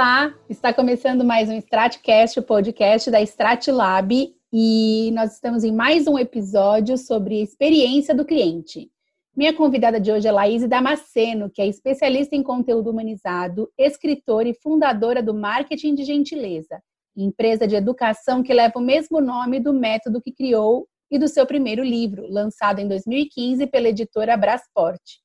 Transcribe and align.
Olá, 0.00 0.34
está 0.48 0.72
começando 0.72 1.22
mais 1.22 1.50
um 1.50 1.58
Stratcast, 1.58 2.40
o 2.40 2.42
podcast 2.42 3.10
da 3.10 3.20
Stratlab, 3.20 4.34
e 4.50 5.10
nós 5.12 5.34
estamos 5.34 5.62
em 5.62 5.72
mais 5.72 6.06
um 6.06 6.18
episódio 6.18 6.96
sobre 6.96 7.42
experiência 7.42 8.14
do 8.14 8.24
cliente. 8.24 8.90
Minha 9.36 9.52
convidada 9.52 10.00
de 10.00 10.10
hoje 10.10 10.26
é 10.26 10.32
Laís 10.32 10.66
Damasceno, 10.66 11.50
que 11.50 11.60
é 11.60 11.66
especialista 11.66 12.34
em 12.34 12.42
conteúdo 12.42 12.88
humanizado, 12.88 13.70
escritora 13.76 14.48
e 14.48 14.54
fundadora 14.54 15.22
do 15.22 15.34
Marketing 15.34 15.94
de 15.94 16.04
Gentileza, 16.04 16.82
empresa 17.14 17.66
de 17.66 17.76
educação 17.76 18.42
que 18.42 18.54
leva 18.54 18.78
o 18.78 18.82
mesmo 18.82 19.20
nome 19.20 19.60
do 19.60 19.74
método 19.74 20.22
que 20.22 20.32
criou 20.32 20.88
e 21.10 21.18
do 21.18 21.28
seu 21.28 21.44
primeiro 21.44 21.84
livro, 21.84 22.26
lançado 22.26 22.78
em 22.78 22.88
2015 22.88 23.66
pela 23.66 23.90
editora 23.90 24.34
Brasport. 24.34 25.20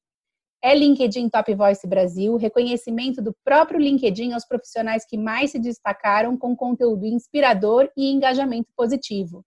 É 0.65 0.73
LinkedIn 0.73 1.29
Top 1.29 1.53
Voice 1.53 1.85
Brasil, 1.85 2.37
reconhecimento 2.37 3.21
do 3.21 3.35
próprio 3.43 3.79
LinkedIn 3.79 4.33
aos 4.33 4.47
profissionais 4.47 5.05
que 5.05 5.15
mais 5.15 5.51
se 5.51 5.59
destacaram 5.59 6.35
com 6.35 6.55
conteúdo 6.55 7.05
inspirador 7.05 7.87
e 7.95 8.11
engajamento 8.11 8.67
positivo. 8.75 9.45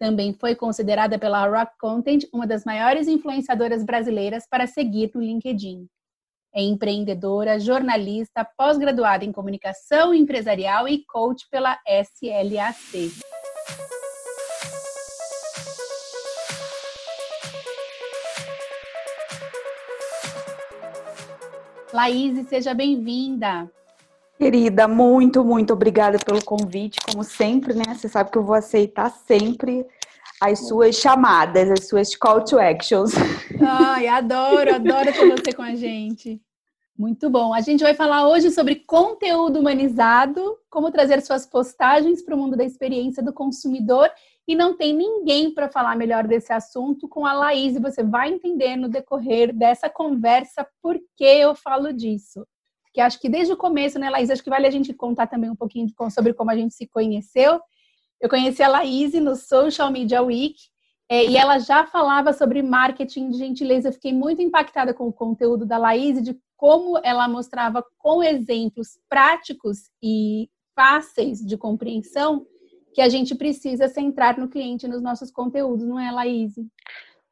Também 0.00 0.32
foi 0.32 0.56
considerada 0.56 1.16
pela 1.16 1.46
Rock 1.46 1.78
Content 1.78 2.24
uma 2.32 2.44
das 2.44 2.64
maiores 2.64 3.06
influenciadoras 3.06 3.84
brasileiras 3.84 4.48
para 4.50 4.66
seguir 4.66 5.12
no 5.14 5.20
LinkedIn. 5.20 5.86
É 6.52 6.60
empreendedora, 6.60 7.60
jornalista, 7.60 8.44
pós-graduada 8.56 9.24
em 9.24 9.30
comunicação 9.30 10.12
empresarial 10.12 10.88
e 10.88 11.04
coach 11.06 11.46
pela 11.52 11.78
SLAC. 11.86 13.12
Laís, 21.92 22.46
seja 22.48 22.74
bem-vinda. 22.74 23.70
Querida, 24.36 24.86
muito, 24.86 25.42
muito 25.42 25.72
obrigada 25.72 26.18
pelo 26.18 26.44
convite, 26.44 26.98
como 27.00 27.24
sempre, 27.24 27.74
né? 27.74 27.82
Você 27.94 28.08
sabe 28.08 28.30
que 28.30 28.38
eu 28.38 28.44
vou 28.44 28.54
aceitar 28.54 29.10
sempre 29.10 29.86
as 30.40 30.68
suas 30.68 30.96
chamadas, 30.96 31.70
as 31.70 31.88
suas 31.88 32.14
call 32.14 32.44
to 32.44 32.58
actions. 32.58 33.12
Ai, 33.60 34.06
adoro, 34.06 34.74
adoro 34.74 35.12
ter 35.12 35.28
você 35.28 35.52
com 35.52 35.62
a 35.62 35.74
gente. 35.74 36.40
Muito 36.96 37.30
bom. 37.30 37.54
A 37.54 37.60
gente 37.60 37.82
vai 37.82 37.94
falar 37.94 38.28
hoje 38.28 38.50
sobre 38.50 38.76
conteúdo 38.76 39.58
humanizado, 39.58 40.58
como 40.68 40.90
trazer 40.90 41.22
suas 41.22 41.46
postagens 41.46 42.22
para 42.22 42.34
o 42.34 42.38
mundo 42.38 42.56
da 42.56 42.64
experiência 42.64 43.22
do 43.22 43.32
consumidor 43.32 44.10
e 44.48 44.54
não 44.54 44.74
tem 44.74 44.94
ninguém 44.94 45.52
para 45.52 45.68
falar 45.68 45.94
melhor 45.94 46.26
desse 46.26 46.54
assunto 46.54 47.06
com 47.06 47.26
a 47.26 47.34
Laís 47.34 47.76
e 47.76 47.80
você 47.80 48.02
vai 48.02 48.32
entender 48.32 48.76
no 48.76 48.88
decorrer 48.88 49.54
dessa 49.54 49.90
conversa 49.90 50.66
por 50.82 50.98
que 51.14 51.24
eu 51.24 51.54
falo 51.54 51.92
disso. 51.92 52.46
Porque 52.82 52.98
acho 53.02 53.20
que 53.20 53.28
desde 53.28 53.52
o 53.52 53.58
começo, 53.58 53.98
né, 53.98 54.08
Laís, 54.08 54.30
acho 54.30 54.42
que 54.42 54.48
vale 54.48 54.66
a 54.66 54.70
gente 54.70 54.94
contar 54.94 55.26
também 55.26 55.50
um 55.50 55.54
pouquinho 55.54 55.86
sobre 56.10 56.32
como 56.32 56.50
a 56.50 56.56
gente 56.56 56.74
se 56.74 56.86
conheceu. 56.86 57.60
Eu 58.18 58.30
conheci 58.30 58.62
a 58.62 58.68
Laís 58.68 59.12
no 59.12 59.36
Social 59.36 59.92
Media 59.92 60.22
Week 60.22 60.56
é, 61.10 61.26
e 61.26 61.36
ela 61.36 61.58
já 61.58 61.86
falava 61.86 62.32
sobre 62.32 62.62
marketing 62.62 63.28
de 63.28 63.36
gentileza. 63.36 63.88
Eu 63.88 63.92
fiquei 63.92 64.14
muito 64.14 64.40
impactada 64.40 64.94
com 64.94 65.06
o 65.06 65.12
conteúdo 65.12 65.66
da 65.66 65.76
Laís 65.76 66.16
e 66.16 66.22
de 66.22 66.40
como 66.56 66.98
ela 67.04 67.28
mostrava 67.28 67.84
com 67.98 68.22
exemplos 68.22 68.98
práticos 69.10 69.90
e 70.02 70.48
fáceis 70.74 71.44
de 71.44 71.58
compreensão 71.58 72.46
que 72.94 73.00
a 73.00 73.08
gente 73.08 73.34
precisa 73.34 73.88
centrar 73.88 74.38
no 74.38 74.48
cliente 74.48 74.88
nos 74.88 75.02
nossos 75.02 75.30
conteúdos, 75.30 75.86
não 75.86 75.98
é, 75.98 76.10
Laís? 76.10 76.54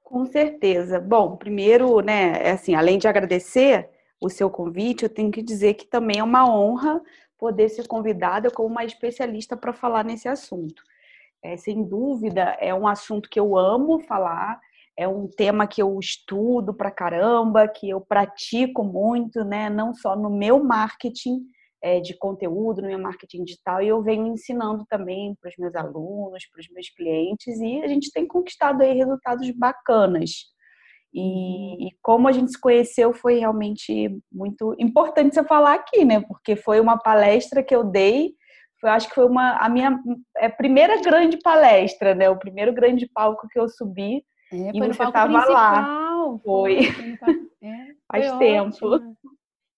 Com 0.03 0.25
certeza. 0.25 1.01
Bom, 1.01 1.37
primeiro, 1.37 2.01
né, 2.01 2.41
é 2.41 2.51
assim, 2.53 2.75
além 2.75 2.99
de 2.99 3.09
agradecer 3.09 3.91
o 4.21 4.29
seu 4.29 4.49
convite, 4.49 5.03
eu 5.03 5.09
tenho 5.09 5.31
que 5.31 5.43
dizer 5.43 5.75
que 5.75 5.87
também 5.87 6.21
é 6.21 6.23
uma 6.23 6.49
honra 6.49 7.03
poder 7.39 7.69
ser 7.69 7.87
convidada 7.87 8.51
como 8.51 8.69
uma 8.69 8.85
especialista 8.85 9.57
para 9.57 9.73
falar 9.73 10.05
nesse 10.05 10.29
assunto. 10.29 10.83
É, 11.43 11.57
sem 11.57 11.85
dúvida, 11.85 12.57
é 12.61 12.75
um 12.75 12.87
assunto 12.87 13.29
que 13.29 13.39
eu 13.39 13.57
amo 13.59 14.01
falar, 14.01 14.59
é 14.97 15.07
um 15.07 15.29
tema 15.29 15.67
que 15.67 15.83
eu 15.83 15.99
estudo 15.99 16.73
pra 16.73 16.91
caramba, 16.91 17.69
que 17.69 17.91
eu 17.91 18.01
pratico 18.01 18.83
muito, 18.83 19.45
né? 19.45 19.69
Não 19.69 19.93
só 19.93 20.17
no 20.17 20.31
meu 20.31 20.65
marketing, 20.65 21.45
é, 21.87 22.01
de 22.01 22.19
conteúdo, 22.19 22.83
no 22.83 22.89
meu 22.89 22.99
marketing 22.99 23.45
digital, 23.45 23.81
e 23.81 23.87
eu 23.87 24.03
venho 24.03 24.27
ensinando 24.27 24.85
também 24.89 25.37
para 25.41 25.49
os 25.49 25.57
meus 25.57 25.75
alunos, 25.77 26.45
para 26.51 26.61
os 26.61 26.69
meus 26.71 26.91
clientes, 26.91 27.61
e 27.61 27.81
a 27.81 27.87
gente 27.87 28.11
tem 28.11 28.27
conquistado 28.27 28.83
aí 28.83 28.93
resultados 28.93 29.49
bacanas. 29.53 30.31
E, 31.15 31.87
e, 31.87 31.91
como 32.03 32.27
a 32.27 32.33
gente 32.33 32.51
se 32.51 32.61
conheceu 32.61 33.15
foi 33.15 33.39
realmente 33.39 34.19
muito 34.31 34.75
importante 34.81 35.35
você 35.35 35.45
falar 35.45 35.75
aqui, 35.75 36.05
né? 36.05 36.21
Porque 36.21 36.57
foi 36.57 36.81
uma 36.81 36.99
palestra 36.99 37.63
que 37.63 37.75
eu 37.75 37.85
dei, 37.85 38.33
foi, 38.81 38.91
acho 38.91 39.09
que 39.09 39.15
foi 39.15 39.25
uma 39.25 39.57
a 39.57 39.69
minha 39.69 39.99
é, 40.37 40.49
primeira 40.49 41.01
grande 41.01 41.39
palestra, 41.39 42.15
né? 42.17 42.29
O 42.29 42.39
primeiro 42.39 42.73
grande 42.75 43.09
palco 43.15 43.47
que 43.49 43.59
eu 43.59 43.69
subi 43.69 44.25
é, 44.53 44.71
e 44.75 44.81
você 44.81 45.05
estava 45.05 45.47
lá. 45.47 46.29
Foi. 46.45 46.83
foi. 46.93 47.49
É, 47.63 47.87
Faz 48.11 48.29
foi 48.29 48.39
tempo. 48.39 49.17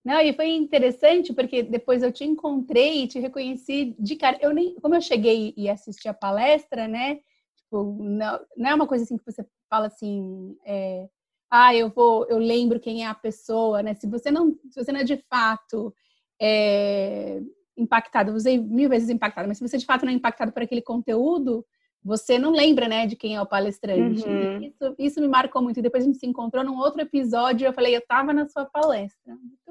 Não, 0.08 0.22
e 0.22 0.32
foi 0.32 0.48
interessante 0.48 1.34
porque 1.34 1.62
depois 1.62 2.02
eu 2.02 2.10
te 2.10 2.24
encontrei 2.24 3.02
e 3.04 3.06
te 3.06 3.19
reconheci 3.19 3.94
de 3.98 4.16
cara. 4.16 4.38
Eu 4.41 4.54
nem, 4.54 4.74
como 4.76 4.94
eu 4.94 5.02
cheguei 5.02 5.52
e 5.54 5.69
assisti 5.69 6.08
a 6.08 6.14
palestra, 6.14 6.88
né? 6.88 7.20
Tipo, 7.54 7.94
não, 8.00 8.41
não 8.56 8.70
é 8.70 8.74
uma 8.74 8.86
coisa 8.86 9.04
assim 9.04 9.18
que 9.18 9.24
você 9.26 9.47
fala 9.68 9.88
assim, 9.88 10.56
é, 10.64 11.06
ah, 11.50 11.74
eu 11.74 11.91
vou, 11.91 12.26
eu 12.26 12.38
lembro 12.38 12.80
quem 12.80 13.04
é 13.04 13.06
a 13.06 13.12
pessoa, 13.12 13.82
né? 13.82 13.92
Se 13.92 14.06
você 14.06 14.30
não, 14.30 14.58
se 14.70 14.82
você 14.82 14.91
não 14.91 15.00
é 15.00 15.04
de 15.04 15.18
fato 15.28 15.94
é, 16.41 17.42
impactado, 17.76 18.32
usei 18.32 18.56
mil 18.56 18.88
vezes 18.88 19.10
impactado, 19.10 19.47
mas 19.47 19.58
se 19.58 19.68
você 19.68 19.76
de 19.76 19.84
fato 19.84 20.06
não 20.06 20.12
é 20.12 20.14
impactado 20.14 20.52
por 20.52 20.62
aquele 20.62 20.80
conteúdo, 20.80 21.66
você 22.02 22.38
não 22.38 22.52
lembra, 22.52 22.88
né, 22.88 23.06
de 23.06 23.16
quem 23.16 23.34
é 23.36 23.42
o 23.42 23.47
palestrante. 23.47 24.26
Uhum. 24.26 24.62
Isso, 24.62 24.94
isso, 24.98 25.20
me 25.20 25.28
marcou 25.28 25.60
muito. 25.60 25.78
E 25.78 25.82
depois 25.82 26.04
a 26.04 26.06
gente 26.06 26.18
se 26.18 26.26
encontrou 26.26 26.64
num 26.64 26.78
outro 26.78 27.02
episódio 27.02 27.64
e 27.64 27.68
eu 27.68 27.72
falei, 27.72 27.94
eu 27.94 28.00
estava 28.00 28.32
na 28.32 28.48
sua 28.48 28.64
palestra. 28.64 29.34
Muito 29.34 29.67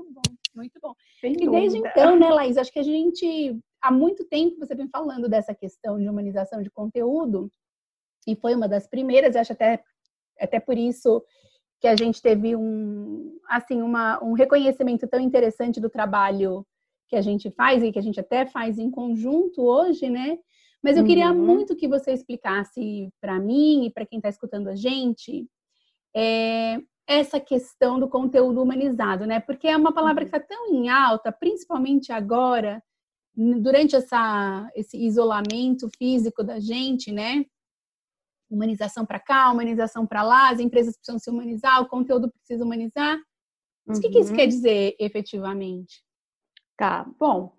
muito 0.57 0.79
bom. 0.81 0.93
Sem 1.21 1.33
e 1.33 1.35
dúvida. 1.35 1.51
desde 1.51 1.77
então, 1.77 2.17
né, 2.17 2.29
Laís, 2.33 2.57
acho 2.57 2.73
que 2.73 2.79
a 2.79 2.83
gente, 2.83 3.57
há 3.81 3.91
muito 3.91 4.25
tempo 4.25 4.57
você 4.59 4.75
vem 4.75 4.89
falando 4.89 5.29
dessa 5.29 5.53
questão 5.53 5.97
de 5.97 6.09
humanização 6.09 6.61
de 6.61 6.69
conteúdo, 6.69 7.49
e 8.27 8.35
foi 8.35 8.55
uma 8.55 8.67
das 8.67 8.87
primeiras, 8.87 9.35
acho 9.35 9.53
até, 9.53 9.81
até 10.39 10.59
por 10.59 10.77
isso 10.77 11.23
que 11.79 11.87
a 11.87 11.95
gente 11.95 12.21
teve 12.21 12.55
um, 12.55 13.39
assim, 13.47 13.81
uma, 13.81 14.21
um 14.23 14.33
reconhecimento 14.33 15.07
tão 15.07 15.19
interessante 15.19 15.79
do 15.79 15.89
trabalho 15.89 16.65
que 17.07 17.15
a 17.15 17.21
gente 17.21 17.49
faz 17.51 17.81
e 17.81 17.91
que 17.91 17.99
a 17.99 18.01
gente 18.01 18.19
até 18.19 18.45
faz 18.45 18.77
em 18.79 18.91
conjunto 18.91 19.61
hoje, 19.61 20.09
né? 20.09 20.37
Mas 20.83 20.97
eu 20.97 21.05
queria 21.05 21.31
uhum. 21.31 21.45
muito 21.45 21.75
que 21.75 21.87
você 21.87 22.11
explicasse 22.11 23.09
para 23.21 23.39
mim 23.39 23.85
e 23.85 23.91
para 23.91 24.05
quem 24.05 24.17
está 24.19 24.29
escutando 24.29 24.67
a 24.67 24.75
gente 24.75 25.47
é, 26.15 26.79
essa 27.07 27.39
questão 27.39 27.97
do 27.97 28.09
conteúdo 28.09 28.61
humanizado, 28.61 29.25
né? 29.25 29.39
Porque 29.39 29.67
é 29.67 29.77
uma 29.77 29.93
palavra 29.93 30.25
que 30.25 30.35
está 30.35 30.39
tão 30.39 30.73
em 30.73 30.89
alta, 30.89 31.31
principalmente 31.31 32.11
agora, 32.11 32.83
durante 33.33 33.95
essa, 33.95 34.69
esse 34.75 34.97
isolamento 34.97 35.89
físico 35.97 36.43
da 36.43 36.59
gente, 36.59 37.11
né? 37.11 37.45
Humanização 38.49 39.05
para 39.05 39.19
cá, 39.19 39.51
humanização 39.51 40.05
para 40.05 40.21
lá, 40.21 40.49
as 40.49 40.59
empresas 40.59 40.97
precisam 40.97 41.19
se 41.19 41.29
humanizar, 41.29 41.81
o 41.81 41.87
conteúdo 41.87 42.29
precisa 42.29 42.65
humanizar. 42.65 43.17
Mas 43.85 43.97
uhum. 43.97 44.03
o 44.03 44.05
que, 44.05 44.13
que 44.13 44.19
isso 44.19 44.33
quer 44.33 44.43
uhum. 44.43 44.49
dizer 44.49 44.95
efetivamente? 44.99 46.03
Tá, 46.77 47.05
bom. 47.17 47.55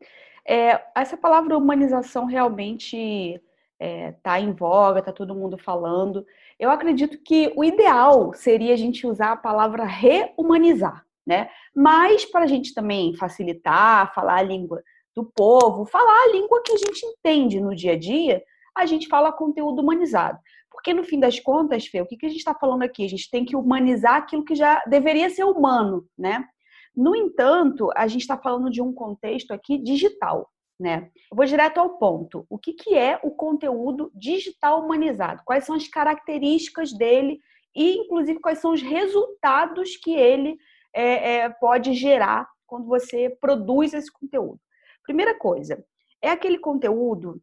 É, 0.47 0.83
essa 0.95 1.17
palavra 1.17 1.57
humanização 1.57 2.27
realmente 2.27 2.97
está 2.97 3.43
é, 3.79 4.13
tá 4.13 4.41
em 4.41 4.53
voga, 4.53 5.01
está 5.01 5.13
todo 5.13 5.35
mundo 5.35 5.57
falando. 5.57 6.27
Eu 6.59 6.71
acredito 6.71 7.19
que 7.23 7.53
o 7.57 7.63
ideal 7.63 8.33
seria 8.35 8.75
a 8.75 8.77
gente 8.77 9.07
usar 9.07 9.33
a 9.33 9.37
palavra 9.37 9.85
rehumanizar, 9.85 11.05
né? 11.27 11.49
Mas 11.75 12.25
para 12.25 12.45
a 12.45 12.49
gente 12.49 12.75
também 12.75 13.15
facilitar, 13.15 14.13
falar 14.13 14.39
a 14.39 14.43
língua 14.43 14.83
do 15.15 15.25
povo, 15.25 15.85
falar 15.85 16.25
a 16.25 16.33
língua 16.33 16.63
que 16.65 16.73
a 16.73 16.77
gente 16.77 17.07
entende 17.07 17.61
no 17.61 17.75
dia 17.75 17.93
a 17.93 17.99
dia, 17.99 18.43
a 18.75 18.87
gente 18.87 19.09
fala 19.09 19.33
conteúdo 19.33 19.83
humanizado. 19.83 20.39
Porque 20.71 20.95
no 20.95 21.03
fim 21.03 21.19
das 21.19 21.41
contas, 21.41 21.87
Fê, 21.87 22.01
o 22.01 22.07
que, 22.07 22.25
a 22.25 22.29
gente 22.29 22.39
está 22.39 22.55
falando 22.55 22.83
aqui? 22.83 23.05
A 23.05 23.09
gente 23.09 23.31
tem 23.31 23.45
que 23.45 23.57
humanizar 23.57 24.17
aquilo 24.17 24.45
que 24.45 24.55
já 24.55 24.83
deveria 24.87 25.29
ser 25.31 25.45
humano, 25.45 26.07
né? 26.17 26.45
No 26.95 27.15
entanto, 27.15 27.91
a 27.97 28.07
gente 28.07 28.23
está 28.23 28.37
falando 28.37 28.71
de 28.71 28.83
um 28.83 28.93
contexto 28.93 29.53
aqui 29.53 29.79
digital, 29.79 30.51
né? 30.79 31.11
Eu 31.31 31.37
vou 31.37 31.45
direto 31.45 31.79
ao 31.79 31.99
ponto. 31.99 32.47
O 32.49 32.59
que, 32.59 32.73
que 32.73 32.95
é 32.95 33.19
o 33.23 33.31
conteúdo 33.31 34.11
digital 34.15 34.85
humanizado? 34.85 35.43
Quais 35.45 35.65
são 35.65 35.75
as 35.75 35.89
características 35.89 36.93
dele 36.93 37.41
e, 37.75 37.97
inclusive, 37.99 38.41
quais 38.41 38.59
são 38.59 38.73
os 38.73 38.83
resultados 38.83 39.97
que 39.97 40.15
ele 40.15 40.57
é, 40.95 41.37
é, 41.37 41.49
pode 41.49 41.93
gerar 41.95 42.49
quando 42.67 42.87
você 42.87 43.31
produz 43.41 43.93
esse 43.93 44.13
conteúdo? 44.13 44.61
Primeira 45.03 45.37
coisa, 45.37 45.85
é 46.23 46.31
aquele 46.31 46.59
conteúdo 46.59 47.43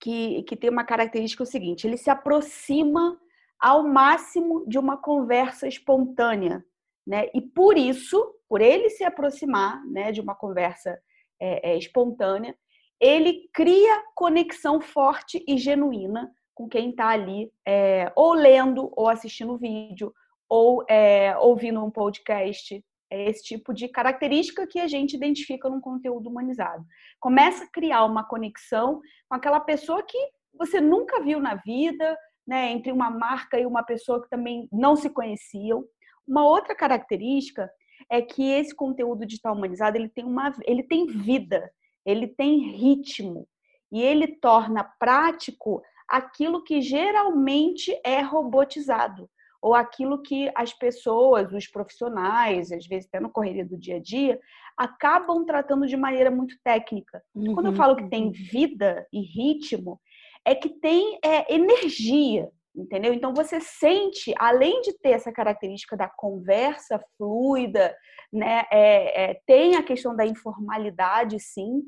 que, 0.00 0.42
que 0.44 0.56
tem 0.56 0.70
uma 0.70 0.84
característica 0.84 1.42
o 1.42 1.46
seguinte: 1.46 1.86
ele 1.86 1.96
se 1.96 2.10
aproxima 2.10 3.18
ao 3.58 3.82
máximo 3.82 4.64
de 4.66 4.78
uma 4.78 4.96
conversa 4.96 5.66
espontânea, 5.66 6.64
né? 7.06 7.28
E 7.34 7.40
por 7.40 7.76
isso 7.76 8.34
por 8.48 8.60
ele 8.60 8.90
se 8.90 9.04
aproximar 9.04 9.84
né, 9.86 10.12
de 10.12 10.20
uma 10.20 10.34
conversa 10.34 10.98
é, 11.40 11.72
é, 11.72 11.78
espontânea, 11.78 12.54
ele 13.00 13.48
cria 13.52 14.02
conexão 14.14 14.80
forte 14.80 15.44
e 15.46 15.58
genuína 15.58 16.30
com 16.54 16.68
quem 16.68 16.90
está 16.90 17.08
ali, 17.08 17.52
é, 17.66 18.10
ou 18.16 18.32
lendo, 18.32 18.90
ou 18.96 19.08
assistindo 19.08 19.58
vídeo, 19.58 20.12
ou 20.48 20.84
é, 20.88 21.36
ouvindo 21.38 21.84
um 21.84 21.90
podcast. 21.90 22.82
É 23.10 23.28
esse 23.28 23.44
tipo 23.44 23.74
de 23.74 23.88
característica 23.88 24.66
que 24.66 24.80
a 24.80 24.88
gente 24.88 25.14
identifica 25.14 25.68
num 25.68 25.80
conteúdo 25.80 26.28
humanizado. 26.28 26.84
Começa 27.20 27.64
a 27.64 27.70
criar 27.70 28.04
uma 28.04 28.24
conexão 28.24 29.00
com 29.28 29.36
aquela 29.36 29.60
pessoa 29.60 30.02
que 30.02 30.18
você 30.58 30.80
nunca 30.80 31.22
viu 31.22 31.38
na 31.38 31.56
vida, 31.56 32.16
né, 32.46 32.70
entre 32.72 32.90
uma 32.90 33.10
marca 33.10 33.60
e 33.60 33.66
uma 33.66 33.82
pessoa 33.82 34.22
que 34.22 34.30
também 34.30 34.68
não 34.72 34.96
se 34.96 35.10
conheciam. 35.10 35.84
Uma 36.26 36.46
outra 36.46 36.74
característica 36.74 37.70
é 38.10 38.22
que 38.22 38.50
esse 38.50 38.74
conteúdo 38.74 39.26
digital 39.26 39.54
humanizado 39.54 39.96
ele 39.96 40.08
tem 40.08 40.24
uma 40.24 40.52
ele 40.64 40.82
tem 40.82 41.06
vida, 41.06 41.70
ele 42.04 42.26
tem 42.26 42.76
ritmo 42.76 43.48
e 43.90 44.02
ele 44.02 44.28
torna 44.28 44.84
prático 44.98 45.82
aquilo 46.08 46.62
que 46.62 46.80
geralmente 46.80 47.98
é 48.04 48.20
robotizado 48.20 49.28
ou 49.60 49.74
aquilo 49.74 50.22
que 50.22 50.50
as 50.54 50.72
pessoas, 50.72 51.52
os 51.52 51.66
profissionais, 51.66 52.70
às 52.70 52.86
vezes 52.86 53.08
até 53.08 53.18
no 53.18 53.30
correria 53.30 53.64
do 53.64 53.76
dia 53.76 53.96
a 53.96 54.00
dia, 54.00 54.38
acabam 54.76 55.44
tratando 55.44 55.86
de 55.86 55.96
maneira 55.96 56.30
muito 56.30 56.56
técnica. 56.62 57.22
Uhum. 57.34 57.54
Quando 57.54 57.66
eu 57.66 57.72
uhum, 57.72 57.76
falo 57.76 57.96
que 57.96 58.08
tem 58.08 58.30
vida 58.30 59.06
e 59.12 59.20
ritmo, 59.20 60.00
é 60.44 60.54
que 60.54 60.68
tem 60.68 61.18
é, 61.24 61.52
energia, 61.52 62.48
entendeu? 62.76 63.14
Então 63.14 63.32
você 63.32 63.60
sente, 63.60 64.34
além 64.38 64.82
de 64.82 64.92
ter 64.98 65.10
essa 65.10 65.32
característica 65.32 65.96
da 65.96 66.08
conversa 66.08 67.02
fluida, 67.16 67.96
né, 68.32 68.64
é, 68.70 69.30
é, 69.30 69.40
tem 69.46 69.76
a 69.76 69.82
questão 69.82 70.14
da 70.14 70.26
informalidade, 70.26 71.40
sim, 71.40 71.82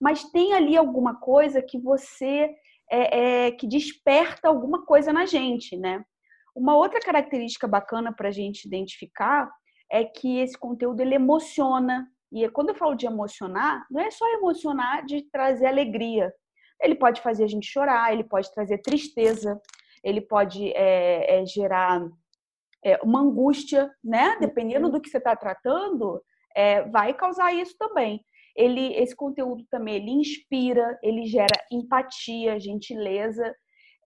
mas 0.00 0.24
tem 0.30 0.52
ali 0.52 0.76
alguma 0.76 1.14
coisa 1.20 1.62
que 1.62 1.78
você 1.78 2.50
é, 2.90 3.46
é 3.46 3.50
que 3.52 3.66
desperta 3.66 4.48
alguma 4.48 4.84
coisa 4.84 5.12
na 5.12 5.24
gente, 5.24 5.76
né? 5.76 6.04
Uma 6.54 6.76
outra 6.76 7.00
característica 7.00 7.66
bacana 7.66 8.12
para 8.12 8.28
a 8.28 8.32
gente 8.32 8.66
identificar 8.66 9.50
é 9.90 10.04
que 10.04 10.38
esse 10.40 10.58
conteúdo 10.58 11.00
ele 11.00 11.14
emociona. 11.14 12.06
E 12.30 12.46
quando 12.50 12.70
eu 12.70 12.74
falo 12.74 12.94
de 12.94 13.06
emocionar, 13.06 13.86
não 13.90 14.00
é 14.00 14.10
só 14.10 14.26
emocionar 14.34 15.04
de 15.06 15.22
trazer 15.30 15.66
alegria. 15.66 16.32
Ele 16.80 16.94
pode 16.94 17.22
fazer 17.22 17.44
a 17.44 17.46
gente 17.46 17.66
chorar, 17.66 18.12
ele 18.12 18.24
pode 18.24 18.52
trazer 18.52 18.78
tristeza, 18.78 19.60
ele 20.02 20.20
pode 20.20 20.72
é, 20.72 21.40
é, 21.40 21.46
gerar 21.46 22.02
é, 22.84 22.98
uma 23.02 23.20
angústia, 23.20 23.90
né? 24.02 24.36
Dependendo 24.40 24.86
uhum. 24.86 24.92
do 24.92 25.00
que 25.00 25.08
você 25.08 25.18
está 25.18 25.36
tratando, 25.36 26.22
é, 26.54 26.82
vai 26.82 27.14
causar 27.14 27.54
isso 27.54 27.76
também. 27.78 28.24
Ele, 28.54 28.94
esse 28.94 29.16
conteúdo 29.16 29.64
também 29.70 29.96
ele 29.96 30.10
inspira, 30.10 30.98
ele 31.02 31.24
gera 31.26 31.56
empatia, 31.70 32.60
gentileza 32.60 33.54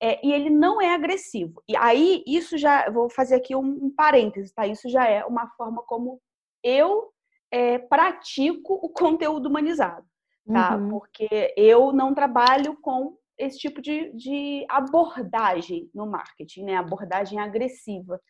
é, 0.00 0.24
e 0.24 0.32
ele 0.32 0.50
não 0.50 0.80
é 0.80 0.94
agressivo. 0.94 1.62
E 1.68 1.76
aí, 1.76 2.22
isso 2.26 2.58
já, 2.58 2.88
vou 2.90 3.08
fazer 3.08 3.36
aqui 3.36 3.56
um, 3.56 3.86
um 3.86 3.90
parêntese, 3.94 4.54
tá? 4.54 4.66
Isso 4.66 4.88
já 4.88 5.06
é 5.06 5.24
uma 5.24 5.48
forma 5.56 5.82
como 5.82 6.20
eu 6.62 7.10
é, 7.50 7.78
pratico 7.78 8.74
o 8.74 8.88
conteúdo 8.90 9.48
humanizado, 9.48 10.06
tá? 10.46 10.76
Uhum. 10.76 10.90
Porque 10.90 11.54
eu 11.56 11.92
não 11.92 12.14
trabalho 12.14 12.76
com 12.80 13.16
esse 13.38 13.58
tipo 13.58 13.80
de, 13.82 14.12
de 14.14 14.66
abordagem 14.68 15.90
no 15.94 16.06
marketing, 16.06 16.64
né? 16.64 16.76
Abordagem 16.76 17.38
agressiva. 17.38 18.20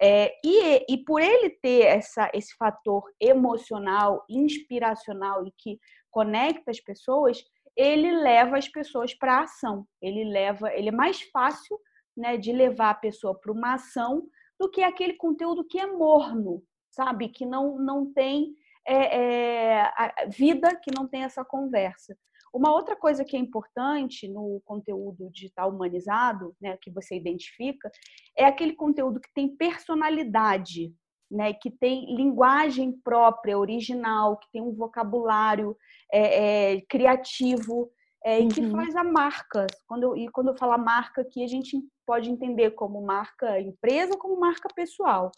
É, 0.00 0.32
e, 0.44 0.84
e 0.92 1.04
por 1.04 1.20
ele 1.20 1.50
ter 1.50 1.86
essa, 1.86 2.30
esse 2.34 2.54
fator 2.56 3.04
emocional, 3.20 4.24
inspiracional 4.28 5.46
e 5.46 5.52
que 5.56 5.78
conecta 6.10 6.70
as 6.70 6.80
pessoas, 6.80 7.42
ele 7.76 8.10
leva 8.12 8.56
as 8.56 8.68
pessoas 8.68 9.14
para 9.14 9.38
a 9.38 9.42
ação. 9.42 9.86
Ele 10.00 10.24
leva, 10.24 10.72
ele 10.72 10.88
é 10.88 10.92
mais 10.92 11.22
fácil 11.22 11.78
né, 12.16 12.36
de 12.36 12.52
levar 12.52 12.90
a 12.90 12.94
pessoa 12.94 13.38
para 13.38 13.52
uma 13.52 13.74
ação 13.74 14.26
do 14.58 14.70
que 14.70 14.82
aquele 14.82 15.14
conteúdo 15.14 15.64
que 15.64 15.78
é 15.78 15.86
morno, 15.86 16.62
sabe? 16.90 17.28
Que 17.28 17.44
não, 17.44 17.78
não 17.78 18.12
tem 18.12 18.54
é, 18.86 19.86
é, 19.86 20.28
vida, 20.28 20.76
que 20.76 20.90
não 20.94 21.08
tem 21.08 21.24
essa 21.24 21.44
conversa. 21.44 22.16
Uma 22.54 22.72
outra 22.72 22.94
coisa 22.94 23.24
que 23.24 23.36
é 23.36 23.40
importante 23.40 24.28
no 24.28 24.62
conteúdo 24.64 25.28
digital 25.28 25.70
humanizado, 25.70 26.54
né, 26.60 26.78
que 26.80 26.88
você 26.88 27.16
identifica, 27.16 27.90
é 28.38 28.44
aquele 28.44 28.74
conteúdo 28.74 29.20
que 29.20 29.28
tem 29.34 29.48
personalidade, 29.56 30.94
né, 31.28 31.52
que 31.52 31.68
tem 31.68 32.14
linguagem 32.14 32.92
própria, 32.92 33.58
original, 33.58 34.36
que 34.36 34.46
tem 34.52 34.62
um 34.62 34.72
vocabulário 34.72 35.76
é, 36.12 36.74
é, 36.74 36.80
criativo 36.82 37.90
é, 38.24 38.38
uhum. 38.38 38.44
e 38.44 38.48
que 38.48 38.60
uhum. 38.60 38.70
faz 38.70 38.94
a 38.94 39.02
marca. 39.02 39.66
Quando 39.88 40.04
eu, 40.04 40.16
e 40.16 40.28
quando 40.28 40.48
eu 40.48 40.56
falo 40.56 40.78
marca 40.78 41.22
aqui, 41.22 41.42
a 41.42 41.48
gente 41.48 41.76
pode 42.06 42.30
entender 42.30 42.70
como 42.70 43.02
marca 43.02 43.60
empresa, 43.60 44.16
como 44.16 44.38
marca 44.38 44.68
pessoal. 44.76 45.32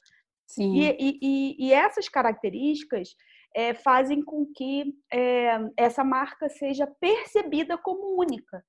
Sim. 0.47 0.81
E, 0.81 1.19
e, 1.23 1.67
e 1.67 1.73
essas 1.73 2.11
características 2.11 3.17
é, 3.57 3.73
fazem 3.73 4.23
com 4.23 4.47
que 4.55 4.95
é, 5.11 5.59
essa 5.79 6.05
marca 6.05 6.47
seja 6.47 6.87
percebida 7.01 7.79
como 7.79 8.21
única. 8.21 8.63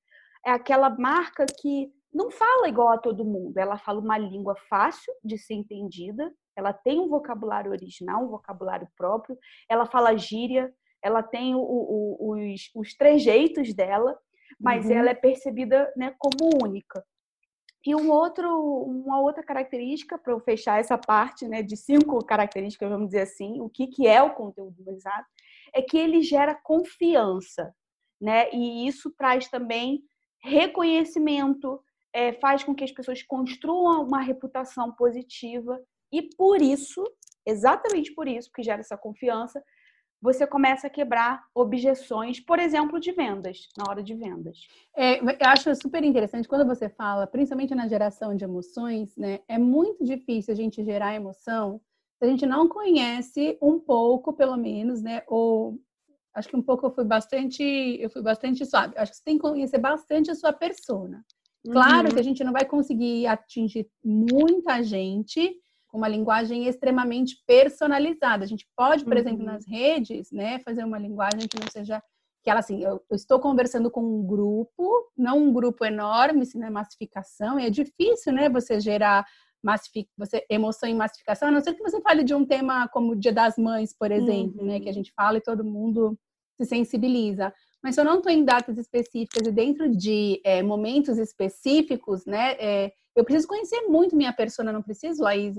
É 0.45 0.51
aquela 0.51 0.89
marca 0.89 1.45
que 1.59 1.91
não 2.13 2.31
fala 2.31 2.69
igual 2.69 2.89
a 2.93 2.97
todo 2.97 3.25
mundo, 3.25 3.57
ela 3.57 3.77
fala 3.77 3.99
uma 3.99 4.17
língua 4.17 4.55
fácil 4.69 5.13
de 5.21 5.37
ser 5.37 5.55
entendida, 5.55 6.33
ela 6.55 6.71
tem 6.71 7.01
um 7.01 7.09
vocabulário 7.09 7.69
original, 7.69 8.23
um 8.23 8.29
vocabulário 8.29 8.87
próprio, 8.95 9.37
ela 9.69 9.85
fala 9.85 10.17
gíria, 10.17 10.73
ela 11.03 11.21
tem 11.21 11.53
o, 11.53 11.59
o, 11.59 12.31
os, 12.31 12.71
os 12.73 12.95
trejeitos 12.95 13.73
dela, 13.73 14.17
mas 14.57 14.85
uhum. 14.85 14.93
ela 14.93 15.09
é 15.09 15.13
percebida 15.13 15.91
né, 15.97 16.15
como 16.17 16.63
única. 16.63 17.03
E 17.85 17.95
um 17.95 18.11
outro, 18.11 18.49
uma 18.83 19.19
outra 19.21 19.43
característica, 19.43 20.17
para 20.17 20.33
eu 20.33 20.39
fechar 20.39 20.79
essa 20.79 20.97
parte 20.97 21.47
né, 21.47 21.61
de 21.61 21.77
cinco 21.77 22.23
características, 22.25 22.89
vamos 22.89 23.07
dizer 23.07 23.21
assim, 23.21 23.61
o 23.61 23.69
que, 23.69 23.87
que 23.87 24.07
é 24.07 24.21
o 24.21 24.33
conteúdo 24.33 24.75
humanizado, 24.81 25.25
é 25.73 25.81
que 25.81 25.97
ele 25.97 26.21
gera 26.21 26.55
confiança. 26.55 27.73
Né? 28.19 28.49
E 28.51 28.87
isso 28.87 29.13
traz 29.17 29.47
também 29.47 30.03
reconhecimento, 30.41 31.79
é, 32.13 32.33
faz 32.33 32.63
com 32.63 32.73
que 32.73 32.83
as 32.83 32.91
pessoas 32.91 33.21
construam 33.23 34.03
uma 34.03 34.21
reputação 34.21 34.91
positiva 34.93 35.79
e 36.11 36.23
por 36.35 36.61
isso, 36.61 37.03
exatamente 37.45 38.13
por 38.13 38.27
isso, 38.27 38.51
que 38.53 38.63
gera 38.63 38.79
essa 38.79 38.97
confiança, 38.97 39.61
você 40.21 40.47
começa 40.47 40.87
a 40.87 40.89
quebrar 40.89 41.43
objeções, 41.53 42.39
por 42.39 42.59
exemplo, 42.59 42.99
de 42.99 43.11
vendas, 43.11 43.69
na 43.77 43.85
hora 43.89 44.01
de 44.01 44.15
vendas. 44.15 44.67
É, 44.95 45.19
eu 45.19 45.35
acho 45.45 45.73
super 45.75 46.03
interessante 46.03 46.47
quando 46.47 46.65
você 46.65 46.89
fala, 46.89 47.27
principalmente 47.27 47.75
na 47.75 47.87
geração 47.87 48.35
de 48.35 48.43
emoções, 48.43 49.15
né? 49.15 49.39
É 49.47 49.57
muito 49.57 50.03
difícil 50.03 50.53
a 50.53 50.57
gente 50.57 50.83
gerar 50.83 51.15
emoção 51.15 51.79
se 52.17 52.25
a 52.25 52.27
gente 52.27 52.45
não 52.47 52.67
conhece 52.67 53.57
um 53.61 53.79
pouco, 53.79 54.33
pelo 54.33 54.57
menos, 54.57 55.01
né? 55.01 55.21
Ou 55.27 55.79
acho 56.33 56.49
que 56.49 56.55
um 56.55 56.61
pouco 56.63 56.87
eu 56.87 56.91
fui 56.91 57.05
bastante, 57.05 57.63
eu 57.63 58.09
fui 58.09 58.23
bastante 58.23 58.65
suave. 58.65 58.93
Acho 58.97 59.11
que 59.11 59.17
você 59.17 59.23
tem 59.23 59.35
que 59.37 59.41
conhecer 59.41 59.77
bastante 59.77 60.31
a 60.31 60.35
sua 60.35 60.51
persona. 60.51 61.23
Claro 61.71 62.07
uhum. 62.07 62.13
que 62.13 62.19
a 62.19 62.23
gente 62.23 62.43
não 62.43 62.53
vai 62.53 62.65
conseguir 62.65 63.27
atingir 63.27 63.87
muita 64.03 64.81
gente, 64.81 65.55
com 65.87 65.97
uma 65.97 66.07
linguagem 66.07 66.67
extremamente 66.67 67.37
personalizada. 67.45 68.43
A 68.43 68.47
gente 68.47 68.67
pode, 68.75 69.03
por 69.03 69.13
uhum. 69.13 69.19
exemplo, 69.19 69.45
nas 69.45 69.65
redes, 69.67 70.31
né, 70.31 70.59
fazer 70.59 70.83
uma 70.83 70.99
linguagem 70.99 71.47
que 71.47 71.59
não 71.59 71.67
seja 71.71 72.01
que 72.43 72.49
ela 72.49 72.61
assim, 72.61 72.81
eu, 72.81 73.01
eu 73.09 73.15
estou 73.15 73.39
conversando 73.41 73.91
com 73.91 74.01
um 74.01 74.25
grupo, 74.25 75.11
não 75.17 75.37
um 75.37 75.53
grupo 75.53 75.83
enorme, 75.83 76.45
se 76.45 76.57
não 76.57 76.67
é 76.67 76.69
massificação, 76.69 77.59
e 77.59 77.65
é 77.65 77.69
difícil, 77.69 78.31
né, 78.31 78.47
você 78.47 78.79
gerar 78.79 79.25
massific, 79.61 80.09
você 80.17 80.45
emoção 80.49 80.87
em 80.87 80.95
massificação, 80.95 81.49
a 81.49 81.51
não 81.51 81.59
ser 81.59 81.73
que 81.73 81.83
você 81.83 81.99
fale 82.01 82.23
de 82.23 82.33
um 82.33 82.45
tema 82.45 82.87
como 82.87 83.11
o 83.11 83.15
Dia 83.15 83.33
das 83.33 83.57
Mães, 83.57 83.93
por 83.93 84.11
exemplo, 84.11 84.61
uhum. 84.61 84.67
né, 84.67 84.79
que 84.79 84.85
a 84.85 84.87
uhum. 84.87 84.93
gente 84.93 85.11
fala 85.13 85.37
e 85.37 85.41
todo 85.41 85.65
mundo 85.65 86.17
se 86.55 86.65
sensibiliza. 86.65 87.53
Mas 87.83 87.95
se 87.95 88.01
eu 88.01 88.05
não 88.05 88.17
estou 88.17 88.31
em 88.31 88.43
datas 88.43 88.77
específicas 88.77 89.45
e 89.45 89.51
dentro 89.51 89.89
de 89.89 90.41
é, 90.43 90.63
momentos 90.63 91.17
específicos, 91.17 92.25
né, 92.25 92.53
é, 92.59 92.93
eu 93.15 93.25
preciso 93.25 93.47
conhecer 93.47 93.81
muito 93.87 94.15
minha 94.15 94.31
persona, 94.31 94.71
não 94.71 94.81
preciso, 94.81 95.23
Laís? 95.23 95.57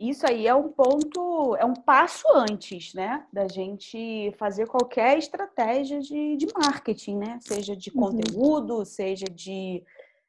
Isso 0.00 0.26
aí 0.26 0.46
é 0.46 0.54
um 0.54 0.70
ponto, 0.70 1.54
é 1.56 1.64
um 1.66 1.74
passo 1.74 2.26
antes, 2.34 2.94
né, 2.94 3.22
da 3.30 3.46
gente 3.46 4.32
fazer 4.38 4.66
qualquer 4.66 5.18
estratégia 5.18 6.00
de, 6.00 6.38
de 6.38 6.46
marketing, 6.56 7.18
né, 7.18 7.38
seja 7.42 7.76
de 7.76 7.90
uhum. 7.90 8.06
conteúdo, 8.06 8.82
seja 8.86 9.26
de 9.26 9.84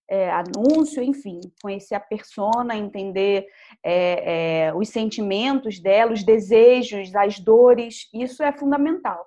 é, 0.10 0.30
anúncio, 0.30 1.02
enfim, 1.02 1.40
conhecer 1.62 1.96
a 1.96 2.02
persona, 2.02 2.76
entender 2.76 3.48
é, 3.82 4.66
é, 4.66 4.74
os 4.76 4.90
sentimentos 4.90 5.80
dela, 5.80 6.12
os 6.12 6.22
desejos, 6.22 7.16
as 7.16 7.40
dores, 7.40 8.10
isso 8.14 8.44
é 8.44 8.52
fundamental. 8.52 9.26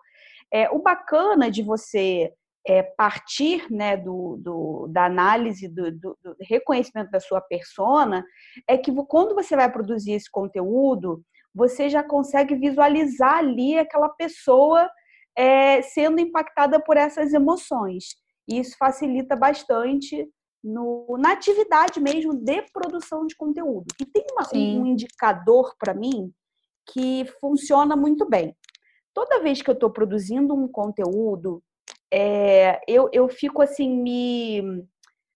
É, 0.52 0.68
o 0.68 0.78
bacana 0.78 1.50
de 1.50 1.62
você 1.62 2.34
é, 2.66 2.82
partir 2.82 3.70
né, 3.70 3.96
do, 3.96 4.36
do, 4.38 4.86
da 4.88 5.04
análise, 5.04 5.68
do, 5.68 5.92
do, 5.92 6.16
reconhecimento 6.40 7.10
da 7.10 7.20
sua 7.20 7.40
persona, 7.40 8.24
é 8.66 8.78
que 8.78 8.90
quando 9.06 9.34
você 9.34 9.54
vai 9.54 9.70
produzir 9.70 10.12
esse 10.12 10.30
conteúdo, 10.30 11.22
você 11.54 11.88
já 11.88 12.02
consegue 12.02 12.54
visualizar 12.54 13.38
ali 13.38 13.78
aquela 13.78 14.08
pessoa 14.08 14.90
é, 15.36 15.82
sendo 15.82 16.20
impactada 16.20 16.80
por 16.80 16.96
essas 16.96 17.32
emoções. 17.32 18.16
E 18.48 18.58
isso 18.58 18.76
facilita 18.78 19.36
bastante 19.36 20.28
no, 20.62 21.16
na 21.18 21.32
atividade 21.32 22.00
mesmo 22.00 22.34
de 22.34 22.62
produção 22.72 23.26
de 23.26 23.36
conteúdo. 23.36 23.86
E 24.00 24.06
tem 24.06 24.24
uma, 24.32 24.48
um 24.54 24.86
indicador 24.86 25.74
para 25.78 25.92
mim 25.92 26.32
que 26.86 27.26
funciona 27.40 27.94
muito 27.94 28.28
bem. 28.28 28.56
Toda 29.12 29.40
vez 29.40 29.62
que 29.62 29.70
eu 29.70 29.74
estou 29.74 29.90
produzindo 29.90 30.54
um 30.54 30.66
conteúdo, 30.66 31.62
é, 32.12 32.80
eu, 32.86 33.08
eu 33.12 33.28
fico 33.28 33.62
assim 33.62 33.88
me, 33.88 34.86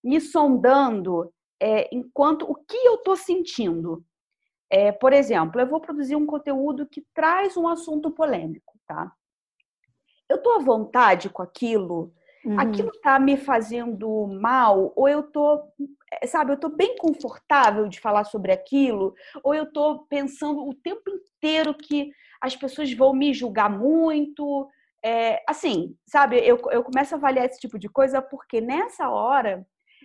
me 0.03 0.21
sondando 0.21 1.33
é, 1.61 1.89
enquanto 1.95 2.43
o 2.43 2.55
que 2.55 2.77
eu 2.77 2.95
estou 2.95 3.17
sentindo. 3.17 4.05
É, 4.71 4.93
por 4.93 5.13
exemplo, 5.13 5.61
eu 5.61 5.67
vou 5.67 5.81
produzir 5.81 6.15
um 6.15 6.27
conteúdo 6.27 6.87
que 6.87 7.05
traz 7.15 7.57
um 7.57 7.67
assunto 7.67 8.11
polêmico, 8.11 8.79
tá? 8.87 9.11
Eu 10.29 10.37
estou 10.37 10.57
à 10.57 10.59
vontade 10.59 11.31
com 11.31 11.43
aquilo? 11.43 12.13
Uhum. 12.45 12.61
Aquilo 12.61 12.91
está 12.91 13.19
me 13.19 13.37
fazendo 13.37 14.27
mal? 14.27 14.93
Ou 14.95 15.09
eu 15.09 15.23
tô, 15.23 15.63
eh, 16.13 16.27
sabe, 16.27 16.53
eu 16.53 16.61
tô 16.61 16.69
bem 16.69 16.97
confortável 16.97 17.89
de 17.89 17.99
falar 17.99 18.25
sobre 18.25 18.53
aquilo? 18.53 19.15
Ou 19.43 19.55
eu 19.55 19.73
tô 19.73 20.01
pensando 20.09 20.69
o 20.69 20.75
tempo 20.75 21.11
inteiro 21.11 21.75
que 21.75 22.11
as 22.41 22.55
pessoas 22.55 22.93
vão 22.93 23.15
me 23.15 23.33
julgar 23.33 23.71
muito? 23.71 24.69
É, 25.05 25.43
assim, 25.49 25.97
sabe, 26.07 26.39
eu, 26.39 26.59
eu 26.71 26.83
começo 26.83 27.15
a 27.15 27.19
avaliar 27.19 27.47
esse 27.47 27.61
tipo 27.61 27.79
de 27.79 27.89
coisa 27.89 28.21
porque 28.21 28.61
nessa 28.61 29.09
hora 29.09 29.65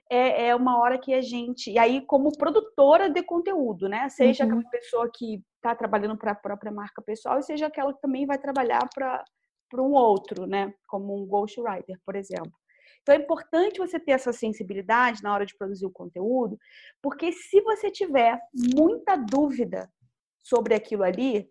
é, 0.10 0.48
é 0.48 0.56
uma 0.56 0.80
hora 0.80 1.00
que 1.00 1.14
a 1.14 1.22
gente. 1.22 1.72
E 1.72 1.80
aí, 1.80 2.02
como 2.06 2.38
produtora 2.38 3.10
de 3.10 3.24
conteúdo, 3.24 3.88
né? 3.90 4.10
Seja 4.10 4.44
uhum. 4.44 4.52
aquela 4.52 4.70
pessoa 4.70 5.12
que 5.14 5.42
está 5.56 5.76
trabalhando 5.76 6.18
para 6.18 6.32
a 6.32 6.36
própria 6.36 6.72
marca 6.72 7.02
pessoal, 7.02 7.40
e 7.40 7.44
seja 7.44 7.68
aquela 7.68 7.94
que 7.94 8.02
também 8.02 8.26
vai 8.26 8.38
trabalhar 8.38 8.88
para 8.94 9.24
para 9.70 9.82
um 9.82 9.94
outro, 9.94 10.46
né? 10.46 10.72
Como 10.88 11.18
um 11.20 11.26
ghostwriter, 11.26 12.00
por 12.06 12.16
exemplo. 12.16 12.54
Então 13.02 13.16
é 13.16 13.18
importante 13.18 13.80
você 13.80 14.00
ter 14.00 14.12
essa 14.12 14.32
sensibilidade 14.32 15.24
na 15.24 15.34
hora 15.34 15.46
de 15.48 15.58
produzir 15.58 15.86
o 15.86 15.92
conteúdo, 15.92 16.60
porque 17.02 17.32
se 17.32 17.60
você 17.62 17.90
tiver 17.90 18.40
muita 18.54 19.16
dúvida 19.16 19.92
sobre 20.44 20.76
aquilo 20.76 21.04
ali, 21.04 21.50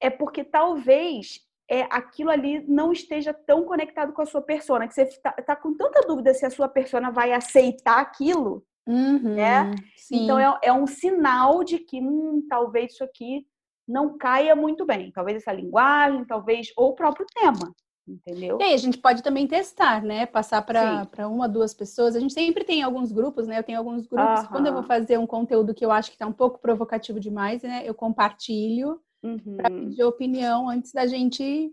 é 0.00 0.10
porque 0.10 0.44
talvez 0.44 1.40
é, 1.72 1.88
aquilo 1.90 2.28
ali 2.28 2.62
não 2.68 2.92
esteja 2.92 3.32
tão 3.32 3.64
conectado 3.64 4.12
com 4.12 4.20
a 4.20 4.26
sua 4.26 4.42
persona, 4.42 4.86
que 4.86 4.92
você 4.92 5.04
está 5.04 5.32
tá 5.32 5.56
com 5.56 5.74
tanta 5.74 6.02
dúvida 6.06 6.34
se 6.34 6.44
a 6.44 6.50
sua 6.50 6.68
persona 6.68 7.10
vai 7.10 7.32
aceitar 7.32 7.98
aquilo, 7.98 8.62
uhum, 8.86 9.34
né? 9.34 9.74
Sim. 9.96 10.24
Então 10.24 10.38
é, 10.38 10.58
é, 10.64 10.70
um 10.70 10.86
sinal 10.86 11.64
de 11.64 11.78
que 11.78 11.98
hum, 11.98 12.44
talvez 12.46 12.92
isso 12.92 13.02
aqui 13.02 13.46
não 13.88 14.18
caia 14.18 14.54
muito 14.54 14.84
bem. 14.84 15.10
Talvez 15.10 15.38
essa 15.38 15.50
linguagem, 15.50 16.26
talvez, 16.26 16.68
ou 16.76 16.90
o 16.90 16.94
próprio 16.94 17.24
tema, 17.32 17.74
entendeu? 18.06 18.58
E 18.60 18.64
aí, 18.64 18.74
a 18.74 18.78
gente 18.78 18.98
pode 18.98 19.22
também 19.22 19.46
testar, 19.46 20.02
né? 20.02 20.26
Passar 20.26 20.60
para 20.60 21.26
uma, 21.26 21.48
duas 21.48 21.72
pessoas. 21.72 22.14
A 22.14 22.20
gente 22.20 22.34
sempre 22.34 22.64
tem 22.64 22.82
alguns 22.82 23.10
grupos, 23.10 23.46
né? 23.46 23.58
Eu 23.58 23.64
tenho 23.64 23.78
alguns 23.78 24.06
grupos. 24.06 24.40
Aham. 24.40 24.48
Quando 24.48 24.66
eu 24.66 24.74
vou 24.74 24.82
fazer 24.82 25.18
um 25.18 25.26
conteúdo 25.26 25.74
que 25.74 25.86
eu 25.86 25.90
acho 25.90 26.10
que 26.10 26.16
está 26.16 26.26
um 26.26 26.32
pouco 26.34 26.58
provocativo 26.58 27.18
demais, 27.18 27.62
né? 27.62 27.82
Eu 27.82 27.94
compartilho 27.94 29.00
uhum. 29.22 29.56
para 29.56 29.70
pedir 29.70 30.04
opinião 30.04 30.68
antes 30.68 30.92
da 30.92 31.06
gente 31.06 31.72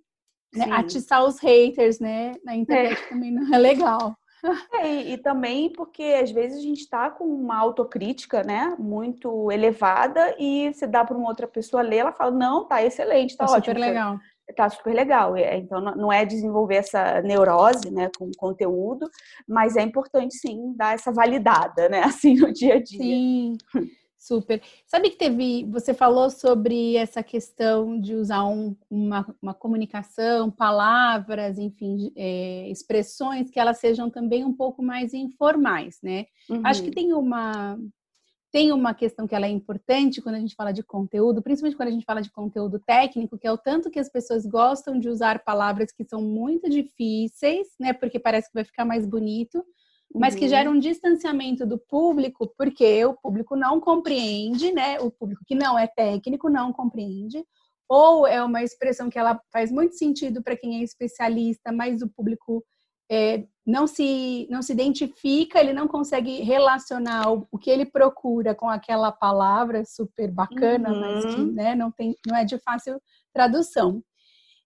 né, 0.53 0.65
atiçar 0.72 1.24
os 1.24 1.39
haters, 1.39 2.00
né? 2.00 2.34
Na 2.44 2.56
internet 2.56 3.01
é. 3.01 3.10
também 3.10 3.32
não 3.32 3.53
é 3.53 3.58
legal. 3.58 4.15
É, 4.74 4.88
e, 4.88 5.18
também 5.18 5.70
porque 5.70 6.01
às 6.01 6.32
vezes 6.32 6.60
a 6.60 6.62
gente 6.62 6.79
está 6.79 7.10
com 7.10 7.25
uma 7.25 7.58
autocrítica, 7.58 8.41
né, 8.41 8.74
muito 8.79 9.51
elevada 9.51 10.34
e 10.39 10.74
se 10.74 10.88
dá 10.88 11.03
para 11.03 11.18
uma 11.18 11.27
outra 11.27 11.46
pessoa 11.46 11.84
ler, 11.84 11.98
ela 11.98 12.13
fala 12.13 12.32
não, 12.32 12.65
tá 12.65 12.82
excelente, 12.82 13.36
tá, 13.36 13.46
tá 13.46 13.51
ótimo, 13.51 13.75
super 13.75 13.77
legal, 13.77 14.18
tá 14.56 14.70
super 14.70 14.94
legal. 14.94 15.38
Então 15.38 15.82
não 15.82 16.10
é 16.10 16.24
desenvolver 16.24 16.75
essa 16.75 17.22
neurose, 17.22 17.91
né, 17.91 18.10
com 18.18 18.32
conteúdo, 18.38 19.10
mas 19.46 19.75
é 19.75 19.82
importante 19.82 20.36
sim 20.36 20.74
dar 20.74 20.94
essa 20.94 21.12
validada, 21.12 21.89
né, 21.89 22.01
assim 22.06 22.36
no 22.36 22.53
dia 22.53 22.75
a 22.75 22.82
dia. 22.82 22.98
Sim. 22.98 23.58
Super. 24.19 24.61
Sabe 24.85 25.11
que 25.11 25.15
teve, 25.15 25.63
você 25.71 25.93
falou 25.93 26.29
sobre 26.29 26.97
essa 26.97 27.23
questão 27.23 27.97
de 27.97 28.13
usar 28.13 28.43
um, 28.43 28.75
uma, 28.89 29.33
uma, 29.41 29.53
comunicação, 29.53 30.51
palavras, 30.51 31.57
enfim, 31.57 32.11
é, 32.17 32.69
expressões 32.69 33.49
que 33.49 33.57
elas 33.57 33.79
sejam 33.79 34.09
também 34.09 34.43
um 34.43 34.53
pouco 34.53 34.83
mais 34.83 35.13
informais, 35.13 35.99
né? 36.03 36.25
Uhum. 36.49 36.61
Acho 36.65 36.81
que 36.81 36.89
uhum. 36.89 36.93
tem 36.93 37.13
uma 37.13 37.79
tem 38.51 38.71
uma 38.71 38.95
questão 38.95 39.27
que 39.27 39.35
ela 39.35 39.45
é 39.45 39.49
importante 39.49 40.21
quando 40.21 40.35
a 40.35 40.39
gente 40.39 40.55
fala 40.55 40.71
de 40.71 40.81
conteúdo, 40.81 41.41
principalmente 41.41 41.77
quando 41.77 41.89
a 41.89 41.91
gente 41.91 42.05
fala 42.05 42.19
de 42.19 42.31
conteúdo 42.31 42.79
técnico, 42.79 43.38
que 43.38 43.45
é 43.45 43.51
o 43.51 43.57
tanto 43.57 43.91
que 43.91 43.99
as 43.99 44.09
pessoas 44.09 44.43
gostam 44.43 44.99
de 44.99 45.07
usar 45.07 45.43
palavras 45.43 45.91
que 45.91 46.03
são 46.03 46.21
muito 46.21 46.67
difíceis, 46.67 47.67
né? 47.79 47.93
Porque 47.93 48.19
parece 48.19 48.49
que 48.49 48.55
vai 48.55 48.65
ficar 48.65 48.85
mais 48.85 49.05
bonito 49.05 49.63
mas 50.13 50.34
que 50.34 50.48
gera 50.48 50.70
uhum. 50.70 50.78
um 50.78 50.80
distanciamento 50.80 51.66
do 51.66 51.78
público, 51.78 52.51
porque 52.58 53.06
o 53.06 53.13
público 53.13 53.56
não 53.56 53.80
compreende, 53.80 54.72
né? 54.72 55.00
O 55.00 55.12
público 55.12 55.44
que 55.46 55.56
não 55.56 55.78
é 55.78 55.88
técnico 55.88 56.50
não 56.50 56.74
compreende, 56.74 57.44
ou 57.88 58.25
é 58.25 58.44
uma 58.44 58.63
expressão 58.63 59.10
que 59.10 59.20
ela 59.20 59.39
faz 59.51 59.72
muito 59.72 59.96
sentido 59.96 60.42
para 60.42 60.56
quem 60.56 60.80
é 60.80 60.84
especialista, 60.84 61.72
mas 61.72 62.01
o 62.01 62.10
público 62.10 62.63
é, 63.12 63.44
não 63.66 63.88
se 63.88 64.48
não 64.50 64.62
se 64.62 64.72
identifica, 64.72 65.60
ele 65.60 65.74
não 65.74 65.88
consegue 65.88 66.42
relacionar 66.42 67.32
o, 67.32 67.48
o, 67.51 67.58
que 67.58 67.70
ele 67.70 67.86
procura 67.86 68.54
com 68.54 68.70
aquela 68.70 69.12
palavra 69.12 69.84
super 69.86 70.32
bacana, 70.32 70.92
uhum. 70.92 71.00
mas 71.00 71.36
que 71.36 71.42
né, 71.42 71.75
não 71.75 71.92
tem 71.92 72.16
não 72.28 72.36
é 72.36 72.46
de 72.46 72.58
fácil 72.60 73.01
tradução. 73.34 74.04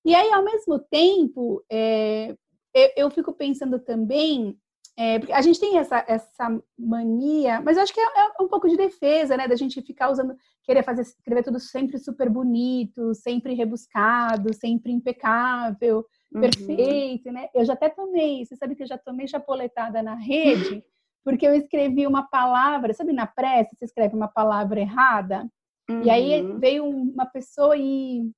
E 0.06 0.14
aí, 0.14 0.34
ao 0.34 0.44
mesmo 0.44 0.78
tempo, 0.80 1.64
é, 1.72 2.36
eu, 2.74 2.90
eu 2.98 3.10
fico 3.10 3.34
pensando 3.34 3.80
também 3.80 4.58
é, 4.98 5.16
a 5.34 5.42
gente 5.42 5.60
tem 5.60 5.80
essa, 5.80 6.06
essa 6.08 6.62
mania, 6.78 7.60
mas 7.62 7.78
eu 7.78 7.84
acho 7.84 7.94
que 7.94 8.00
é, 8.00 8.04
é, 8.04 8.44
um 8.44 8.48
pouco 8.48 8.70
de 8.70 8.78
defesa, 8.78 9.36
né? 9.36 9.48
Da 9.48 9.56
gente 9.56 9.82
ficar 9.82 10.12
usando, 10.12 10.36
querer 10.64 10.84
fazer, 10.84 11.02
escrever 11.02 11.44
tudo 11.44 11.60
sempre 11.60 11.98
super 11.98 12.30
bonito, 12.30 13.14
sempre 13.16 13.56
rebuscado, 13.56 14.54
sempre 14.54 14.92
impecável, 14.92 16.06
uhum. 16.32 16.42
perfeito, 16.42 17.32
né? 17.32 17.48
Eu 17.56 17.66
já 17.66 17.74
até 17.74 17.90
tomei, 17.90 18.46
você 18.46 18.56
sabe 18.56 18.76
que 18.76 18.84
eu 18.84 18.88
já 18.88 18.98
tomei 18.98 19.28
chapoletada 19.28 20.04
na 20.04 20.14
rede, 20.14 20.84
porque 21.26 21.48
eu 21.48 21.56
escrevi 21.56 22.06
uma 22.06 22.30
palavra, 22.30 22.94
sabe, 22.94 23.14
na 23.14 23.26
pressa, 23.26 23.76
você 23.76 23.86
escreve 23.86 24.16
uma 24.16 24.28
palavra 24.28 24.80
errada, 24.80 25.50
uhum. 25.90 26.04
e 26.04 26.10
aí 26.12 26.40
uhum. 26.44 26.60
veio 26.60 26.86
uma 26.86 27.26
pessoa 27.26 27.76
e 27.76 28.30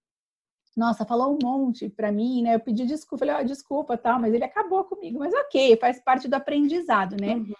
nossa, 0.75 1.05
falou 1.05 1.33
um 1.33 1.39
monte 1.41 1.89
para 1.89 2.11
mim, 2.11 2.43
né? 2.43 2.55
Eu 2.55 2.59
pedi 2.59 2.85
desculpa, 2.85 3.25
falei, 3.25 3.41
ó, 3.41 3.41
oh, 3.41 3.45
desculpa, 3.45 3.97
tal, 3.97 4.19
mas 4.19 4.33
ele 4.33 4.43
acabou 4.43 4.83
comigo. 4.83 5.19
Mas 5.19 5.33
ok, 5.33 5.77
faz 5.77 6.03
parte 6.03 6.27
do 6.27 6.33
aprendizado, 6.33 7.15
né? 7.19 7.35
Uhum. 7.35 7.53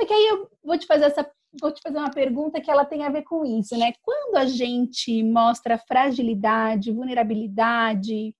É 0.00 0.06
que 0.06 0.12
aí 0.12 0.26
eu 0.28 0.50
vou 0.64 0.78
te 0.78 0.86
fazer 0.86 1.04
essa, 1.04 1.30
vou 1.60 1.70
te 1.70 1.82
fazer 1.82 1.98
uma 1.98 2.10
pergunta 2.10 2.60
que 2.60 2.70
ela 2.70 2.84
tem 2.84 3.04
a 3.04 3.10
ver 3.10 3.22
com 3.22 3.44
isso, 3.44 3.76
né? 3.76 3.92
Quando 4.02 4.36
a 4.36 4.46
gente 4.46 5.22
mostra 5.22 5.76
fragilidade, 5.76 6.90
vulnerabilidade 6.90 8.34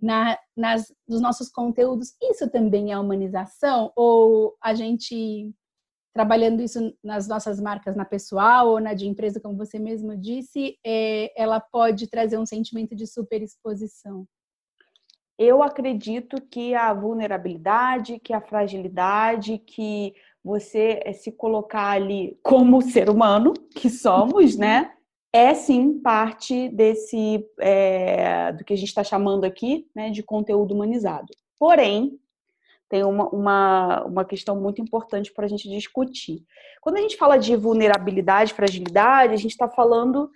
na, 0.00 0.38
nas, 0.56 0.92
nos 1.06 1.20
nossos 1.20 1.50
conteúdos, 1.50 2.14
isso 2.22 2.48
também 2.50 2.92
é 2.92 2.98
humanização? 2.98 3.92
Ou 3.94 4.56
a 4.62 4.74
gente 4.74 5.52
trabalhando 6.16 6.62
isso 6.62 6.96
nas 7.04 7.28
nossas 7.28 7.60
marcas 7.60 7.94
na 7.94 8.06
pessoal 8.06 8.70
ou 8.70 8.80
na 8.80 8.94
de 8.94 9.06
empresa, 9.06 9.38
como 9.38 9.54
você 9.54 9.78
mesmo 9.78 10.16
disse, 10.16 10.78
é, 10.82 11.30
ela 11.36 11.60
pode 11.60 12.06
trazer 12.06 12.38
um 12.38 12.46
sentimento 12.46 12.96
de 12.96 13.06
superexposição? 13.06 14.26
Eu 15.38 15.62
acredito 15.62 16.40
que 16.40 16.74
a 16.74 16.94
vulnerabilidade, 16.94 18.18
que 18.18 18.32
a 18.32 18.40
fragilidade, 18.40 19.58
que 19.58 20.14
você 20.42 21.02
é, 21.04 21.12
se 21.12 21.30
colocar 21.30 21.90
ali 21.90 22.38
como 22.42 22.80
ser 22.80 23.10
humano 23.10 23.52
que 23.74 23.90
somos, 23.90 24.56
né? 24.56 24.94
É 25.34 25.52
sim 25.52 26.00
parte 26.00 26.70
desse 26.70 27.46
é, 27.60 28.52
do 28.52 28.64
que 28.64 28.72
a 28.72 28.76
gente 28.76 28.88
está 28.88 29.04
chamando 29.04 29.44
aqui, 29.44 29.86
né, 29.94 30.08
de 30.08 30.22
conteúdo 30.22 30.74
humanizado. 30.74 31.26
Porém, 31.58 32.18
tem 32.88 33.04
uma, 33.04 33.28
uma, 33.28 34.04
uma 34.04 34.24
questão 34.24 34.60
muito 34.60 34.80
importante 34.80 35.32
para 35.32 35.46
a 35.46 35.48
gente 35.48 35.68
discutir. 35.68 36.44
Quando 36.80 36.96
a 36.96 37.00
gente 37.00 37.16
fala 37.16 37.36
de 37.36 37.56
vulnerabilidade, 37.56 38.54
fragilidade, 38.54 39.34
a 39.34 39.36
gente 39.36 39.52
está 39.52 39.68
falando, 39.68 40.30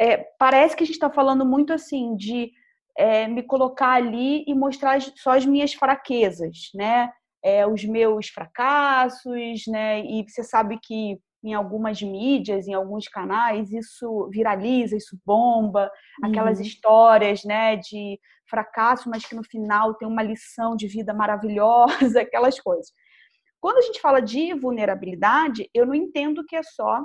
é, 0.00 0.16
parece 0.38 0.76
que 0.76 0.84
a 0.84 0.86
gente 0.86 0.94
está 0.94 1.10
falando 1.10 1.44
muito 1.44 1.72
assim 1.72 2.14
de 2.14 2.52
é, 2.96 3.26
me 3.26 3.42
colocar 3.42 3.92
ali 3.92 4.44
e 4.46 4.54
mostrar 4.54 5.00
só 5.00 5.30
as 5.30 5.44
minhas 5.44 5.74
fraquezas, 5.74 6.70
né? 6.74 7.10
É, 7.42 7.66
os 7.66 7.84
meus 7.84 8.28
fracassos, 8.28 9.66
né? 9.68 10.04
E 10.04 10.24
você 10.28 10.42
sabe 10.42 10.78
que 10.82 11.18
em 11.42 11.54
algumas 11.54 12.02
mídias, 12.02 12.66
em 12.66 12.74
alguns 12.74 13.06
canais, 13.06 13.72
isso 13.72 14.28
viraliza, 14.32 14.96
isso 14.96 15.18
bomba, 15.24 15.90
aquelas 16.22 16.58
uhum. 16.58 16.64
histórias, 16.64 17.44
né, 17.44 17.76
de 17.76 18.18
fracasso, 18.48 19.08
mas 19.08 19.24
que 19.24 19.34
no 19.34 19.44
final 19.44 19.94
tem 19.94 20.08
uma 20.08 20.22
lição 20.22 20.74
de 20.74 20.88
vida 20.88 21.14
maravilhosa, 21.14 21.86
aquelas 22.22 22.58
coisas. 22.58 22.92
Quando 23.60 23.78
a 23.78 23.82
gente 23.82 24.00
fala 24.00 24.20
de 24.20 24.54
vulnerabilidade, 24.54 25.68
eu 25.74 25.86
não 25.86 25.94
entendo 25.94 26.44
que 26.44 26.56
é 26.56 26.62
só 26.62 27.04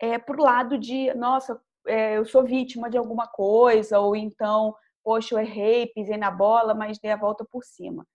é, 0.00 0.18
por 0.18 0.38
lado 0.38 0.78
de, 0.78 1.12
nossa, 1.14 1.60
é, 1.86 2.16
eu 2.16 2.24
sou 2.24 2.44
vítima 2.44 2.90
de 2.90 2.96
alguma 2.96 3.26
coisa, 3.26 3.98
ou 3.98 4.16
então, 4.16 4.74
poxa, 5.02 5.34
eu 5.34 5.38
errei, 5.38 5.86
pisei 5.86 6.16
na 6.16 6.30
bola, 6.30 6.74
mas 6.74 6.98
dei 6.98 7.10
a 7.10 7.16
volta 7.16 7.44
por 7.50 7.64
cima. 7.64 8.06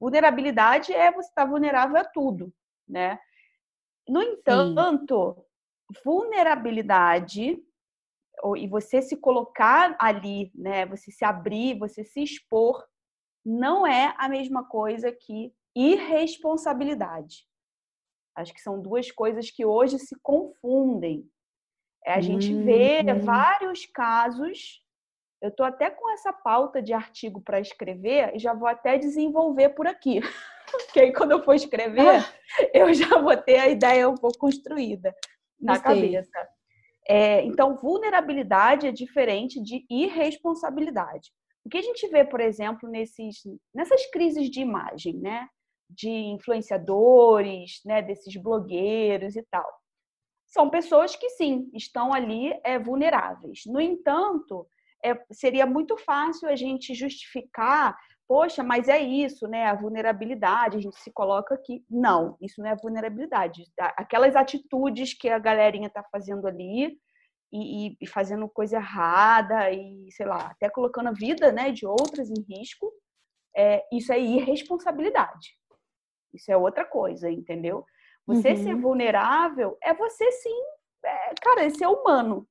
Vulnerabilidade 0.00 0.92
é 0.92 1.10
você 1.12 1.28
estar 1.28 1.44
vulnerável 1.44 1.96
a 1.96 2.04
tudo, 2.04 2.52
né? 2.88 3.18
No 4.08 4.22
entanto, 4.22 5.36
Sim. 5.92 6.00
vulnerabilidade 6.04 7.62
e 8.56 8.66
você 8.66 9.00
se 9.00 9.16
colocar 9.16 9.96
ali, 10.00 10.50
né, 10.54 10.84
você 10.86 11.10
se 11.10 11.24
abrir, 11.24 11.78
você 11.78 12.02
se 12.04 12.22
expor, 12.22 12.84
não 13.44 13.86
é 13.86 14.14
a 14.18 14.28
mesma 14.28 14.64
coisa 14.64 15.12
que 15.12 15.54
irresponsabilidade. 15.74 17.46
Acho 18.34 18.52
que 18.52 18.60
são 18.60 18.80
duas 18.80 19.10
coisas 19.10 19.50
que 19.50 19.64
hoje 19.64 19.98
se 19.98 20.16
confundem. 20.22 21.28
É, 22.04 22.14
a 22.14 22.20
gente 22.20 22.52
vê 22.52 23.00
uhum. 23.00 23.20
vários 23.20 23.86
casos. 23.86 24.82
Eu 25.40 25.50
estou 25.50 25.66
até 25.66 25.90
com 25.90 26.10
essa 26.10 26.32
pauta 26.32 26.82
de 26.82 26.92
artigo 26.92 27.40
para 27.40 27.60
escrever 27.60 28.34
e 28.34 28.38
já 28.38 28.54
vou 28.54 28.68
até 28.68 28.96
desenvolver 28.98 29.70
por 29.70 29.86
aqui. 29.86 30.20
Porque 30.86 31.00
aí, 31.00 31.12
quando 31.12 31.32
eu 31.32 31.42
for 31.42 31.54
escrever, 31.54 32.00
ah. 32.00 32.34
eu 32.72 32.92
já 32.94 33.18
vou 33.18 33.36
ter 33.36 33.58
a 33.58 33.68
ideia 33.68 34.08
um 34.08 34.16
pouco 34.16 34.38
construída 34.38 35.14
na 35.60 35.78
cabeça. 35.78 36.30
É, 37.08 37.42
então, 37.44 37.76
vulnerabilidade 37.76 38.86
é 38.86 38.92
diferente 38.92 39.60
de 39.62 39.84
irresponsabilidade. 39.90 41.30
O 41.64 41.68
que 41.68 41.78
a 41.78 41.82
gente 41.82 42.06
vê, 42.08 42.24
por 42.24 42.40
exemplo, 42.40 42.88
nesses, 42.88 43.42
nessas 43.74 44.04
crises 44.10 44.50
de 44.50 44.60
imagem, 44.60 45.18
né? 45.18 45.46
De 45.88 46.08
influenciadores, 46.08 47.80
né? 47.84 48.02
Desses 48.02 48.34
blogueiros 48.36 49.36
e 49.36 49.42
tal. 49.50 49.66
São 50.46 50.68
pessoas 50.68 51.16
que, 51.16 51.30
sim, 51.30 51.70
estão 51.74 52.12
ali 52.12 52.52
é, 52.64 52.78
vulneráveis. 52.78 53.62
No 53.66 53.80
entanto, 53.80 54.66
é, 55.04 55.14
seria 55.32 55.66
muito 55.66 55.96
fácil 55.96 56.48
a 56.48 56.56
gente 56.56 56.94
justificar 56.94 57.96
poxa, 58.32 58.62
mas 58.62 58.88
é 58.88 58.98
isso, 58.98 59.46
né? 59.46 59.66
A 59.66 59.74
vulnerabilidade, 59.74 60.78
a 60.78 60.80
gente 60.80 60.98
se 60.98 61.12
coloca 61.12 61.54
aqui. 61.54 61.84
Não, 61.90 62.38
isso 62.40 62.62
não 62.62 62.70
é 62.70 62.74
vulnerabilidade. 62.74 63.70
Aquelas 63.78 64.34
atitudes 64.34 65.12
que 65.12 65.28
a 65.28 65.38
galerinha 65.38 65.90
tá 65.90 66.02
fazendo 66.10 66.46
ali 66.46 66.98
e, 67.52 67.94
e, 68.00 68.06
fazendo 68.06 68.48
coisa 68.48 68.76
errada 68.76 69.70
e, 69.70 70.10
sei 70.12 70.24
lá, 70.24 70.46
até 70.46 70.70
colocando 70.70 71.10
a 71.10 71.12
vida 71.12 71.52
né, 71.52 71.72
de 71.72 71.84
outras 71.84 72.30
em 72.30 72.40
risco, 72.48 72.90
é, 73.54 73.84
isso 73.92 74.10
é 74.10 74.18
irresponsabilidade. 74.18 75.54
Isso 76.32 76.50
é 76.50 76.56
outra 76.56 76.86
coisa, 76.86 77.30
entendeu? 77.30 77.84
Você 78.26 78.52
uhum. 78.52 78.56
ser 78.56 78.74
vulnerável 78.76 79.76
é 79.82 79.92
você 79.92 80.32
sim, 80.32 80.62
é, 81.04 81.34
cara, 81.42 81.64
é 81.64 81.68
ser 81.68 81.86
humano. 81.86 82.48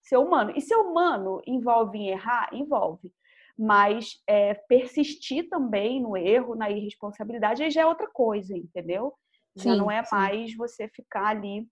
Ser 0.00 0.16
humano. 0.16 0.54
E 0.56 0.62
ser 0.62 0.76
humano 0.76 1.42
envolve 1.46 1.98
em 1.98 2.08
errar? 2.08 2.48
Envolve 2.50 3.12
mas 3.58 4.22
é, 4.26 4.54
persistir 4.54 5.48
também 5.48 6.00
no 6.00 6.16
erro, 6.16 6.54
na 6.54 6.70
irresponsabilidade, 6.70 7.62
aí 7.62 7.70
já 7.70 7.82
é 7.82 7.86
outra 7.86 8.08
coisa, 8.08 8.56
entendeu? 8.56 9.12
Já 9.56 9.72
sim, 9.72 9.78
não 9.78 9.90
é 9.90 10.04
sim. 10.04 10.14
mais 10.14 10.54
você 10.54 10.88
ficar 10.88 11.26
ali 11.28 11.66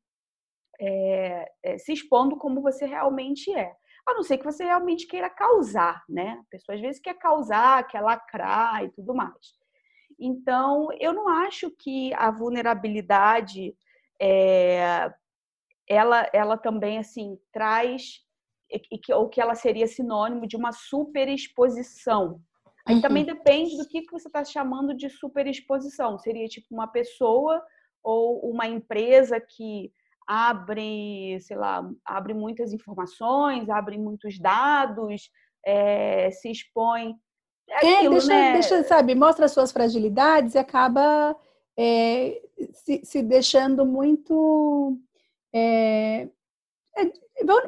é, 0.80 1.50
é, 1.62 1.78
se 1.78 1.92
expondo 1.92 2.36
como 2.36 2.60
você 2.60 2.86
realmente 2.86 3.54
é. 3.54 3.72
A 4.06 4.14
não 4.14 4.22
ser 4.22 4.38
que 4.38 4.44
você 4.44 4.64
realmente 4.64 5.06
queira 5.06 5.30
causar, 5.30 6.04
né? 6.08 6.40
A 6.40 6.50
pessoa 6.50 6.74
às 6.74 6.80
vezes 6.80 7.00
quer 7.00 7.14
causar, 7.14 7.86
quer 7.86 8.00
lacrar 8.00 8.84
e 8.84 8.90
tudo 8.90 9.14
mais. 9.14 9.56
Então, 10.18 10.88
eu 10.98 11.12
não 11.12 11.28
acho 11.28 11.70
que 11.70 12.12
a 12.14 12.30
vulnerabilidade 12.30 13.76
é, 14.20 15.12
ela, 15.88 16.28
ela 16.32 16.56
também 16.56 16.98
assim 16.98 17.38
traz 17.52 18.25
e 18.70 18.98
que, 18.98 19.12
ou 19.12 19.28
que 19.28 19.40
ela 19.40 19.54
seria 19.54 19.86
sinônimo 19.86 20.46
de 20.46 20.56
uma 20.56 20.72
superexposição. 20.72 22.40
Aí 22.86 22.96
uhum. 22.96 23.00
também 23.00 23.24
depende 23.24 23.76
do 23.76 23.86
que, 23.86 24.02
que 24.02 24.12
você 24.12 24.28
está 24.28 24.44
chamando 24.44 24.94
de 24.94 25.10
superexposição. 25.10 26.18
Seria 26.18 26.46
tipo 26.46 26.68
uma 26.70 26.86
pessoa 26.86 27.62
ou 28.02 28.48
uma 28.48 28.66
empresa 28.66 29.40
que 29.40 29.90
abre, 30.26 31.38
sei 31.40 31.56
lá, 31.56 31.88
abre 32.04 32.34
muitas 32.34 32.72
informações, 32.72 33.68
abre 33.68 33.98
muitos 33.98 34.38
dados, 34.38 35.30
é, 35.64 36.30
se 36.30 36.50
expõe. 36.50 37.16
É, 37.68 37.76
aquilo, 37.76 38.06
é 38.06 38.10
deixa, 38.10 38.28
né? 38.28 38.52
deixa, 38.52 38.84
sabe, 38.84 39.14
mostra 39.16 39.48
suas 39.48 39.72
fragilidades 39.72 40.54
e 40.54 40.58
acaba 40.58 41.36
é, 41.76 42.40
se, 42.72 43.04
se, 43.04 43.22
deixando 43.22 43.84
muito 43.84 44.96
é, 45.52 46.22
é 46.22 46.28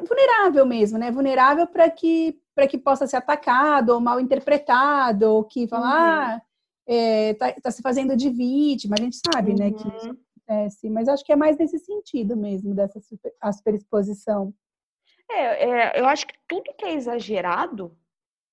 vulnerável 0.07 0.65
mesmo, 0.65 0.97
né? 0.97 1.11
Vulnerável 1.11 1.67
para 1.67 1.89
que 1.89 2.39
para 2.55 2.67
que 2.67 2.77
possa 2.77 3.07
ser 3.07 3.15
atacado 3.15 3.91
ou 3.91 4.01
mal 4.01 4.19
interpretado 4.19 5.31
ou 5.31 5.45
que 5.45 5.65
falar 5.65 5.85
uhum. 5.87 6.35
ah, 6.35 6.41
é, 6.85 7.33
tá, 7.35 7.53
tá, 7.53 7.71
se 7.71 7.81
fazendo 7.81 8.17
de 8.17 8.29
vítima. 8.29 8.95
A 8.99 9.01
gente 9.01 9.17
sabe, 9.33 9.51
uhum. 9.51 9.57
né, 9.57 9.71
que 9.71 9.87
isso 9.87 10.09
uhum. 10.09 10.17
acontece. 10.45 10.89
Mas 10.89 11.07
acho 11.07 11.23
que 11.23 11.31
é 11.31 11.37
mais 11.37 11.57
nesse 11.57 11.79
sentido 11.79 12.35
mesmo 12.35 12.75
dessa 12.75 12.99
super, 12.99 13.33
a 13.39 13.53
superexposição. 13.53 14.53
É, 15.31 15.69
é, 15.69 16.01
eu 16.01 16.05
acho 16.05 16.27
que 16.27 16.33
tudo 16.49 16.73
que 16.77 16.83
é 16.83 16.95
exagerado, 16.95 17.95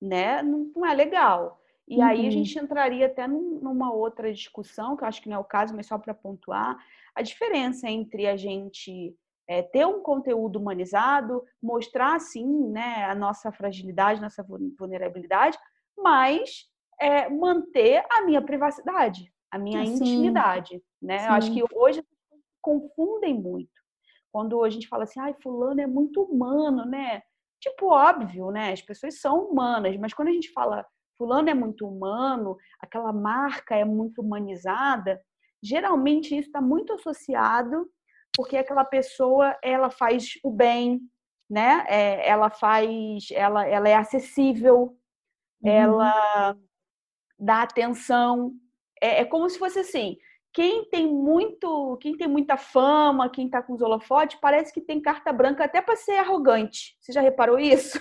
né, 0.00 0.40
não, 0.40 0.70
não 0.76 0.86
é 0.86 0.94
legal. 0.94 1.60
E 1.88 1.96
uhum. 1.96 2.04
aí 2.04 2.20
a 2.20 2.24
uhum. 2.24 2.30
gente 2.30 2.58
entraria 2.58 3.06
até 3.06 3.26
num, 3.26 3.58
numa 3.60 3.92
outra 3.92 4.32
discussão, 4.32 4.96
que 4.96 5.02
eu 5.02 5.08
acho 5.08 5.20
que 5.20 5.28
não 5.28 5.36
é 5.36 5.40
o 5.40 5.44
caso, 5.44 5.74
mas 5.74 5.86
só 5.86 5.98
para 5.98 6.14
pontuar, 6.14 6.78
a 7.12 7.22
diferença 7.22 7.88
entre 7.88 8.28
a 8.28 8.36
gente 8.36 9.16
é, 9.48 9.62
ter 9.62 9.86
um 9.86 10.02
conteúdo 10.02 10.58
humanizado, 10.58 11.44
mostrar, 11.62 12.18
sim, 12.20 12.68
né, 12.68 13.04
a 13.04 13.14
nossa 13.14 13.52
fragilidade, 13.52 14.20
nossa 14.20 14.44
vulnerabilidade, 14.78 15.56
mas 15.96 16.66
é, 17.00 17.28
manter 17.28 18.04
a 18.10 18.22
minha 18.22 18.42
privacidade, 18.42 19.32
a 19.50 19.58
minha 19.58 19.84
sim. 19.84 19.94
intimidade, 19.94 20.82
né? 21.00 21.18
Sim. 21.18 21.26
Eu 21.26 21.32
acho 21.32 21.52
que 21.52 21.64
hoje 21.74 22.04
confundem 22.60 23.34
muito. 23.34 23.70
Quando 24.32 24.62
a 24.64 24.70
gente 24.70 24.88
fala 24.88 25.04
assim, 25.04 25.20
ai, 25.20 25.34
fulano 25.42 25.80
é 25.80 25.86
muito 25.86 26.22
humano, 26.22 26.84
né? 26.84 27.22
Tipo, 27.60 27.92
óbvio, 27.92 28.50
né? 28.50 28.72
As 28.72 28.82
pessoas 28.82 29.20
são 29.20 29.48
humanas, 29.48 29.96
mas 29.96 30.12
quando 30.12 30.28
a 30.28 30.32
gente 30.32 30.52
fala 30.52 30.84
fulano 31.16 31.48
é 31.48 31.54
muito 31.54 31.86
humano, 31.88 32.56
aquela 32.80 33.12
marca 33.12 33.74
é 33.74 33.84
muito 33.84 34.20
humanizada, 34.20 35.22
geralmente 35.62 36.36
isso 36.36 36.48
está 36.48 36.60
muito 36.60 36.92
associado 36.92 37.90
porque 38.36 38.56
aquela 38.56 38.84
pessoa 38.84 39.56
ela 39.62 39.90
faz 39.90 40.32
o 40.44 40.50
bem, 40.50 41.00
né? 41.48 41.84
É, 41.88 42.28
ela 42.28 42.50
faz, 42.50 43.28
ela, 43.32 43.66
ela 43.66 43.88
é 43.88 43.94
acessível, 43.94 44.96
uhum. 45.62 45.70
ela 45.70 46.56
dá 47.38 47.62
atenção. 47.62 48.52
É, 49.00 49.22
é, 49.22 49.24
como 49.24 49.48
se 49.48 49.58
fosse 49.58 49.78
assim. 49.78 50.16
Quem 50.52 50.88
tem 50.88 51.06
muito, 51.06 51.98
quem 52.00 52.16
tem 52.16 52.26
muita 52.26 52.56
fama, 52.56 53.28
quem 53.28 53.44
está 53.44 53.62
com 53.62 53.74
os 53.74 53.82
holofotes, 53.82 54.38
parece 54.40 54.72
que 54.72 54.80
tem 54.80 55.02
carta 55.02 55.30
branca 55.30 55.64
até 55.64 55.82
para 55.82 55.96
ser 55.96 56.16
arrogante. 56.16 56.96
Você 56.98 57.12
já 57.12 57.20
reparou 57.20 57.58
isso? 57.58 58.00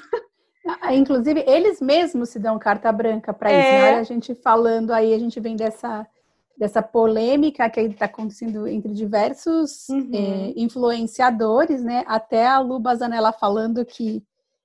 Ah, 0.81 0.95
inclusive, 0.95 1.43
eles 1.45 1.79
mesmos 1.79 2.29
se 2.29 2.39
dão 2.39 2.57
carta 2.57 2.91
branca 2.91 3.33
para 3.33 3.51
é... 3.51 3.59
isso. 3.59 3.71
Né? 3.71 3.87
Olha, 3.87 3.99
a 3.99 4.03
gente 4.03 4.33
falando 4.35 4.91
aí, 4.91 5.13
a 5.13 5.19
gente 5.19 5.39
vem 5.39 5.55
dessa 5.55 6.07
dessa 6.57 6.81
polêmica 6.81 7.69
que 7.69 7.79
está 7.81 8.05
acontecendo 8.05 8.67
entre 8.67 8.93
diversos 8.93 9.89
uhum. 9.89 10.09
é, 10.13 10.53
influenciadores, 10.55 11.83
né? 11.83 12.03
Até 12.07 12.47
a 12.47 12.59
Lu 12.59 12.79
Bazanella 12.79 13.33
falando 13.33 13.85
que 13.85 14.23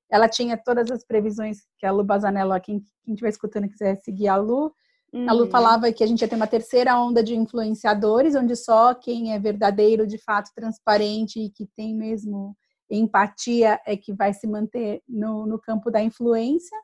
ela 0.09 0.29
tinha 0.29 0.57
todas 0.57 0.91
as 0.91 1.05
previsões 1.05 1.59
que 1.79 1.87
a 1.87 1.93
Lu 1.93 2.05
Bazanella, 2.05 2.61
quem 2.61 2.83
estiver 3.07 3.29
escutando 3.29 3.69
quiser 3.69 3.97
seguir 3.97 4.29
a 4.29 4.37
Lu, 4.37 4.73
uhum. 5.13 5.29
a 5.29 5.33
Lu 5.33 5.45
uhum. 5.45 5.51
falava 5.51 5.93
que 5.93 6.05
a 6.05 6.07
gente 6.07 6.21
ia 6.23 6.29
ter 6.29 6.37
uma 6.37 6.47
terceira 6.47 6.99
onda 7.01 7.23
de 7.23 7.35
influenciadores, 7.35 8.35
onde 8.35 8.55
só 8.55 8.95
quem 8.95 9.33
é 9.33 9.39
verdadeiro, 9.39 10.07
de 10.07 10.19
fato, 10.19 10.51
transparente 10.55 11.41
e 11.41 11.51
que 11.51 11.67
tem 11.77 11.95
mesmo 11.95 12.57
empatia 12.91 13.81
é 13.87 13.97
que 13.97 14.13
vai 14.13 14.33
se 14.35 14.47
manter 14.47 15.03
no, 15.09 15.47
no 15.47 15.59
campo 15.59 15.91
da 15.91 16.03
influência. 16.03 16.77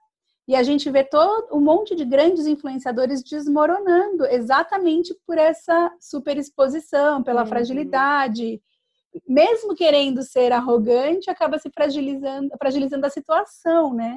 E 0.48 0.54
a 0.54 0.62
gente 0.62 0.88
vê 0.90 1.02
todo 1.02 1.56
um 1.56 1.60
monte 1.60 1.94
de 1.96 2.04
grandes 2.04 2.46
influenciadores 2.46 3.22
desmoronando 3.22 4.24
exatamente 4.26 5.14
por 5.26 5.36
essa 5.36 5.92
superexposição, 6.00 7.22
pela 7.22 7.42
uhum. 7.42 7.48
fragilidade. 7.48 8.62
Mesmo 9.28 9.74
querendo 9.74 10.22
ser 10.22 10.52
arrogante, 10.52 11.28
acaba 11.28 11.58
se 11.58 11.68
fragilizando, 11.70 12.50
fragilizando 12.58 13.06
a 13.06 13.10
situação, 13.10 13.92
né? 13.92 14.16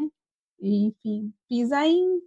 E, 0.62 0.88
enfim, 0.88 1.34
pisa 1.48 1.86
em, 1.88 2.22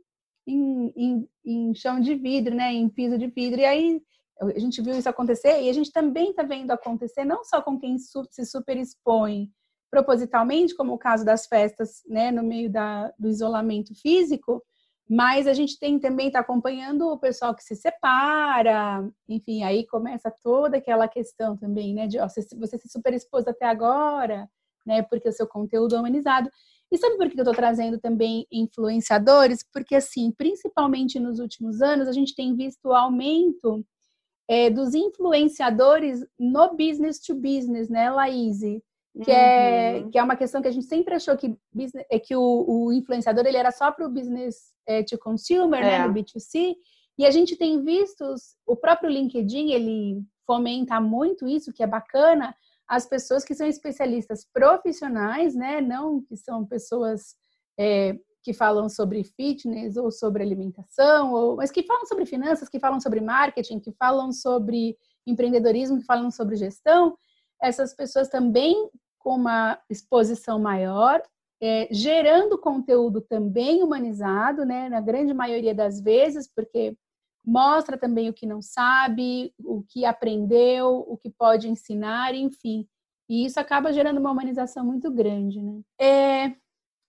em, 0.47 0.93
em, 0.97 1.29
em 1.45 1.75
chão 1.75 2.01
de 2.01 2.15
vidro, 2.15 2.55
né? 2.55 2.73
Em 2.73 2.89
piso 2.89 3.17
de 3.17 3.29
vidro. 3.29 3.61
E 3.61 3.65
aí 3.65 4.03
a 4.41 4.59
gente 4.59 4.83
viu 4.83 4.99
isso 4.99 5.09
acontecer 5.09 5.63
e 5.63 5.69
a 5.69 5.73
gente 5.73 5.93
também 5.93 6.31
está 6.31 6.43
vendo 6.43 6.73
acontecer 6.73 7.25
não 7.25 7.45
só 7.45 7.63
com 7.63 7.79
quem 7.79 7.97
se 7.99 8.47
superexpõe, 8.47 9.49
propositalmente, 9.93 10.75
como 10.75 10.95
o 10.95 10.99
caso 10.99 11.23
das 11.23 11.47
festas, 11.47 12.03
né, 12.09 12.31
no 12.31 12.43
meio 12.43 12.73
da, 12.73 13.13
do 13.19 13.29
isolamento 13.29 13.95
físico, 13.95 14.65
mas 15.07 15.47
a 15.47 15.53
gente 15.53 15.79
tem 15.79 15.99
também 15.99 16.29
está 16.29 16.39
acompanhando 16.39 17.09
o 17.09 17.19
pessoal 17.19 17.55
que 17.55 17.63
se 17.63 17.77
separa, 17.77 19.07
enfim, 19.29 19.63
aí 19.63 19.87
começa 19.87 20.33
toda 20.43 20.79
aquela 20.79 21.07
questão 21.07 21.59
também, 21.59 21.93
né, 21.93 22.07
de 22.07 22.19
ó, 22.19 22.27
você, 22.27 22.41
você 22.57 22.79
se 22.79 22.89
superexpôs 22.89 23.47
até 23.47 23.67
agora, 23.67 24.49
né, 24.87 25.03
porque 25.03 25.29
o 25.29 25.33
seu 25.33 25.47
conteúdo 25.47 25.95
é 25.95 25.99
humanizado. 25.99 26.51
E 26.91 26.97
sabe 26.97 27.19
por 27.19 27.29
que 27.29 27.39
eu 27.39 27.43
estou 27.43 27.55
trazendo 27.55 27.99
também 27.99 28.47
influenciadores? 28.51 29.63
Porque, 29.73 29.95
assim, 29.95 30.31
principalmente 30.31 31.21
nos 31.21 31.39
últimos 31.39 31.83
anos, 31.83 32.09
a 32.09 32.13
gente 32.13 32.35
tem 32.35 32.57
visto 32.57 32.87
o 32.87 32.95
aumento 32.95 33.85
é, 34.49 34.71
dos 34.71 34.95
influenciadores 34.95 36.25
no 36.39 36.77
business 36.77 37.19
to 37.19 37.35
business, 37.35 37.89
né, 37.91 38.11
Laís? 38.11 38.61
Que, 39.25 39.31
é, 39.31 39.35
uhum. 39.35 40.09
é, 40.09 40.11
que 40.11 40.19
é 40.19 40.23
uma 40.23 40.37
questão 40.37 40.63
que 40.63 40.69
a 40.69 40.73
gente 40.73 40.87
sempre 40.87 41.15
achou 41.15 41.37
que, 41.37 41.55
business, 41.71 42.07
é 42.11 42.19
que 42.19 42.35
o, 42.35 42.65
o 42.67 42.93
influenciador 42.93 43.45
ele 43.45 43.59
era 43.59 43.71
só 43.71 43.93
para 43.93 44.07
o 44.07 44.11
business 44.11 44.73
é, 44.87 45.03
to 45.03 45.19
consumer, 45.19 45.81
né, 45.81 45.97
é. 45.97 46.07
no 46.09 46.15
B2C, 46.15 46.75
e 47.19 47.27
a 47.27 47.31
gente 47.31 47.55
tem 47.57 47.85
visto 47.85 48.35
o 48.67 48.75
próprio 48.75 49.11
LinkedIn, 49.11 49.71
ele 49.71 50.23
fomenta 50.47 50.99
muito 50.99 51.47
isso, 51.47 51.73
que 51.75 51.83
é 51.83 51.87
bacana, 51.87 52.55
as 52.89 53.07
pessoas 53.07 53.45
que 53.45 53.55
são 53.55 53.67
especialistas 53.67 54.47
profissionais, 54.51 55.55
né, 55.55 55.83
não 55.83 56.23
que 56.23 56.37
são 56.37 56.65
pessoas 56.65 57.35
é, 57.79 58.17
que 58.43 58.53
falam 58.53 58.89
sobre 58.89 59.25
fitness 59.25 59.97
ou 59.97 60.11
sobre 60.11 60.43
alimentação, 60.43 61.33
ou, 61.33 61.57
mas 61.57 61.71
que 61.71 61.83
falam 61.83 62.07
sobre 62.07 62.27
finanças, 62.27 62.69
que 62.69 62.81
falam 62.81 63.01
sobre 63.01 63.21
marketing, 63.21 63.79
que 63.79 63.93
falam 63.93 64.33
sobre 64.33 64.97
empreendedorismo, 65.27 66.01
que 66.01 66.05
falam 66.05 66.31
sobre 66.31 66.57
gestão, 66.57 67.17
essas 67.63 67.95
pessoas 67.95 68.29
também 68.29 68.91
com 69.19 69.37
uma 69.37 69.79
exposição 69.89 70.59
maior, 70.59 71.23
é, 71.61 71.87
gerando 71.93 72.59
conteúdo 72.59 73.21
também 73.21 73.83
humanizado, 73.83 74.65
né, 74.67 74.89
na 74.89 75.01
grande 75.01 75.33
maioria 75.33 75.73
das 75.73 76.01
vezes, 76.01 76.51
porque 76.53 76.97
mostra 77.45 77.97
também 77.97 78.29
o 78.29 78.35
que 78.35 78.47
não 78.47 78.61
sabe, 78.61 79.55
o 79.61 79.83
que 79.83 80.05
aprendeu, 80.05 81.05
o 81.07 81.17
que 81.17 81.31
pode 81.31 81.69
ensinar, 81.69 82.35
enfim. 82.35 82.87
E 83.29 83.47
isso 83.47 83.61
acaba 83.61 83.93
gerando 83.93 84.19
uma 84.19 84.33
humanização 84.33 84.85
muito 84.85 85.11
grande, 85.11 85.63
né? 85.63 85.81
É, 86.01 86.49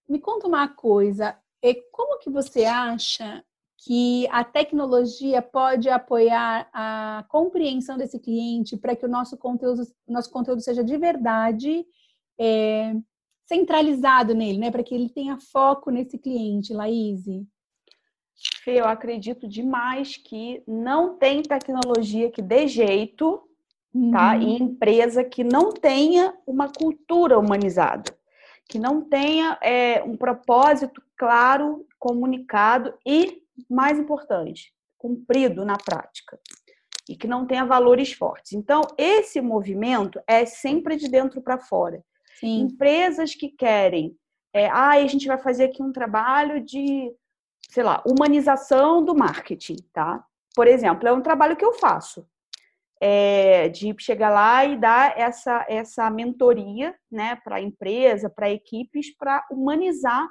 me 0.08 0.20
conta 0.20 0.48
uma 0.48 0.68
coisa, 0.68 1.36
é, 1.64 1.74
como 1.92 2.20
que 2.20 2.30
você 2.30 2.66
acha 2.66 3.44
que 3.86 4.28
a 4.32 4.44
tecnologia 4.46 5.42
pode 5.42 5.90
apoiar 5.90 6.70
a 6.72 7.26
compreensão 7.28 7.98
desse 7.98 8.18
cliente 8.18 8.78
para 8.78 8.96
que 8.96 9.06
o 9.06 9.10
nosso 9.10 9.36
conteúdo, 9.38 9.84
nosso 10.08 10.32
conteúdo 10.32 10.62
seja 10.62 10.84
de 10.84 10.98
verdade 10.98 11.86
é, 12.40 12.96
centralizado 13.46 14.34
nele, 14.34 14.58
né? 14.58 14.72
Para 14.72 14.84
que 14.84 14.96
ele 14.96 15.10
tenha 15.10 15.38
foco 15.38 15.92
nesse 15.92 16.18
cliente, 16.18 16.74
Laís? 16.74 17.26
Eu 18.66 18.86
acredito 18.86 19.48
demais 19.48 20.16
que 20.16 20.64
não 20.66 21.18
tem 21.18 21.44
tecnologia 21.44 22.32
que 22.32 22.42
dê 22.42 22.68
jeito, 22.68 23.44
uhum. 23.94 24.12
tá? 24.12 24.38
E 24.38 24.62
empresa 24.62 25.26
que 25.26 25.44
não 25.44 25.74
tenha 25.74 26.34
uma 26.48 26.72
cultura 26.72 27.38
humanizada, 27.38 28.18
que 28.70 28.80
não 28.80 29.02
tenha 29.02 29.58
é, 29.62 30.02
um 30.04 30.16
propósito 30.16 31.04
claro, 31.18 31.86
comunicado 32.00 32.94
e, 33.06 33.43
mais 33.70 34.00
importante, 34.00 34.74
cumprido 34.98 35.66
na 35.66 35.78
prática. 35.78 36.40
E 37.10 37.18
que 37.18 37.28
não 37.28 37.46
tenha 37.46 37.66
valores 37.66 38.14
fortes. 38.14 38.54
Então, 38.54 38.82
esse 38.98 39.42
movimento 39.42 40.22
é 40.26 40.46
sempre 40.46 40.96
de 40.96 41.10
dentro 41.10 41.42
para 41.42 41.58
fora. 41.58 42.02
Sim. 42.40 42.62
Empresas 42.62 43.36
que 43.36 43.50
querem, 43.50 44.16
é, 44.54 44.68
ah, 44.68 44.92
a 44.92 45.08
gente 45.08 45.28
vai 45.28 45.38
fazer 45.38 45.66
aqui 45.66 45.84
um 45.84 45.92
trabalho 45.92 46.64
de 46.64 47.14
sei 47.74 47.84
lá, 47.84 48.04
humanização 48.06 49.04
do 49.04 49.16
marketing, 49.16 49.78
tá? 49.92 50.24
Por 50.56 50.68
exemplo, 50.68 51.08
é 51.08 51.12
um 51.12 51.22
trabalho 51.22 51.58
que 51.58 51.66
eu 51.66 51.74
faço. 51.74 52.24
É, 53.02 53.68
de 53.68 53.94
chegar 54.00 54.30
lá 54.30 54.64
e 54.64 54.78
dar 54.78 55.20
essa, 55.20 55.66
essa 55.68 56.10
mentoria 56.10 56.96
né, 57.12 57.36
para 57.44 57.58
a 57.58 57.62
empresa, 57.62 58.30
para 58.30 58.50
equipes, 58.50 59.14
para 59.18 59.46
humanizar 59.52 60.26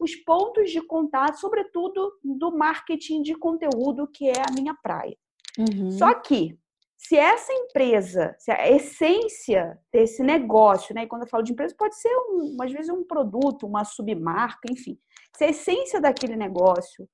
os 0.00 0.14
pontos 0.16 0.70
de 0.70 0.80
contato, 0.80 1.38
sobretudo 1.38 2.12
do 2.22 2.56
marketing 2.56 3.22
de 3.22 3.34
conteúdo, 3.34 4.06
que 4.06 4.28
é 4.28 4.40
a 4.48 4.52
minha 4.52 4.74
praia. 4.74 5.16
Uhum. 5.58 5.90
Só 5.90 6.14
que, 6.14 6.58
se 6.96 7.16
essa 7.16 7.52
empresa, 7.52 8.34
se 8.38 8.50
a 8.50 8.70
essência 8.70 9.78
desse 9.92 10.22
negócio, 10.22 10.94
né, 10.94 11.04
e 11.04 11.06
quando 11.06 11.22
eu 11.22 11.28
falo 11.28 11.42
de 11.42 11.52
empresa, 11.52 11.74
pode 11.76 11.96
ser, 11.96 12.14
um, 12.30 12.56
às 12.60 12.72
vezes, 12.72 12.90
um 12.90 13.04
produto, 13.04 13.66
uma 13.66 13.84
submarca, 13.84 14.70
enfim, 14.70 14.98
se 15.36 15.44
a 15.44 15.50
essência 15.50 16.00
daquele 16.00 16.36
negócio 16.36 17.08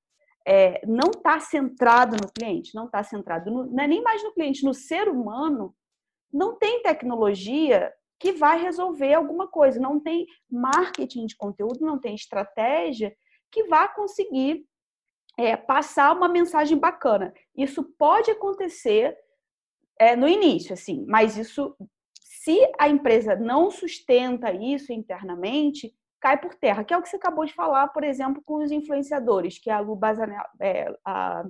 é, 0.47 0.81
não 0.85 1.11
está 1.11 1.39
centrado 1.39 2.17
no 2.21 2.31
cliente, 2.31 2.75
não 2.75 2.85
está 2.85 3.03
centrado, 3.03 3.51
no, 3.51 3.65
não 3.65 3.83
é 3.83 3.87
nem 3.87 4.01
mais 4.01 4.23
no 4.23 4.33
cliente, 4.33 4.63
no 4.63 4.73
ser 4.73 5.07
humano, 5.07 5.75
não 6.31 6.57
tem 6.57 6.81
tecnologia 6.81 7.91
que 8.19 8.31
vai 8.33 8.61
resolver 8.61 9.13
alguma 9.13 9.47
coisa, 9.47 9.79
não 9.79 9.99
tem 9.99 10.25
marketing 10.49 11.25
de 11.25 11.35
conteúdo, 11.35 11.85
não 11.85 11.99
tem 11.99 12.15
estratégia 12.15 13.15
que 13.51 13.63
vá 13.65 13.87
conseguir 13.87 14.65
é, 15.37 15.55
passar 15.55 16.15
uma 16.15 16.29
mensagem 16.29 16.77
bacana. 16.77 17.33
Isso 17.55 17.83
pode 17.97 18.31
acontecer 18.31 19.17
é, 19.99 20.15
no 20.15 20.27
início, 20.27 20.73
assim, 20.73 21.05
mas 21.07 21.37
isso, 21.37 21.75
se 22.21 22.59
a 22.79 22.87
empresa 22.87 23.35
não 23.35 23.69
sustenta 23.69 24.51
isso 24.51 24.91
internamente, 24.91 25.93
cai 26.19 26.39
por 26.39 26.55
terra, 26.55 26.83
que 26.83 26.93
é 26.93 26.97
o 26.97 27.01
que 27.01 27.09
você 27.09 27.17
acabou 27.17 27.45
de 27.45 27.53
falar, 27.53 27.87
por 27.89 28.03
exemplo, 28.03 28.41
com 28.43 28.63
os 28.63 28.71
influenciadores, 28.71 29.59
que 29.59 29.69
é 29.69 29.73
a 29.73 29.79
Lu 29.79 29.95
Bazanella, 29.95 30.49
é, 30.59 30.93
a, 31.05 31.45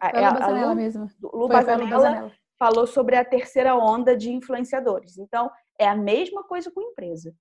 a, 0.00 0.08
é 0.08 0.24
a, 0.24 0.44
a 0.44 0.68
Lu, 0.68 0.74
mesmo. 0.74 1.06
Lu 1.22 1.48
Bazanella, 1.48 2.32
falou 2.60 2.86
sobre 2.86 3.16
a 3.16 3.24
terceira 3.24 3.74
onda 3.74 4.14
de 4.14 4.30
influenciadores. 4.30 5.16
Então, 5.16 5.50
é 5.78 5.88
a 5.88 5.96
mesma 5.96 6.44
coisa 6.44 6.70
com 6.70 6.82
empresa. 6.82 7.34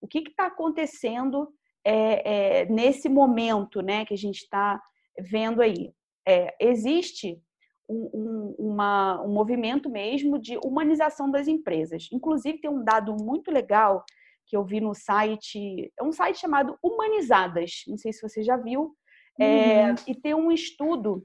O 0.00 0.08
que 0.08 0.18
está 0.18 0.46
acontecendo 0.46 1.48
é, 1.84 2.62
é, 2.62 2.66
nesse 2.66 3.08
momento 3.08 3.80
né, 3.80 4.04
que 4.04 4.12
a 4.12 4.18
gente 4.18 4.38
está 4.38 4.82
vendo 5.30 5.62
aí? 5.62 5.92
É, 6.26 6.56
existe 6.58 7.40
um, 7.88 8.10
um, 8.12 8.54
uma, 8.58 9.22
um 9.22 9.32
movimento 9.32 9.88
mesmo 9.88 10.40
de 10.40 10.58
humanização 10.64 11.30
das 11.30 11.46
empresas. 11.46 12.08
Inclusive, 12.12 12.60
tem 12.60 12.70
um 12.70 12.82
dado 12.82 13.14
muito 13.14 13.52
legal 13.52 14.04
que 14.44 14.56
eu 14.56 14.64
vi 14.64 14.80
no 14.80 14.92
site, 14.92 15.92
é 15.96 16.02
um 16.02 16.12
site 16.12 16.40
chamado 16.40 16.76
Humanizadas, 16.82 17.84
não 17.86 17.96
sei 17.96 18.12
se 18.12 18.20
você 18.20 18.42
já 18.42 18.56
viu, 18.56 18.94
é, 19.38 19.88
uhum. 19.88 19.94
e 20.08 20.14
tem 20.14 20.34
um 20.34 20.50
estudo 20.50 21.24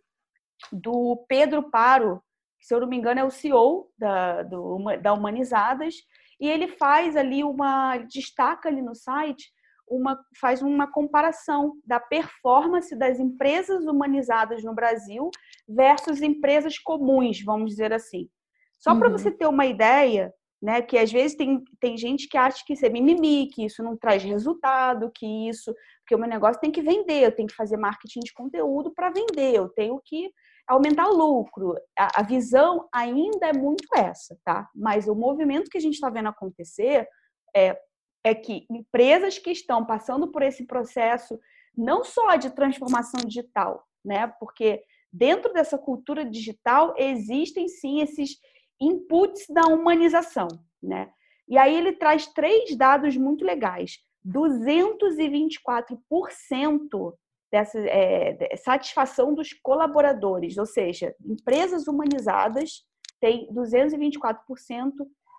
do 0.72 1.26
Pedro 1.28 1.70
Paro, 1.70 2.22
que 2.60 2.66
se 2.66 2.74
eu 2.74 2.80
não 2.80 2.88
me 2.88 2.98
engano 2.98 3.20
é 3.20 3.24
o 3.24 3.32
CEO 3.32 3.90
da, 3.98 4.44
do, 4.44 4.78
da 5.02 5.14
Humanizadas, 5.14 5.96
e 6.40 6.48
ele 6.48 6.68
faz 6.68 7.16
ali 7.16 7.44
uma, 7.44 7.98
destaca 7.98 8.70
ali 8.70 8.82
no 8.82 8.96
site, 8.96 9.52
uma, 9.88 10.20
faz 10.40 10.62
uma 10.62 10.92
comparação 10.92 11.74
da 11.86 12.00
performance 12.00 12.96
das 12.96 13.20
empresas 13.20 13.86
humanizadas 13.86 14.64
no 14.64 14.74
Brasil 14.74 15.30
versus 15.68 16.22
empresas 16.22 16.78
comuns, 16.78 17.42
vamos 17.44 17.72
dizer 17.72 17.92
assim. 17.92 18.30
Só 18.78 18.94
uhum. 18.94 19.00
para 19.00 19.10
você 19.10 19.32
ter 19.32 19.48
uma 19.48 19.66
ideia, 19.66 20.34
né? 20.62 20.82
Que 20.82 20.98
às 20.98 21.12
vezes 21.12 21.36
tem, 21.36 21.64
tem 21.80 21.98
gente 21.98 22.28
que 22.30 22.38
acha 22.38 22.64
que 22.66 22.74
isso 22.74 22.86
é 22.86 22.90
mimimi, 22.90 23.48
que 23.48 23.66
isso 23.66 23.84
não 23.84 23.98
traz 23.98 24.24
resultado, 24.24 25.12
que 25.14 25.50
isso. 25.50 25.74
Porque 26.02 26.16
o 26.16 26.20
meu 26.20 26.30
negócio 26.30 26.62
tem 26.62 26.72
que 26.72 26.82
vender, 26.82 27.24
eu 27.24 27.36
tenho 27.36 27.48
que 27.48 27.56
fazer 27.56 27.78
marketing 27.78 28.22
de 28.22 28.34
conteúdo 28.34 28.94
para 28.94 29.10
vender, 29.10 29.56
eu 29.56 29.70
tenho 29.70 30.00
que 30.06 30.30
aumentar 30.70 31.08
lucro. 31.08 31.76
A, 31.98 32.20
a, 32.20 32.24
visão 32.24 32.88
ainda 32.94 33.48
é 33.48 33.54
muito 33.54 33.88
essa, 33.96 34.38
tá? 34.46 34.70
Mas 34.76 35.08
o 35.08 35.16
movimento 35.16 35.70
que 35.70 35.78
a 35.78 35.82
gente 35.82 35.96
está 35.96 36.10
vendo 36.10 36.30
acontecer 36.30 37.08
é, 37.56 37.78
é 38.24 38.36
que 38.36 38.68
empresas 38.70 39.40
que 39.40 39.50
estão 39.50 39.86
passando 39.86 40.32
por 40.32 40.44
esse 40.44 40.66
processo, 40.66 41.40
não 41.76 42.04
só 42.04 42.36
de 42.36 42.52
transformação 42.52 43.22
digital, 43.26 43.84
né? 44.06 44.28
Porque 44.40 44.84
dentro 45.12 45.52
dessa 45.52 45.78
cultura 45.78 46.24
digital 46.24 46.94
existem 46.98 47.68
sim 47.68 48.02
esses 48.02 48.38
inputs 48.80 49.46
da 49.50 49.64
humanização, 49.64 50.48
né? 50.82 51.12
E 51.48 51.58
aí 51.58 51.76
ele 51.76 51.94
traz 51.94 52.28
três 52.28 52.78
dados 52.78 53.18
muito 53.18 53.44
legais. 53.44 53.98
224% 54.24 57.16
dessa 57.52 57.80
é, 57.80 58.56
satisfação 58.58 59.34
dos 59.34 59.54
colaboradores, 59.54 60.58
ou 60.58 60.66
seja, 60.66 61.16
empresas 61.26 61.88
humanizadas 61.88 62.84
têm 63.20 63.52
224% 63.54 64.94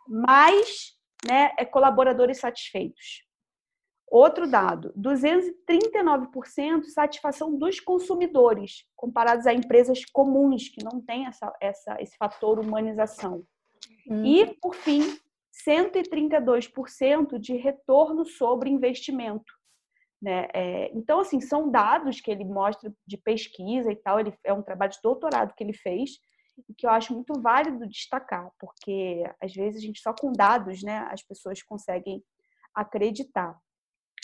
mais 0.09 0.99
né, 1.27 1.53
é, 1.57 1.64
colaboradores 1.64 2.38
satisfeitos. 2.38 3.25
Outro 4.11 4.51
dado, 4.51 4.92
239% 4.99 6.85
satisfação 6.87 7.57
dos 7.57 7.79
consumidores, 7.79 8.85
comparados 8.96 9.46
a 9.46 9.55
empresas 9.55 10.05
comuns 10.05 10.68
que 10.68 10.83
não 10.83 11.01
têm 11.01 11.27
essa, 11.27 11.53
essa, 11.61 11.96
esse 12.01 12.16
fator 12.16 12.59
humanização. 12.59 13.44
Hum. 14.09 14.25
E, 14.25 14.46
por 14.61 14.75
fim, 14.75 15.16
132% 15.64 17.38
de 17.38 17.55
retorno 17.55 18.25
sobre 18.25 18.68
investimento. 18.68 19.60
Né? 20.20 20.48
É, 20.52 20.90
então, 20.94 21.20
assim, 21.20 21.40
são 21.40 21.70
dados 21.70 22.20
que 22.20 22.30
ele 22.30 22.44
mostra 22.44 22.92
de 23.06 23.16
pesquisa 23.16 23.90
e 23.90 23.96
tal, 23.96 24.20
ele, 24.20 24.35
é 24.44 24.52
um 24.52 24.62
trabalho 24.62 24.92
de 24.92 25.00
doutorado 25.02 25.54
que 25.54 25.64
ele 25.64 25.72
fez, 25.72 26.11
e 26.68 26.74
que 26.74 26.87
eu 26.87 26.90
acho 26.90 27.14
muito 27.14 27.40
válido 27.40 27.87
destacar, 27.87 28.50
porque 28.59 29.24
às 29.40 29.52
vezes 29.52 29.83
a 29.83 29.87
gente 29.87 30.00
só 30.00 30.12
com 30.12 30.33
dados, 30.33 30.83
né, 30.83 31.09
as 31.11 31.22
pessoas 31.22 31.62
conseguem 31.62 32.22
acreditar. 32.74 33.56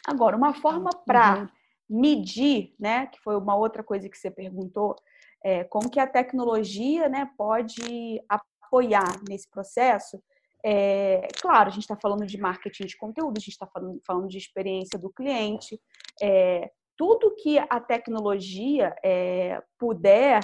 Agora, 0.07 0.37
uma 0.37 0.55
forma 0.55 0.91
para 1.05 1.41
uhum. 1.41 1.49
medir, 1.89 2.75
né, 2.79 3.07
que 3.07 3.19
foi 3.21 3.37
uma 3.37 3.57
outra 3.57 3.83
coisa 3.83 4.09
que 4.09 4.19
você 4.19 4.31
perguntou, 4.31 4.95
é, 5.43 5.65
como 5.65 5.91
que 5.91 6.01
a 6.01 6.07
tecnologia 6.07 7.09
né, 7.09 7.31
pode 7.37 8.23
apoiar 8.29 9.21
nesse 9.29 9.49
processo. 9.49 10.23
É, 10.69 11.29
claro, 11.41 11.69
a 11.69 11.71
gente 11.71 11.85
está 11.85 11.95
falando 11.95 12.27
de 12.27 12.37
marketing 12.37 12.87
de 12.87 12.97
conteúdo, 12.97 13.37
a 13.37 13.41
gente 13.41 13.53
está 13.53 13.69
falando, 13.69 14.01
falando, 14.05 14.27
de 14.27 14.37
experiência 14.37 14.99
do 14.99 15.11
cliente, 15.11 15.81
é, 16.21 16.69
tudo 16.97 17.37
que 17.37 17.57
a 17.57 17.79
tecnologia 17.79 18.93
é, 19.05 19.63
puder 19.79 20.41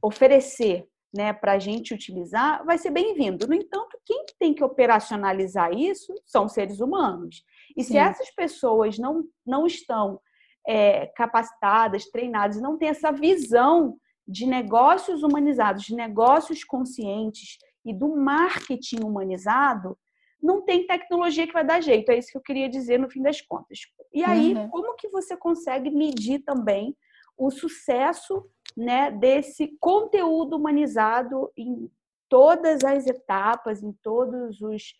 oferecer 0.00 0.86
né, 1.12 1.32
para 1.32 1.52
a 1.52 1.58
gente 1.58 1.92
utilizar 1.92 2.64
vai 2.64 2.78
ser 2.78 2.90
bem-vindo. 2.90 3.48
No 3.48 3.54
entanto, 3.54 3.98
quem 4.04 4.24
tem 4.38 4.54
que 4.54 4.62
operacionalizar 4.62 5.72
isso 5.72 6.14
são 6.24 6.48
seres 6.48 6.78
humanos. 6.78 7.42
E 7.76 7.82
Sim. 7.82 7.94
se 7.94 7.98
essas 7.98 8.30
pessoas 8.30 8.98
não, 8.98 9.24
não 9.44 9.66
estão 9.66 10.20
é, 10.64 11.06
capacitadas, 11.06 12.04
treinadas, 12.04 12.60
não 12.60 12.78
têm 12.78 12.90
essa 12.90 13.10
visão 13.10 13.96
de 14.28 14.46
negócios 14.46 15.24
humanizados, 15.24 15.82
de 15.82 15.94
negócios 15.96 16.62
conscientes 16.62 17.58
e 17.86 17.94
do 17.94 18.16
marketing 18.16 19.02
humanizado, 19.04 19.96
não 20.42 20.62
tem 20.62 20.86
tecnologia 20.86 21.46
que 21.46 21.52
vai 21.52 21.64
dar 21.64 21.80
jeito. 21.80 22.10
É 22.10 22.18
isso 22.18 22.30
que 22.30 22.36
eu 22.36 22.42
queria 22.42 22.68
dizer 22.68 22.98
no 22.98 23.08
fim 23.08 23.22
das 23.22 23.40
contas. 23.40 23.80
E 24.12 24.22
aí, 24.22 24.54
uhum. 24.54 24.68
como 24.68 24.94
que 24.96 25.08
você 25.08 25.36
consegue 25.36 25.90
medir 25.90 26.40
também 26.40 26.94
o 27.38 27.50
sucesso 27.50 28.44
né, 28.76 29.10
desse 29.10 29.76
conteúdo 29.80 30.56
humanizado 30.56 31.50
em 31.56 31.90
todas 32.28 32.84
as 32.84 33.06
etapas, 33.06 33.82
em 33.82 33.92
todos 34.02 34.60
os 34.60 34.94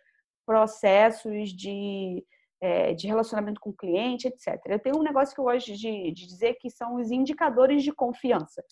processos 0.47 1.51
de, 1.51 2.25
é, 2.61 2.95
de 2.95 3.07
relacionamento 3.07 3.61
com 3.61 3.71
o 3.71 3.77
cliente, 3.77 4.29
etc. 4.29 4.61
Eu 4.67 4.79
tenho 4.79 4.99
um 4.99 5.03
negócio 5.03 5.35
que 5.35 5.41
eu 5.41 5.45
gosto 5.45 5.73
de, 5.73 6.13
de 6.13 6.27
dizer 6.27 6.55
que 6.55 6.71
são 6.71 6.97
os 6.97 7.11
indicadores 7.11 7.83
de 7.83 7.93
confiança 7.93 8.63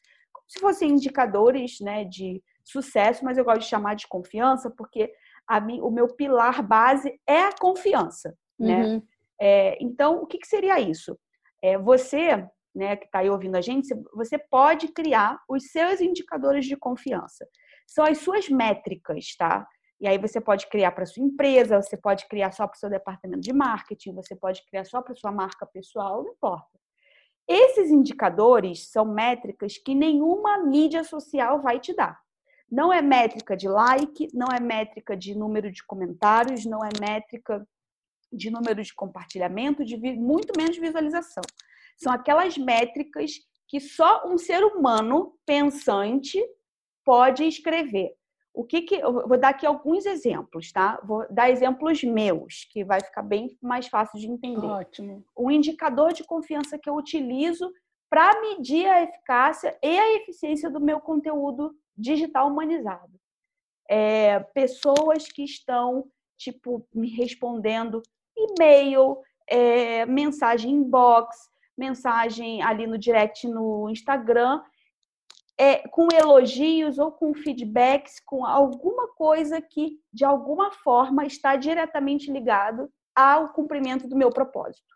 se 0.46 0.60
fossem 0.60 0.90
indicadores 0.90 1.80
né, 1.80 2.04
de 2.04 2.42
sucesso, 2.64 3.24
mas 3.24 3.38
eu 3.38 3.44
gosto 3.44 3.60
de 3.60 3.68
chamar 3.68 3.94
de 3.94 4.08
confiança, 4.08 4.70
porque 4.70 5.12
a 5.46 5.60
mim, 5.60 5.80
o 5.80 5.90
meu 5.90 6.08
pilar 6.08 6.62
base 6.66 7.20
é 7.26 7.42
a 7.42 7.52
confiança. 7.52 8.34
Né? 8.58 8.84
Uhum. 8.84 9.02
É, 9.40 9.78
então, 9.80 10.22
o 10.22 10.26
que, 10.26 10.38
que, 10.38 10.46
seria 10.46 10.80
isso? 10.80 11.18
É, 11.62 11.76
você, 11.76 12.46
né, 12.74 12.96
que 12.96 13.06
está 13.06 13.20
aí 13.20 13.30
ouvindo 13.30 13.56
a 13.56 13.60
gente, 13.60 13.94
você 14.14 14.38
pode 14.38 14.88
criar 14.88 15.38
os 15.48 15.70
seus 15.70 16.00
indicadores 16.00 16.66
de 16.66 16.76
confiança. 16.76 17.46
São 17.86 18.04
as 18.04 18.18
suas 18.18 18.48
métricas, 18.48 19.36
tá? 19.36 19.66
E 20.00 20.08
aí 20.08 20.18
você 20.18 20.40
pode 20.40 20.66
criar 20.68 20.92
para 20.92 21.06
sua 21.06 21.22
empresa, 21.22 21.80
você 21.80 21.96
pode 21.96 22.26
criar 22.28 22.52
só 22.52 22.66
para 22.66 22.76
o 22.76 22.78
seu 22.78 22.90
departamento 22.90 23.40
de 23.40 23.52
marketing, 23.52 24.14
você 24.14 24.34
pode 24.34 24.64
criar 24.66 24.84
só 24.84 25.00
para 25.00 25.14
sua 25.14 25.30
marca 25.30 25.66
pessoal, 25.66 26.22
não 26.22 26.32
importa. 26.32 26.78
Esses 27.46 27.90
indicadores 27.90 28.90
são 28.90 29.04
métricas 29.04 29.76
que 29.76 29.94
nenhuma 29.94 30.58
mídia 30.58 31.04
social 31.04 31.60
vai 31.60 31.78
te 31.78 31.94
dar. 31.94 32.18
Não 32.74 32.92
é 32.92 33.00
métrica 33.00 33.56
de 33.56 33.68
like, 33.68 34.28
não 34.34 34.48
é 34.52 34.58
métrica 34.58 35.16
de 35.16 35.32
número 35.32 35.70
de 35.70 35.84
comentários, 35.86 36.66
não 36.66 36.80
é 36.84 36.88
métrica 37.00 37.64
de 38.32 38.50
número 38.50 38.82
de 38.82 38.92
compartilhamento, 38.92 39.84
de 39.84 39.96
muito 40.16 40.52
menos 40.56 40.76
visualização. 40.76 41.44
São 41.96 42.12
aquelas 42.12 42.58
métricas 42.58 43.30
que 43.68 43.78
só 43.78 44.26
um 44.26 44.36
ser 44.36 44.64
humano 44.64 45.38
pensante 45.46 46.44
pode 47.04 47.44
escrever. 47.44 48.12
O 48.52 48.64
que 48.64 48.82
que 48.82 48.96
eu 48.96 49.12
vou 49.12 49.38
dar 49.38 49.50
aqui 49.50 49.64
alguns 49.64 50.04
exemplos, 50.04 50.72
tá? 50.72 51.00
Vou 51.04 51.24
dar 51.30 51.50
exemplos 51.50 52.02
meus, 52.02 52.64
que 52.72 52.84
vai 52.84 53.00
ficar 53.00 53.22
bem 53.22 53.56
mais 53.62 53.86
fácil 53.86 54.18
de 54.18 54.26
entender. 54.26 54.66
Ótimo. 54.66 55.24
O 55.36 55.48
indicador 55.48 56.12
de 56.12 56.24
confiança 56.24 56.76
que 56.76 56.90
eu 56.90 56.96
utilizo 56.96 57.72
para 58.10 58.40
medir 58.40 58.88
a 58.88 59.02
eficácia 59.04 59.78
e 59.80 59.96
a 59.96 60.16
eficiência 60.16 60.68
do 60.68 60.80
meu 60.80 60.98
conteúdo 61.00 61.72
digital 61.96 62.48
humanizado. 62.48 63.12
É, 63.88 64.40
pessoas 64.40 65.28
que 65.28 65.44
estão 65.44 66.06
tipo 66.36 66.86
me 66.92 67.08
respondendo 67.10 68.02
e-mail, 68.36 69.18
é, 69.46 70.06
mensagem 70.06 70.72
inbox, 70.72 71.36
mensagem 71.76 72.62
ali 72.62 72.86
no 72.86 72.98
direct 72.98 73.46
no 73.46 73.88
Instagram 73.90 74.62
é, 75.56 75.86
com 75.88 76.08
elogios 76.12 76.98
ou 76.98 77.12
com 77.12 77.34
feedbacks, 77.34 78.20
com 78.20 78.44
alguma 78.44 79.08
coisa 79.14 79.60
que, 79.60 80.00
de 80.12 80.24
alguma 80.24 80.72
forma, 80.72 81.24
está 81.24 81.56
diretamente 81.56 82.30
ligado 82.30 82.90
ao 83.14 83.52
cumprimento 83.52 84.08
do 84.08 84.16
meu 84.16 84.30
propósito. 84.30 84.94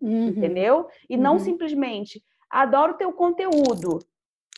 Uhum. 0.00 0.28
Entendeu? 0.28 0.88
E 1.08 1.16
uhum. 1.16 1.22
não 1.22 1.38
simplesmente, 1.38 2.22
adoro 2.50 2.96
teu 2.96 3.12
conteúdo, 3.12 4.00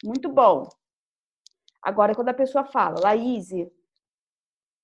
muito 0.02 0.28
bom. 0.28 0.66
Agora, 1.82 2.14
quando 2.14 2.28
a 2.28 2.34
pessoa 2.34 2.64
fala, 2.64 3.00
Laís, 3.00 3.50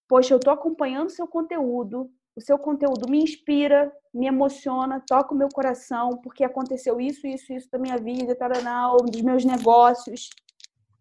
poxa, 0.08 0.34
eu 0.34 0.38
estou 0.38 0.52
acompanhando 0.52 1.10
seu 1.10 1.26
conteúdo, 1.26 2.10
o 2.36 2.40
seu 2.40 2.58
conteúdo 2.58 3.08
me 3.08 3.22
inspira, 3.22 3.92
me 4.12 4.26
emociona, 4.26 5.02
toca 5.06 5.34
o 5.34 5.36
meu 5.36 5.48
coração, 5.48 6.18
porque 6.22 6.44
aconteceu 6.44 7.00
isso, 7.00 7.26
isso, 7.26 7.52
isso 7.52 7.70
da 7.70 7.78
minha 7.78 7.96
vida, 7.96 8.34
taraná, 8.34 8.90
dos 8.96 9.20
meus 9.22 9.44
negócios. 9.44 10.30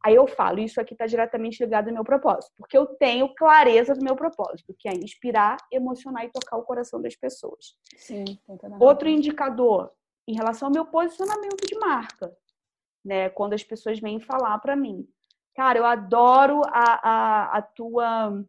Aí 0.05 0.15
eu 0.15 0.27
falo, 0.27 0.59
isso 0.59 0.81
aqui 0.81 0.93
está 0.93 1.05
diretamente 1.05 1.63
ligado 1.63 1.87
ao 1.87 1.93
meu 1.93 2.03
propósito, 2.03 2.51
porque 2.57 2.77
eu 2.77 2.85
tenho 2.85 3.33
clareza 3.35 3.95
do 3.95 4.03
meu 4.03 4.15
propósito, 4.15 4.75
que 4.77 4.89
é 4.89 4.93
inspirar, 4.93 5.55
emocionar 5.71 6.25
e 6.25 6.29
tocar 6.29 6.57
o 6.57 6.63
coração 6.63 7.01
das 7.01 7.15
pessoas. 7.15 7.77
Sim, 7.95 8.25
Outro 8.81 9.07
indicador, 9.07 9.91
em 10.27 10.35
relação 10.35 10.67
ao 10.67 10.73
meu 10.73 10.85
posicionamento 10.85 11.65
de 11.65 11.77
marca, 11.79 12.35
né? 13.03 13.29
Quando 13.29 13.53
as 13.53 13.63
pessoas 13.63 13.99
vêm 13.99 14.19
falar 14.19 14.57
para 14.59 14.75
mim, 14.75 15.07
cara, 15.55 15.79
eu 15.79 15.85
adoro 15.85 16.61
a, 16.65 17.09
a, 17.09 17.57
a 17.57 17.61
tua 17.61 18.43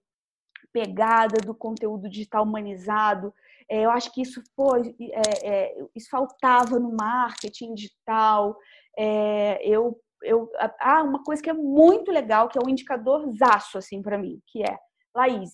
pegada 0.73 1.37
do 1.45 1.55
conteúdo 1.55 2.09
digital 2.09 2.45
humanizado. 2.45 3.33
É, 3.69 3.85
eu 3.85 3.90
acho 3.90 4.12
que 4.12 4.23
isso 4.23 4.43
foi, 4.55 4.95
é, 5.01 5.49
é, 5.49 5.87
isso 5.95 6.11
faltava 6.11 6.79
no 6.79 6.95
marketing 6.95 7.75
digital. 7.75 8.57
É, 8.99 9.67
eu, 9.67 10.01
eu, 10.23 10.51
ah, 10.81 11.03
uma 11.03 11.23
coisa 11.23 11.43
que 11.43 11.51
é 11.51 11.55
muito 11.55 12.11
legal, 12.11 12.49
que 12.49 12.59
é 12.59 12.62
um 12.64 12.69
indicador 12.69 13.31
zaço 13.37 13.79
assim 13.79 14.03
para 14.03 14.19
mim, 14.19 14.40
que 14.47 14.62
é, 14.62 14.79
Laís, 15.14 15.53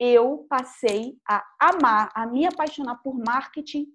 eu 0.00 0.46
passei 0.48 1.16
a 1.28 1.44
amar, 1.58 2.10
a 2.14 2.26
me 2.26 2.46
apaixonar 2.46 2.96
por 3.02 3.14
marketing 3.18 3.86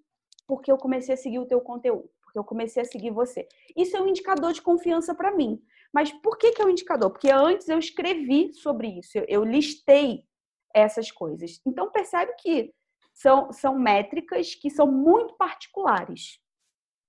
porque 0.45 0.71
eu 0.71 0.77
comecei 0.77 1.13
a 1.13 1.17
seguir 1.17 1.39
o 1.39 1.45
teu 1.45 1.61
conteúdo, 1.61 2.09
porque 2.21 2.37
eu 2.37 2.43
comecei 2.43 2.83
a 2.83 2.85
seguir 2.85 3.11
você. 3.11 3.47
Isso 3.75 3.95
é 3.95 4.01
um 4.01 4.07
indicador 4.07 4.51
de 4.53 4.61
confiança 4.61 5.15
para 5.15 5.31
mim. 5.35 5.61
Mas 5.93 6.11
por 6.11 6.37
que, 6.37 6.51
que 6.51 6.61
é 6.61 6.65
um 6.65 6.69
indicador? 6.69 7.11
Porque 7.11 7.29
antes 7.29 7.69
eu 7.69 7.77
escrevi 7.77 8.51
sobre 8.53 8.87
isso, 8.99 9.19
eu, 9.27 9.43
listei 9.43 10.25
essas 10.73 11.11
coisas. 11.11 11.61
Então, 11.65 11.91
percebe 11.91 12.33
que 12.39 12.73
são, 13.13 13.51
são 13.53 13.77
métricas 13.77 14.55
que 14.55 14.71
são 14.71 14.91
muito 14.91 15.35
particulares 15.35 16.39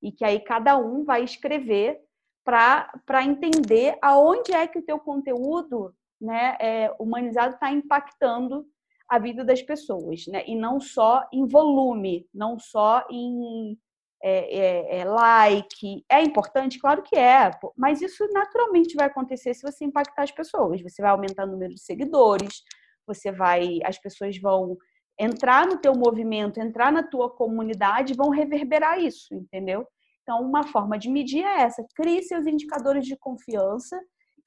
e 0.03 0.12
que 0.12 0.23
aí 0.23 0.38
cada 0.38 0.77
um 0.77 1.03
vai 1.03 1.25
escrever 1.25 1.99
para 2.44 3.25
entender 3.25 3.97
aonde 4.03 4.53
é 4.53 4.66
que 4.66 4.79
o 4.79 4.85
teu 4.85 4.99
conteúdo 4.99 5.94
né, 6.20 6.59
é, 6.61 6.94
humanizado 7.01 7.55
está 7.55 7.73
impactando 7.73 8.66
a 9.09 9.18
vida 9.18 9.42
das 9.44 9.62
pessoas, 9.62 10.27
né? 10.27 10.44
E 10.47 10.55
não 10.55 10.81
só 10.81 11.27
em 11.33 11.47
volume, 11.47 12.29
não 12.33 12.59
só 12.59 13.07
em 13.11 13.79
é, 14.27 14.59
é, 14.59 15.01
é, 15.01 15.05
like. 15.05 16.03
É 16.11 16.23
importante? 16.23 16.79
Claro 16.79 17.03
que 17.03 17.15
é, 17.15 17.51
mas 17.77 18.01
isso 18.01 18.27
naturalmente 18.33 18.95
vai 18.97 19.07
acontecer 19.07 19.53
se 19.53 19.61
você 19.61 19.85
impactar 19.85 20.23
as 20.23 20.31
pessoas. 20.31 20.81
Você 20.81 21.03
vai 21.03 21.11
aumentar 21.11 21.45
o 21.45 21.51
número 21.51 21.75
de 21.75 21.81
seguidores, 21.81 22.63
você 23.07 23.31
vai, 23.31 23.81
as 23.85 23.99
pessoas 23.99 24.39
vão 24.39 24.79
entrar 25.21 25.67
no 25.67 25.77
teu 25.77 25.95
movimento, 25.95 26.59
entrar 26.59 26.91
na 26.91 27.03
tua 27.03 27.29
comunidade, 27.29 28.15
vão 28.15 28.31
reverberar 28.31 28.99
isso, 28.99 29.35
entendeu? 29.35 29.87
Então, 30.23 30.41
uma 30.41 30.63
forma 30.63 30.99
de 30.99 31.11
medir 31.11 31.45
é 31.45 31.61
essa: 31.61 31.85
crie 31.95 32.23
seus 32.23 32.47
indicadores 32.47 33.05
de 33.05 33.19
confiança 33.19 34.01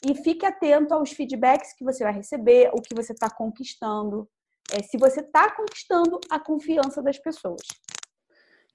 e 0.03 0.15
fique 0.15 0.43
atento 0.43 0.95
aos 0.95 1.11
feedbacks 1.11 1.73
que 1.77 1.83
você 1.83 2.03
vai 2.03 2.13
receber, 2.13 2.71
o 2.73 2.81
que 2.81 2.95
você 2.95 3.13
está 3.13 3.29
conquistando, 3.29 4.27
é, 4.71 4.81
se 4.81 4.97
você 4.97 5.19
está 5.19 5.55
conquistando 5.55 6.19
a 6.31 6.39
confiança 6.39 6.99
das 7.03 7.19
pessoas. 7.19 7.61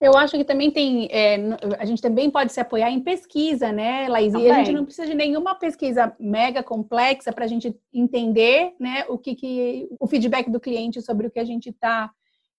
Eu 0.03 0.17
acho 0.17 0.37
que 0.37 0.45
também 0.45 0.69
tem, 0.69 1.07
é, 1.13 1.37
a 1.79 1.85
gente 1.85 2.03
também 2.03 2.29
pode 2.29 2.53
se 2.53 2.59
apoiar 2.59 2.91
em 2.91 2.99
pesquisa, 2.99 3.71
né, 3.71 4.09
Laís? 4.09 4.35
E 4.35 4.51
a 4.51 4.55
gente 4.57 4.73
não 4.73 4.85
precisa 4.85 5.07
de 5.07 5.15
nenhuma 5.15 5.55
pesquisa 5.55 6.13
mega 6.19 6.61
complexa 6.61 7.33
para 7.33 7.45
a 7.45 7.49
gente 7.49 7.73
entender, 7.95 8.75
né, 8.81 9.05
o 9.09 9.17
que, 9.17 9.37
que 9.37 9.89
o 10.01 10.09
feedback 10.09 10.51
do 10.51 10.59
cliente 10.59 11.01
sobre 11.01 11.29
o 11.29 11.31
que 11.31 11.39
a 11.39 11.45
gente 11.45 11.69
está 11.69 12.11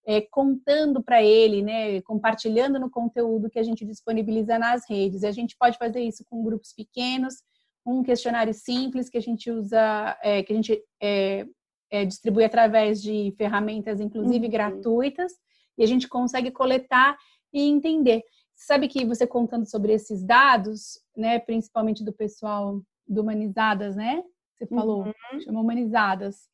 é, 0.07 0.21
contando 0.21 1.03
para 1.03 1.21
ele, 1.21 1.61
né, 1.61 1.99
compartilhando 2.03 2.79
no 2.79 2.89
conteúdo 2.89 3.49
que 3.49 3.59
a 3.59 3.63
gente 3.63 3.83
disponibiliza 3.83 4.57
nas 4.57 4.89
redes. 4.89 5.23
E 5.23 5.27
a 5.27 5.31
gente 5.33 5.57
pode 5.59 5.77
fazer 5.77 5.99
isso 5.99 6.23
com 6.29 6.45
grupos 6.45 6.71
pequenos, 6.71 7.43
um 7.85 8.03
questionário 8.03 8.53
simples 8.53 9.09
que 9.09 9.17
a 9.17 9.21
gente 9.21 9.51
usa, 9.51 10.17
é, 10.23 10.43
que 10.43 10.53
a 10.53 10.55
gente 10.55 10.81
é, 11.01 11.45
é 11.91 12.05
distribui 12.05 12.45
através 12.45 13.01
de 13.01 13.33
ferramentas, 13.37 13.99
inclusive 13.99 14.45
uhum. 14.45 14.51
gratuitas 14.51 15.33
e 15.77 15.83
a 15.83 15.87
gente 15.87 16.07
consegue 16.07 16.51
coletar 16.51 17.17
e 17.53 17.61
entender. 17.61 18.23
Sabe 18.55 18.87
que 18.87 19.05
você 19.05 19.27
contando 19.27 19.69
sobre 19.69 19.93
esses 19.93 20.23
dados, 20.23 20.99
né, 21.15 21.39
principalmente 21.39 22.03
do 22.03 22.13
pessoal 22.13 22.81
do 23.07 23.21
Humanizadas, 23.21 23.95
né? 23.95 24.23
Você 24.55 24.67
falou, 24.67 25.05
uhum. 25.05 25.39
chama 25.41 25.61
Humanizadas. 25.61 26.47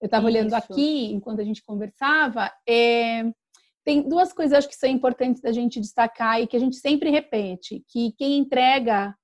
Eu 0.00 0.06
estava 0.06 0.26
olhando 0.26 0.54
aqui 0.54 1.12
enquanto 1.12 1.40
a 1.40 1.44
gente 1.44 1.64
conversava. 1.64 2.52
É, 2.68 3.24
tem 3.84 4.06
duas 4.06 4.32
coisas 4.32 4.58
acho 4.58 4.68
que 4.68 4.76
são 4.76 4.90
importantes 4.90 5.40
da 5.40 5.52
gente 5.52 5.80
destacar 5.80 6.40
e 6.40 6.46
que 6.46 6.56
a 6.56 6.60
gente 6.60 6.76
sempre 6.76 7.08
repete, 7.08 7.84
que 7.88 8.12
quem 8.18 8.38
entrega 8.38 9.14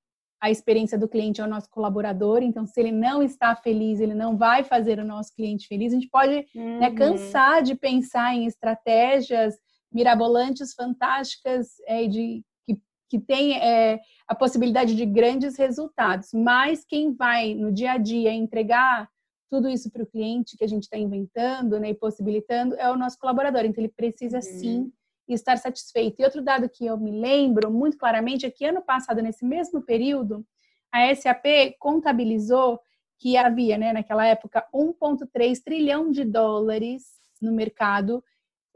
a 0.41 0.49
experiência 0.49 0.97
do 0.97 1.07
cliente 1.07 1.39
é 1.39 1.43
o 1.43 1.49
nosso 1.49 1.69
colaborador, 1.69 2.43
então 2.43 2.65
se 2.65 2.77
ele 2.77 2.91
não 2.91 3.23
está 3.23 3.55
feliz, 3.55 4.01
ele 4.01 4.13
não 4.13 4.35
vai 4.35 4.61
fazer 4.63 4.99
o 4.99 5.05
nosso 5.05 5.33
cliente 5.33 5.67
feliz. 5.67 5.93
A 5.93 5.95
gente 5.95 6.09
pode 6.09 6.33
né, 6.33 6.45
uhum. 6.55 6.79
né, 6.79 6.91
cansar 6.91 7.63
de 7.63 7.75
pensar 7.75 8.35
em 8.35 8.45
estratégias 8.45 9.55
mirabolantes, 9.93 10.73
fantásticas, 10.73 11.75
é, 11.87 12.07
de, 12.07 12.43
que, 12.65 12.77
que 13.09 13.19
tem 13.19 13.57
é, 13.57 13.99
a 14.27 14.35
possibilidade 14.35 14.95
de 14.95 15.05
grandes 15.05 15.57
resultados. 15.57 16.29
Mas 16.33 16.83
quem 16.85 17.13
vai 17.13 17.53
no 17.53 17.71
dia 17.71 17.93
a 17.93 17.97
dia 17.97 18.31
entregar 18.31 19.09
tudo 19.49 19.69
isso 19.69 19.91
para 19.91 20.01
o 20.01 20.07
cliente 20.07 20.57
que 20.57 20.63
a 20.63 20.67
gente 20.67 20.83
está 20.83 20.97
inventando 20.97 21.79
né, 21.79 21.91
e 21.91 21.93
possibilitando 21.93 22.75
é 22.75 22.91
o 22.91 22.97
nosso 22.97 23.19
colaborador. 23.19 23.63
Então, 23.65 23.83
ele 23.83 23.93
precisa 23.95 24.37
uhum. 24.37 24.41
sim 24.41 24.93
estar 25.27 25.57
satisfeito. 25.57 26.19
E 26.19 26.25
outro 26.25 26.41
dado 26.41 26.67
que 26.67 26.85
eu 26.85 26.97
me 26.97 27.11
lembro 27.11 27.71
muito 27.71 27.97
claramente 27.97 28.45
é 28.45 28.51
que 28.51 28.65
ano 28.65 28.81
passado, 28.81 29.21
nesse 29.21 29.45
mesmo 29.45 29.81
período, 29.81 30.45
a 30.91 31.13
SAP 31.13 31.45
contabilizou 31.79 32.79
que 33.19 33.37
havia, 33.37 33.77
né, 33.77 33.93
naquela 33.93 34.25
época, 34.25 34.67
1,3 34.73 35.61
trilhão 35.63 36.11
de 36.11 36.25
dólares 36.25 37.03
no 37.41 37.53
mercado, 37.53 38.23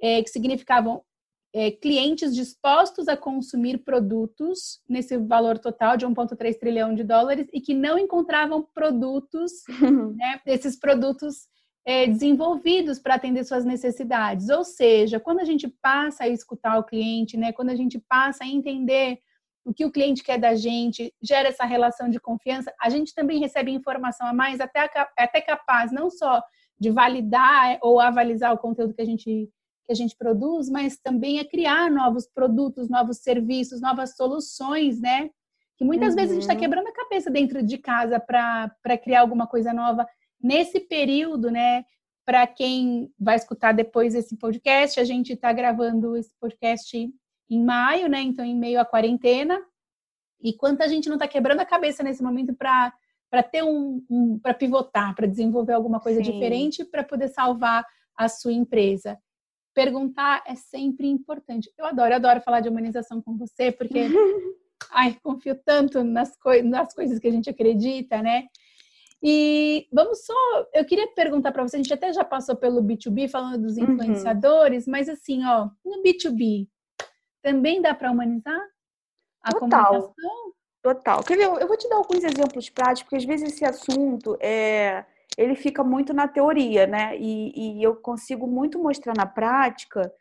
é, 0.02 0.22
que 0.22 0.30
significavam 0.30 1.04
é, 1.54 1.72
clientes 1.72 2.36
dispostos 2.36 3.08
a 3.08 3.18
consumir 3.18 3.80
produtos 3.80 4.80
nesse 4.88 5.18
valor 5.18 5.58
total 5.58 5.98
de 5.98 6.06
1,3 6.06 6.60
trilhão 6.60 6.94
de 6.94 7.04
dólares 7.04 7.48
e 7.54 7.62
que 7.62 7.74
não 7.74 7.98
encontravam 7.98 8.68
produtos, 8.74 9.64
né, 10.16 10.40
esses 10.46 10.78
produtos 10.78 11.48
é, 11.86 12.06
desenvolvidos 12.06 13.00
para 13.00 13.16
atender 13.16 13.44
suas 13.46 13.64
necessidades. 13.64 14.50
Ou 14.50 14.64
seja, 14.64 15.20
quando 15.20 15.40
a 15.40 15.46
gente 15.46 15.68
passa 15.82 16.26
a 16.26 16.30
escutar 16.30 16.78
o 16.78 16.84
cliente, 16.84 17.38
né, 17.38 17.54
quando 17.54 17.70
a 17.70 17.76
gente 17.76 17.98
passa 18.10 18.44
a 18.44 18.48
entender 18.48 19.20
o 19.66 19.74
que 19.74 19.86
o 19.86 19.92
cliente 19.92 20.24
quer 20.24 20.38
da 20.38 20.54
gente, 20.54 21.14
gera 21.22 21.50
essa 21.50 21.66
relação 21.66 22.10
de 22.10 22.20
confiança, 22.20 22.74
a 22.80 22.90
gente 22.90 23.14
também 23.14 23.40
recebe 23.40 23.72
informação 23.72 24.28
a 24.28 24.34
mais, 24.34 24.60
até, 24.62 24.90
até 25.18 25.42
capaz 25.42 25.92
não 25.92 26.10
só 26.10 26.42
de 26.80 26.90
validar 26.92 27.78
ou 27.82 28.00
avalizar 28.00 28.54
o 28.54 28.58
conteúdo 28.58 28.94
que 28.94 29.02
a 29.02 29.06
gente 29.06 29.50
que 29.88 29.94
a 29.94 29.96
gente 29.96 30.16
produz, 30.18 30.70
mas 30.70 30.98
também 30.98 31.40
a 31.40 31.48
criar 31.48 31.90
novos 31.90 32.28
produtos, 32.28 32.90
novos 32.90 33.20
serviços, 33.20 33.80
novas 33.80 34.16
soluções, 34.16 35.00
né? 35.00 35.30
Que 35.78 35.86
muitas 35.86 36.10
uhum. 36.10 36.16
vezes 36.16 36.32
a 36.32 36.34
gente 36.34 36.44
está 36.44 36.54
uhum. 36.54 36.60
quebrando 36.60 36.88
a 36.88 36.94
cabeça 36.94 37.32
dentro 37.32 37.64
de 37.64 37.78
casa 37.78 38.20
para 38.20 38.98
criar 39.02 39.22
alguma 39.22 39.48
coisa 39.48 39.74
nova. 39.74 40.06
Nesse 40.42 40.82
período, 40.82 41.50
né? 41.50 41.86
Para 42.26 42.46
quem 42.46 43.10
vai 43.18 43.38
escutar 43.38 43.72
depois 43.72 44.14
esse 44.14 44.36
podcast, 44.36 45.00
a 45.00 45.06
gente 45.06 45.32
está 45.32 45.54
gravando 45.54 46.18
esse 46.18 46.36
podcast 46.38 47.10
em 47.50 47.64
maio, 47.64 48.10
né? 48.10 48.22
Então, 48.22 48.44
em 48.44 48.56
meio 48.56 48.82
à 48.82 48.86
quarentena. 48.86 49.58
E 50.42 50.52
quanta 50.54 50.90
gente 50.90 51.08
não 51.08 51.16
está 51.16 51.28
quebrando 51.28 51.62
a 51.62 51.66
cabeça 51.66 52.04
nesse 52.04 52.22
momento 52.22 52.54
para 52.54 52.94
para 53.30 53.44
ter 53.44 53.62
um, 53.62 54.02
um 54.10 54.40
para 54.40 54.54
pivotar, 54.54 55.14
para 55.14 55.28
desenvolver 55.28 55.74
alguma 55.74 56.00
coisa 56.00 56.24
Sim. 56.24 56.32
diferente, 56.32 56.86
para 56.86 57.04
poder 57.04 57.28
salvar 57.28 57.86
a 58.16 58.30
sua 58.30 58.54
empresa 58.54 59.20
perguntar 59.78 60.44
é 60.48 60.56
sempre 60.56 61.08
importante. 61.08 61.72
Eu 61.78 61.86
adoro, 61.86 62.16
adoro 62.16 62.42
falar 62.42 62.62
de 62.62 62.68
humanização 62.68 63.22
com 63.22 63.38
você, 63.38 63.72
porque 63.72 64.00
ai, 64.90 65.16
confio 65.22 65.54
tanto 65.64 66.04
nas, 66.04 66.36
coi 66.36 66.64
nas 66.64 66.96
coisas 66.96 67.20
que 67.20 67.28
a 67.28 67.32
gente 67.32 67.48
acredita, 67.48 68.20
né? 68.20 68.48
E 69.22 69.88
vamos 69.94 70.26
só, 70.26 70.34
eu 70.74 70.84
queria 70.84 71.08
perguntar 71.14 71.52
para 71.52 71.62
você, 71.62 71.76
a 71.76 71.80
gente 71.80 71.94
até 71.94 72.12
já 72.12 72.24
passou 72.24 72.56
pelo 72.56 72.82
B2B 72.82 73.30
falando 73.30 73.62
dos 73.62 73.78
uhum. 73.78 73.84
influenciadores, 73.84 74.88
uhum. 74.88 74.92
mas 74.92 75.08
assim, 75.08 75.46
ó, 75.46 75.70
no 75.86 76.02
B2B 76.02 76.68
também 77.44 77.80
dá 77.80 77.94
para 77.94 78.12
humanizar 78.12 78.60
a 79.44 79.52
Total. 79.52 79.86
comunicação? 79.86 80.54
Total. 80.82 81.24
Quer 81.24 81.38
ver? 81.38 81.46
Eu 81.62 81.68
vou 81.68 81.78
te 81.78 81.88
dar 81.88 81.98
alguns 81.98 82.24
exemplos 82.24 82.68
práticos, 82.68 83.04
porque 83.04 83.18
às 83.18 83.26
vezes 83.26 83.54
esse 83.54 83.64
assunto 83.64 84.36
é 84.40 85.06
ele 85.38 85.56
fica 85.56 85.84
muito 85.84 86.14
na 86.14 86.28
teoria, 86.28 86.88
né? 86.88 87.16
E, 87.18 87.80
e 87.80 87.84
eu 87.84 87.96
consigo 87.96 88.48
muito 88.48 88.82
mostrar 88.82 89.14
na 89.16 89.26
prática, 89.26 90.12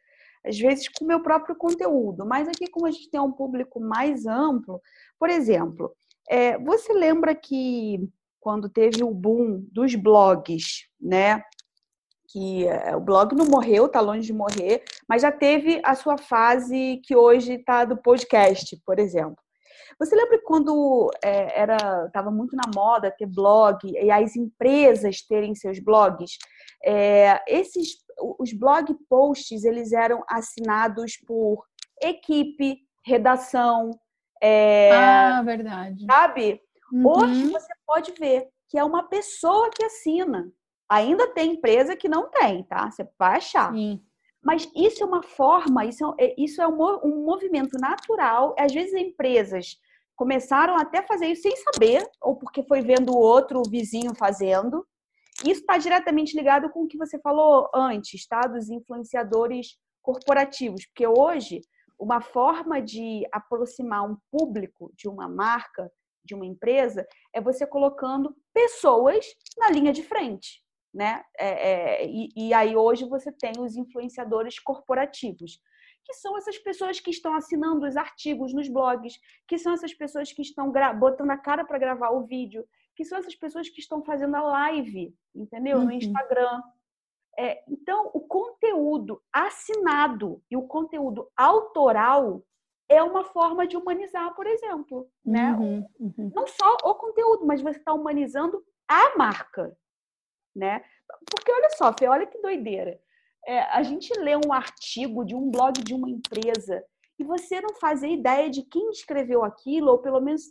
às 0.44 0.58
vezes 0.58 0.88
com 0.88 1.04
o 1.04 1.08
meu 1.08 1.20
próprio 1.22 1.56
conteúdo. 1.56 2.26
Mas 2.26 2.46
aqui, 2.46 2.68
como 2.68 2.86
a 2.86 2.90
gente 2.90 3.10
tem 3.10 3.20
um 3.20 3.32
público 3.32 3.80
mais 3.80 4.26
amplo, 4.26 4.80
por 5.18 5.30
exemplo, 5.30 5.92
é, 6.28 6.58
você 6.58 6.92
lembra 6.92 7.34
que 7.34 8.08
quando 8.38 8.68
teve 8.68 9.02
o 9.02 9.10
boom 9.10 9.64
dos 9.72 9.94
blogs, 9.94 10.86
né? 11.00 11.42
Que 12.28 12.66
é, 12.68 12.94
o 12.94 13.00
blog 13.00 13.34
não 13.34 13.46
morreu, 13.46 13.88
tá 13.88 14.00
longe 14.00 14.26
de 14.26 14.32
morrer, 14.32 14.84
mas 15.08 15.22
já 15.22 15.32
teve 15.32 15.80
a 15.82 15.94
sua 15.94 16.18
fase 16.18 17.00
que 17.04 17.16
hoje 17.16 17.54
está 17.54 17.84
do 17.84 17.96
podcast, 17.96 18.76
por 18.84 18.98
exemplo. 18.98 19.45
Você 19.98 20.14
lembra 20.16 20.40
quando 20.44 21.10
é, 21.22 21.60
era 21.60 22.06
estava 22.06 22.30
muito 22.30 22.56
na 22.56 22.70
moda 22.74 23.10
ter 23.10 23.26
blog 23.26 23.78
e 23.84 24.10
as 24.10 24.36
empresas 24.36 25.22
terem 25.22 25.54
seus 25.54 25.78
blogs? 25.78 26.38
É, 26.84 27.42
esses 27.46 28.04
os 28.38 28.52
blog 28.52 28.94
posts 29.08 29.64
eles 29.64 29.92
eram 29.92 30.24
assinados 30.28 31.16
por 31.26 31.64
equipe, 32.02 32.78
redação. 33.04 33.90
É, 34.42 34.90
ah, 34.92 35.42
verdade. 35.42 36.04
Sabe? 36.04 36.60
Uhum. 36.92 37.06
Hoje 37.06 37.46
você 37.50 37.72
pode 37.86 38.12
ver 38.12 38.48
que 38.68 38.78
é 38.78 38.84
uma 38.84 39.04
pessoa 39.04 39.70
que 39.70 39.84
assina. 39.84 40.50
Ainda 40.88 41.32
tem 41.32 41.52
empresa 41.52 41.96
que 41.96 42.08
não 42.08 42.30
tem, 42.30 42.62
tá? 42.64 42.90
Você 42.90 43.08
vai 43.18 43.36
achar. 43.36 43.72
Sim. 43.72 44.00
Mas 44.46 44.70
isso 44.76 45.02
é 45.02 45.06
uma 45.06 45.24
forma, 45.24 45.84
isso 45.86 46.14
é, 46.20 46.32
isso 46.38 46.62
é 46.62 46.68
um, 46.68 46.80
um 47.02 47.24
movimento 47.24 47.76
natural. 47.80 48.54
Às 48.56 48.72
vezes, 48.72 48.94
empresas 48.94 49.76
começaram 50.14 50.76
até 50.76 50.98
a 50.98 51.06
fazer 51.06 51.26
isso 51.26 51.42
sem 51.42 51.56
saber, 51.56 52.08
ou 52.22 52.36
porque 52.36 52.62
foi 52.62 52.80
vendo 52.80 53.12
o 53.12 53.18
outro 53.18 53.58
o 53.58 53.68
vizinho 53.68 54.14
fazendo. 54.14 54.86
Isso 55.40 55.62
está 55.62 55.76
diretamente 55.78 56.36
ligado 56.36 56.70
com 56.70 56.84
o 56.84 56.86
que 56.86 56.96
você 56.96 57.18
falou 57.18 57.68
antes, 57.74 58.24
tá? 58.28 58.42
Dos 58.42 58.70
influenciadores 58.70 59.76
corporativos. 60.00 60.86
Porque 60.86 61.08
hoje, 61.08 61.60
uma 61.98 62.20
forma 62.20 62.80
de 62.80 63.26
aproximar 63.32 64.08
um 64.08 64.16
público 64.30 64.92
de 64.94 65.08
uma 65.08 65.28
marca, 65.28 65.90
de 66.24 66.36
uma 66.36 66.46
empresa, 66.46 67.04
é 67.34 67.40
você 67.40 67.66
colocando 67.66 68.32
pessoas 68.54 69.26
na 69.58 69.70
linha 69.70 69.92
de 69.92 70.04
frente. 70.04 70.64
Né? 70.96 71.22
É, 71.38 71.48
é, 71.48 72.06
e, 72.08 72.30
e 72.34 72.54
aí 72.54 72.74
hoje 72.74 73.06
você 73.06 73.30
tem 73.30 73.52
os 73.58 73.76
influenciadores 73.76 74.58
corporativos 74.58 75.60
que 76.02 76.14
são 76.14 76.38
essas 76.38 76.56
pessoas 76.56 77.00
que 77.00 77.10
estão 77.10 77.34
assinando 77.34 77.84
os 77.84 77.96
artigos 77.96 78.54
nos 78.54 78.68
blogs, 78.68 79.18
que 79.46 79.58
são 79.58 79.72
essas 79.72 79.92
pessoas 79.92 80.32
que 80.32 80.40
estão 80.40 80.72
botando 80.96 81.30
a 81.32 81.36
cara 81.36 81.64
para 81.64 81.80
gravar 81.80 82.10
o 82.10 82.24
vídeo, 82.24 82.64
que 82.94 83.04
são 83.04 83.18
essas 83.18 83.34
pessoas 83.34 83.68
que 83.68 83.80
estão 83.80 84.04
fazendo 84.04 84.36
a 84.36 84.40
live, 84.40 85.12
entendeu? 85.34 85.80
No 85.80 85.86
uhum. 85.86 85.92
Instagram. 85.92 86.62
É, 87.36 87.62
então, 87.68 88.08
o 88.14 88.20
conteúdo 88.20 89.20
assinado 89.32 90.40
e 90.48 90.56
o 90.56 90.62
conteúdo 90.62 91.28
autoral 91.36 92.42
é 92.88 93.02
uma 93.02 93.24
forma 93.24 93.66
de 93.66 93.76
humanizar, 93.76 94.32
por 94.36 94.46
exemplo, 94.46 95.10
né? 95.24 95.52
Uhum, 95.54 95.86
uhum. 95.98 96.32
Não 96.32 96.46
só 96.46 96.76
o 96.84 96.94
conteúdo, 96.94 97.44
mas 97.44 97.60
você 97.60 97.78
está 97.78 97.92
humanizando 97.92 98.64
a 98.88 99.18
marca, 99.18 99.76
né? 100.56 100.82
Porque 101.30 101.52
olha 101.52 101.70
só, 101.70 101.92
Fê, 101.96 102.08
olha 102.08 102.26
que 102.26 102.40
doideira 102.40 102.98
é, 103.46 103.60
a 103.72 103.82
gente 103.82 104.12
lê 104.18 104.36
um 104.36 104.52
artigo 104.52 105.24
de 105.24 105.34
um 105.34 105.50
blog 105.50 105.80
de 105.82 105.94
uma 105.94 106.10
empresa 106.10 106.84
e 107.18 107.24
você 107.24 107.60
não 107.60 107.74
faz 107.74 108.02
ideia 108.02 108.50
de 108.50 108.62
quem 108.62 108.90
escreveu 108.90 109.44
aquilo, 109.44 109.92
ou 109.92 109.98
pelo 109.98 110.20
menos 110.20 110.42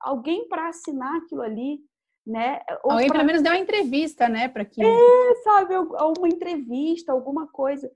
alguém 0.00 0.48
para 0.48 0.68
assinar 0.68 1.16
aquilo 1.16 1.42
ali, 1.42 1.80
né? 2.24 2.60
Ou 2.84 2.92
alguém 2.92 3.08
pra... 3.08 3.16
pelo 3.16 3.26
menos 3.26 3.42
deu 3.42 3.52
uma 3.52 3.58
entrevista, 3.58 4.28
né, 4.28 4.48
para 4.48 4.64
quem. 4.64 4.84
É, 4.84 5.34
sabe, 5.42 5.76
uma 5.76 6.28
entrevista, 6.28 7.12
alguma 7.12 7.48
coisa. 7.48 7.90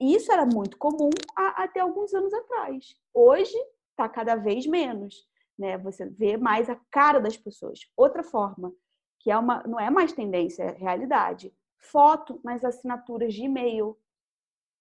Isso 0.00 0.30
era 0.30 0.46
muito 0.46 0.76
comum 0.76 1.10
até 1.34 1.80
alguns 1.80 2.14
anos 2.14 2.32
atrás. 2.32 2.94
Hoje 3.12 3.56
está 3.90 4.08
cada 4.08 4.36
vez 4.36 4.64
menos, 4.66 5.26
né? 5.58 5.76
Você 5.78 6.06
vê 6.06 6.36
mais 6.36 6.70
a 6.70 6.78
cara 6.90 7.18
das 7.18 7.36
pessoas. 7.36 7.80
Outra 7.96 8.22
forma, 8.22 8.72
que 9.20 9.30
é 9.30 9.38
uma, 9.38 9.62
não 9.64 9.78
é 9.78 9.90
mais 9.90 10.12
tendência, 10.12 10.62
é 10.62 10.72
realidade 10.72 11.52
foto 11.78 12.40
nas 12.44 12.64
assinaturas 12.64 13.32
de 13.32 13.44
e-mail, 13.44 13.96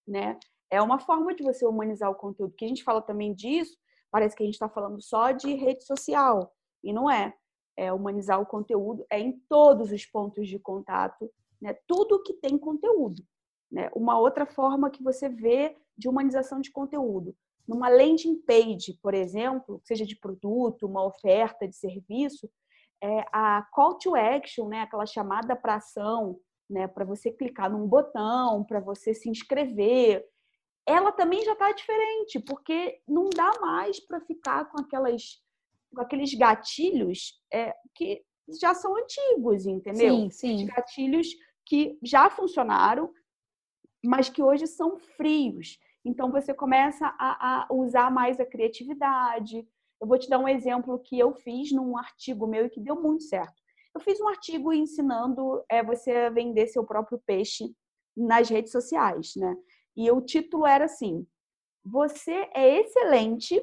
né? 0.07 0.39
É 0.69 0.81
uma 0.81 0.99
forma 0.99 1.33
de 1.33 1.43
você 1.43 1.65
humanizar 1.65 2.09
o 2.09 2.15
conteúdo. 2.15 2.55
Que 2.57 2.65
a 2.65 2.67
gente 2.67 2.83
fala 2.83 3.01
também 3.01 3.33
disso, 3.33 3.77
parece 4.11 4.35
que 4.35 4.43
a 4.43 4.45
gente 4.45 4.55
está 4.55 4.67
falando 4.67 5.01
só 5.01 5.31
de 5.31 5.53
rede 5.53 5.83
social 5.85 6.53
e 6.83 6.91
não 6.91 7.09
é. 7.09 7.33
É 7.75 7.93
humanizar 7.93 8.41
o 8.41 8.45
conteúdo 8.45 9.05
é 9.09 9.19
em 9.19 9.39
todos 9.47 9.91
os 9.91 10.05
pontos 10.05 10.47
de 10.47 10.57
contato, 10.57 11.31
né? 11.61 11.73
Tudo 11.85 12.23
que 12.23 12.33
tem 12.33 12.57
conteúdo. 12.57 13.23
Né? 13.71 13.89
Uma 13.93 14.17
outra 14.17 14.45
forma 14.45 14.89
que 14.89 15.03
você 15.03 15.29
vê 15.29 15.77
de 15.95 16.09
humanização 16.09 16.59
de 16.59 16.71
conteúdo. 16.71 17.35
Numa 17.67 17.89
landing 17.89 18.41
page, 18.43 18.97
por 19.01 19.13
exemplo, 19.13 19.81
seja 19.83 20.05
de 20.05 20.15
produto, 20.15 20.88
uma 20.88 21.03
oferta 21.05 21.67
de 21.67 21.75
serviço, 21.75 22.49
é 23.01 23.25
a 23.31 23.65
call 23.71 23.97
to 23.97 24.15
action, 24.15 24.67
né? 24.67 24.81
aquela 24.81 25.05
chamada 25.05 25.55
para 25.55 25.75
ação, 25.75 26.39
né? 26.69 26.87
para 26.87 27.05
você 27.05 27.31
clicar 27.31 27.71
num 27.71 27.87
botão, 27.87 28.63
para 28.63 28.79
você 28.79 29.13
se 29.13 29.29
inscrever, 29.29 30.25
ela 30.85 31.11
também 31.11 31.43
já 31.43 31.53
está 31.53 31.71
diferente, 31.71 32.39
porque 32.39 33.01
não 33.07 33.29
dá 33.29 33.51
mais 33.59 33.99
para 33.99 34.21
ficar 34.21 34.65
com 34.71 34.79
aquelas 34.81 35.41
com 35.93 36.01
aqueles 36.01 36.33
gatilhos 36.33 37.41
é, 37.51 37.73
que 37.95 38.21
já 38.61 38.73
são 38.73 38.95
antigos, 38.95 39.65
entendeu? 39.65 40.29
Sim, 40.29 40.29
sim. 40.29 40.65
gatilhos 40.65 41.27
que 41.65 41.97
já 42.01 42.29
funcionaram, 42.29 43.11
mas 44.03 44.29
que 44.29 44.41
hoje 44.41 44.67
são 44.67 44.97
frios. 44.97 45.79
Então 46.03 46.31
você 46.31 46.53
começa 46.53 47.05
a, 47.17 47.63
a, 47.63 47.67
usar 47.73 48.09
mais 48.11 48.39
a 48.39 48.45
criatividade. 48.45 49.67
Eu 49.99 50.07
vou 50.07 50.17
te 50.17 50.29
dar 50.29 50.39
um 50.39 50.47
exemplo 50.47 50.99
que 50.99 51.17
eu 51.17 51.33
fiz 51.33 51.71
num 51.71 51.97
artigo 51.97 52.47
meu 52.47 52.65
e 52.65 52.69
que 52.69 52.79
deu 52.79 53.01
muito 53.01 53.23
certo. 53.23 53.55
Eu 53.95 54.01
fiz 54.01 54.19
um 54.21 54.27
artigo 54.27 54.71
ensinando 54.71 55.63
é, 55.69 55.83
você 55.83 56.11
a 56.11 56.29
vender 56.29 56.67
seu 56.67 56.85
próprio 56.85 57.19
peixe 57.25 57.73
nas 58.15 58.49
redes 58.49 58.71
sociais, 58.71 59.33
né? 59.35 59.55
E 59.95 60.11
o 60.11 60.21
título 60.21 60.67
era 60.67 60.85
assim: 60.85 61.25
Você 61.83 62.47
é 62.53 62.79
excelente 62.79 63.59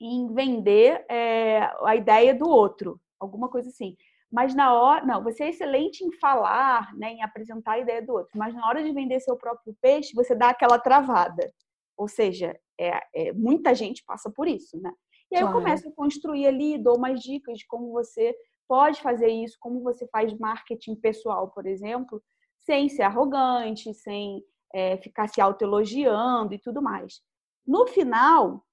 em 0.00 0.32
vender 0.32 1.04
é, 1.10 1.60
a 1.82 1.96
ideia 1.96 2.34
do 2.34 2.48
outro, 2.48 3.00
alguma 3.18 3.48
coisa 3.48 3.68
assim. 3.68 3.96
Mas 4.30 4.54
na 4.54 4.74
hora, 4.74 5.04
não, 5.06 5.22
você 5.22 5.44
é 5.44 5.48
excelente 5.48 6.04
em 6.04 6.12
falar, 6.18 6.94
né, 6.94 7.12
em 7.12 7.22
apresentar 7.22 7.72
a 7.72 7.78
ideia 7.78 8.02
do 8.02 8.12
outro, 8.12 8.38
mas 8.38 8.54
na 8.54 8.66
hora 8.68 8.82
de 8.82 8.92
vender 8.92 9.20
seu 9.20 9.36
próprio 9.36 9.74
peixe, 9.80 10.14
você 10.14 10.34
dá 10.34 10.50
aquela 10.50 10.78
travada. 10.78 11.50
Ou 11.96 12.06
seja, 12.06 12.54
é, 12.78 13.00
é 13.14 13.32
muita 13.32 13.74
gente 13.74 14.04
passa 14.04 14.30
por 14.30 14.46
isso, 14.46 14.78
né? 14.80 14.92
E 15.30 15.36
aí 15.36 15.42
claro. 15.42 15.58
eu 15.58 15.62
começo 15.62 15.88
a 15.88 15.92
construir 15.92 16.46
ali, 16.46 16.78
dou 16.78 16.96
umas 16.96 17.20
dicas 17.20 17.58
de 17.58 17.66
como 17.66 17.90
você 17.90 18.34
pode 18.66 19.00
fazer 19.00 19.28
isso, 19.28 19.56
como 19.60 19.82
você 19.82 20.06
faz 20.08 20.36
marketing 20.38 20.94
pessoal, 20.96 21.50
por 21.50 21.66
exemplo, 21.66 22.22
sem 22.60 22.88
ser 22.88 23.02
arrogante, 23.02 23.94
sem 23.94 24.42
é, 24.74 24.96
ficar 24.98 25.28
se 25.28 25.40
autoelogiando 25.40 26.54
e 26.54 26.58
tudo 26.58 26.82
mais. 26.82 27.20
No 27.66 27.86
final, 27.86 28.64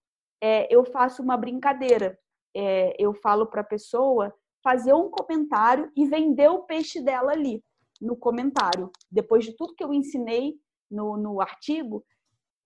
é, 0.41 0.73
eu 0.73 0.85
faço 0.85 1.23
uma 1.23 1.37
brincadeira. 1.37 2.17
É, 2.55 2.95
eu 2.99 3.13
falo 3.13 3.45
para 3.47 3.61
a 3.61 3.65
pessoa 3.65 4.33
fazer 4.63 4.93
um 4.93 5.09
comentário 5.09 5.91
e 5.95 6.07
vender 6.07 6.49
o 6.49 6.63
peixe 6.63 7.01
dela 7.01 7.31
ali, 7.31 7.63
no 8.01 8.15
comentário. 8.15 8.91
Depois 9.11 9.45
de 9.45 9.55
tudo 9.55 9.75
que 9.75 9.83
eu 9.83 9.93
ensinei 9.93 10.55
no, 10.89 11.17
no 11.17 11.41
artigo, 11.41 12.03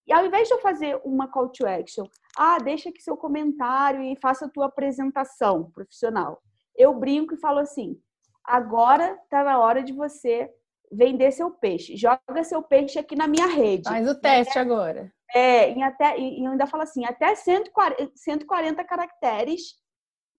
e 0.09 0.13
ao 0.13 0.25
invés 0.25 0.47
de 0.47 0.55
eu 0.55 0.59
fazer 0.59 0.99
uma 1.05 1.27
call 1.27 1.49
to 1.49 1.67
action, 1.67 2.03
ah, 2.35 2.57
deixa 2.57 2.89
aqui 2.89 2.99
seu 2.99 3.15
comentário 3.15 4.01
e 4.01 4.17
faça 4.19 4.47
a 4.47 4.49
tua 4.49 4.65
apresentação 4.65 5.69
profissional. 5.69 6.41
Eu 6.75 6.95
brinco 6.95 7.35
e 7.35 7.39
falo 7.39 7.59
assim: 7.59 7.95
agora 8.43 9.19
está 9.23 9.43
na 9.43 9.59
hora 9.59 9.83
de 9.83 9.93
você 9.93 10.51
vender 10.91 11.31
seu 11.31 11.51
peixe. 11.51 11.95
Joga 11.95 12.43
seu 12.43 12.63
peixe 12.63 12.97
aqui 12.97 13.15
na 13.15 13.27
minha 13.27 13.45
rede. 13.45 13.87
Faz 13.87 14.09
o 14.09 14.19
teste 14.19 14.57
até, 14.57 14.59
agora. 14.59 15.13
É, 15.31 15.69
em 15.69 15.83
até, 15.83 16.19
e 16.19 16.43
ainda 16.43 16.65
fala 16.65 16.83
assim: 16.83 17.05
até 17.05 17.35
140, 17.35 18.11
140 18.15 18.83
caracteres 18.85 19.75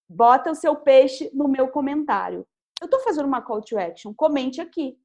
bota 0.09 0.51
o 0.51 0.55
seu 0.55 0.75
peixe 0.75 1.31
no 1.33 1.47
meu 1.47 1.69
comentário. 1.69 2.45
Eu 2.81 2.85
estou 2.85 2.99
fazendo 2.99 3.25
uma 3.25 3.41
call 3.41 3.61
to 3.61 3.77
action, 3.77 4.13
comente 4.13 4.59
aqui. 4.59 4.97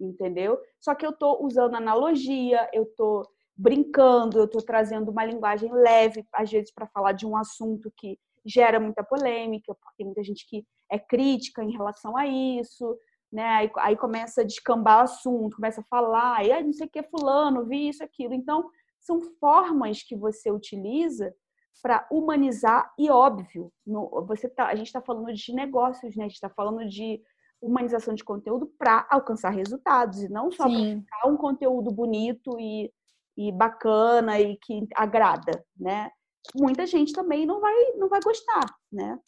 Entendeu? 0.00 0.58
Só 0.80 0.94
que 0.94 1.04
eu 1.04 1.10
estou 1.10 1.44
usando 1.44 1.74
analogia, 1.74 2.70
eu 2.72 2.84
estou 2.84 3.35
brincando, 3.56 4.38
eu 4.38 4.44
estou 4.44 4.62
trazendo 4.62 5.10
uma 5.10 5.24
linguagem 5.24 5.72
leve, 5.72 6.24
às 6.32 6.50
vezes, 6.50 6.72
para 6.72 6.86
falar 6.86 7.12
de 7.12 7.26
um 7.26 7.36
assunto 7.36 7.90
que 7.96 8.18
gera 8.44 8.78
muita 8.78 9.02
polêmica, 9.02 9.74
porque 9.74 9.96
tem 9.96 10.06
muita 10.06 10.22
gente 10.22 10.46
que 10.48 10.64
é 10.90 10.98
crítica 10.98 11.64
em 11.64 11.72
relação 11.72 12.16
a 12.16 12.26
isso, 12.26 12.96
né? 13.32 13.44
Aí, 13.44 13.70
aí 13.78 13.96
começa 13.96 14.42
a 14.42 14.44
descambar 14.44 15.00
o 15.00 15.04
assunto, 15.04 15.56
começa 15.56 15.80
a 15.80 15.84
falar, 15.84 16.44
e 16.44 16.52
aí 16.52 16.62
não 16.62 16.72
sei 16.72 16.86
o 16.86 16.90
que, 16.90 17.02
fulano, 17.02 17.66
vi 17.66 17.88
isso, 17.88 18.04
aquilo. 18.04 18.34
Então, 18.34 18.70
são 19.00 19.20
formas 19.40 20.02
que 20.02 20.14
você 20.14 20.50
utiliza 20.50 21.34
para 21.82 22.06
humanizar 22.10 22.92
e 22.98 23.10
óbvio, 23.10 23.72
no, 23.86 24.24
você 24.26 24.48
tá, 24.48 24.66
a 24.66 24.74
gente 24.74 24.86
está 24.86 25.00
falando 25.00 25.32
de 25.32 25.52
negócios, 25.52 26.14
né? 26.16 26.24
A 26.24 26.28
gente 26.28 26.36
está 26.36 26.48
falando 26.48 26.86
de 26.88 27.20
humanização 27.60 28.14
de 28.14 28.24
conteúdo 28.24 28.66
para 28.78 29.06
alcançar 29.10 29.50
resultados 29.50 30.22
e 30.22 30.28
não 30.28 30.50
só 30.50 30.64
para 30.64 30.78
ficar 30.78 31.26
um 31.26 31.36
conteúdo 31.36 31.90
bonito 31.90 32.58
e, 32.60 32.92
e 33.36 33.52
bacana 33.52 34.40
e 34.40 34.56
que 34.56 34.86
agrada, 34.94 35.64
né? 35.78 36.10
Muita 36.54 36.86
gente 36.86 37.12
também 37.12 37.44
não 37.44 37.60
vai 37.60 37.74
não 37.96 38.08
vai 38.08 38.20
gostar, 38.20 38.64
né? 38.90 39.18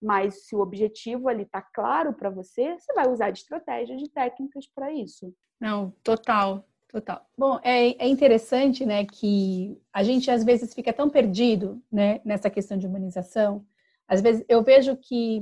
Mas 0.00 0.46
se 0.46 0.54
o 0.54 0.60
objetivo 0.60 1.28
ali 1.28 1.42
está 1.42 1.60
claro 1.60 2.12
para 2.12 2.30
você, 2.30 2.78
você 2.78 2.92
vai 2.94 3.08
usar 3.08 3.30
de 3.30 3.40
estratégias, 3.40 4.00
de 4.00 4.08
técnicas 4.08 4.66
para 4.72 4.92
isso. 4.92 5.34
Não, 5.60 5.92
total, 6.04 6.64
Total. 6.88 7.22
Bom, 7.36 7.60
é, 7.62 8.02
é 8.02 8.08
interessante, 8.08 8.86
né, 8.86 9.04
que 9.04 9.78
a 9.92 10.02
gente 10.02 10.30
às 10.30 10.42
vezes 10.42 10.72
fica 10.72 10.90
tão 10.90 11.10
perdido, 11.10 11.82
né, 11.92 12.20
nessa 12.24 12.48
questão 12.48 12.78
de 12.78 12.86
humanização. 12.86 13.64
Às 14.08 14.22
vezes 14.22 14.42
eu 14.48 14.62
vejo 14.62 14.96
que 14.96 15.40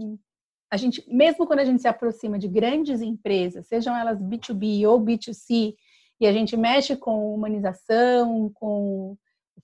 a 0.69 0.77
gente, 0.77 1.05
mesmo 1.09 1.47
quando 1.47 1.61
a 1.61 1.65
gente 1.65 1.81
se 1.81 1.87
aproxima 1.87 2.37
de 2.37 2.49
grandes 2.49 3.01
empresas, 3.01 3.69
sejam 3.69 3.97
elas 3.97 4.21
B2B 4.21 4.89
ou 4.89 5.01
B2C, 5.01 5.77
e 6.21 6.27
a 6.27 6.33
gente 6.33 6.57
mexe 6.57 6.97
com 6.97 7.35
humanização, 7.35 8.51
com 8.55 9.17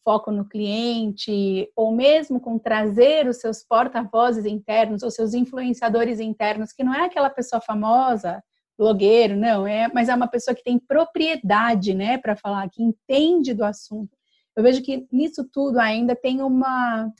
foco 0.05 0.31
no 0.31 0.45
cliente, 0.49 1.71
ou 1.77 1.93
mesmo 1.93 2.41
com 2.41 2.59
trazer 2.59 3.27
os 3.27 3.39
seus 3.39 3.63
porta-vozes 3.63 4.45
internos 4.45 5.03
ou 5.03 5.11
seus 5.11 5.35
influenciadores 5.35 6.19
internos, 6.19 6.73
que 6.73 6.83
não 6.83 6.95
é 6.95 7.05
aquela 7.05 7.31
pessoa 7.31 7.61
famosa 7.61 8.43
blogueiro, 8.77 9.37
não, 9.37 9.67
é, 9.67 9.89
mas 9.93 10.09
é 10.09 10.15
uma 10.15 10.27
pessoa 10.27 10.55
que 10.55 10.65
tem 10.65 10.79
propriedade, 10.79 11.95
né, 11.95 12.19
para 12.19 12.35
falar, 12.35 12.69
que 12.69 12.83
entende 12.83 13.55
do 13.55 13.65
assunto. 13.65 14.11
Eu 14.57 14.63
vejo 14.63 14.83
que 14.83 15.07
nisso 15.13 15.49
tudo 15.53 15.79
ainda 15.79 16.17
tem 16.17 16.43
uma, 16.43 17.11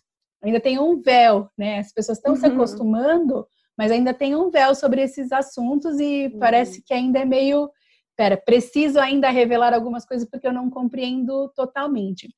ainda 0.43 0.61
tem 0.61 0.79
um 0.79 1.01
véu, 1.01 1.49
né? 1.57 1.79
As 1.79 1.93
pessoas 1.93 2.19
estão 2.19 2.35
uhum. 2.35 2.41
se 2.41 2.47
acostumando, 2.47 3.47
mas 3.77 3.91
ainda 3.91 4.13
tem 4.13 4.35
um 4.35 4.51
véu 4.51 4.75
sobre 4.75 5.03
esses 5.03 5.33
assuntos 5.33 5.99
e 5.99 6.27
uhum. 6.27 6.39
parece 6.39 6.83
que 6.83 6.93
ainda 6.93 7.21
é 7.21 7.25
meio, 7.25 7.71
pera, 8.17 8.37
preciso 8.37 8.99
ainda 8.99 9.31
revelar 9.31 9.75
algumas 9.75 10.05
coisas 10.05 10.29
porque 10.29 10.47
eu 10.47 10.53
não 10.53 10.71
compreendo 10.71 11.49
totalmente. 11.55 12.29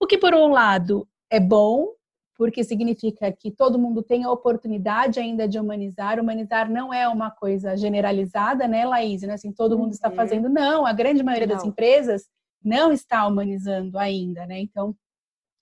O 0.00 0.06
que 0.06 0.18
por 0.18 0.34
um 0.34 0.48
lado 0.48 1.08
é 1.30 1.40
bom, 1.40 1.88
porque 2.36 2.62
significa 2.62 3.32
que 3.32 3.50
todo 3.50 3.78
mundo 3.78 4.02
tem 4.02 4.24
a 4.24 4.30
oportunidade 4.30 5.18
ainda 5.18 5.48
de 5.48 5.58
humanizar. 5.58 6.20
Humanizar 6.20 6.70
não 6.70 6.92
é 6.92 7.08
uma 7.08 7.30
coisa 7.30 7.76
generalizada, 7.76 8.68
né, 8.68 8.84
Laís? 8.84 9.22
Né? 9.22 9.32
Assim, 9.32 9.52
todo 9.52 9.78
mundo 9.78 9.92
está 9.92 10.10
uhum. 10.10 10.14
fazendo. 10.14 10.48
Não, 10.48 10.84
a 10.84 10.92
grande 10.92 11.22
maioria 11.22 11.46
não. 11.46 11.54
das 11.56 11.64
empresas 11.64 12.28
não 12.62 12.92
está 12.92 13.26
humanizando 13.26 13.98
ainda, 13.98 14.46
né? 14.46 14.60
Então, 14.60 14.94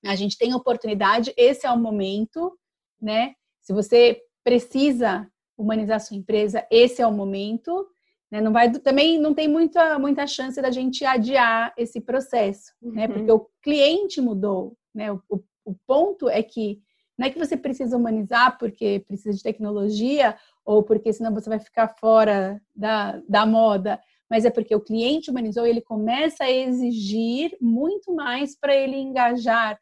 a 0.05 0.17
gente 0.17 0.37
tem 0.37 0.53
oportunidade, 0.55 1.33
esse 1.37 1.67
é 1.67 1.71
o 1.71 1.79
momento, 1.79 2.59
né? 3.01 3.35
Se 3.61 3.73
você 3.73 4.21
precisa 4.43 5.29
humanizar 5.57 6.01
sua 6.01 6.17
empresa, 6.17 6.67
esse 6.71 7.01
é 7.01 7.07
o 7.07 7.13
momento. 7.13 7.87
Né? 8.35 8.41
Não 8.41 8.53
vai, 8.53 8.71
também 8.71 9.19
não 9.19 9.33
tem 9.33 9.47
muita, 9.47 9.99
muita 9.99 10.27
chance 10.27 10.61
da 10.61 10.71
gente 10.71 11.05
adiar 11.05 11.73
esse 11.77 12.01
processo, 12.01 12.73
né? 12.83 12.89
uhum. 12.89 12.95
né? 12.95 13.09
Porque 13.09 13.33
o 13.33 13.47
cliente 13.63 14.21
mudou, 14.21 14.77
né? 14.95 15.13
O, 15.13 15.23
o 15.29 15.45
o 15.65 15.75
ponto 15.87 16.29
é 16.29 16.43
que 16.43 16.81
não 17.17 17.27
é 17.27 17.31
que 17.31 17.39
você 17.39 17.57
precisa 17.57 17.97
humanizar 17.97 18.59
porque 18.59 19.05
precisa 19.07 19.37
de 19.37 19.43
tecnologia 19.43 20.37
ou 20.65 20.83
porque 20.83 21.13
senão 21.13 21.33
você 21.33 21.49
vai 21.49 21.61
ficar 21.61 21.89
fora 21.89 22.61
da, 22.75 23.21
da 23.29 23.47
moda, 23.47 24.01
mas 24.29 24.45
é 24.45 24.51
porque 24.51 24.75
o 24.75 24.81
cliente 24.81 25.31
humanizou 25.31 25.67
e 25.67 25.71
ele 25.71 25.81
começa 25.81 26.45
a 26.45 26.51
exigir 26.51 27.57
muito 27.61 28.13
mais 28.15 28.59
para 28.59 28.75
ele 28.75 28.97
engajar 28.97 29.79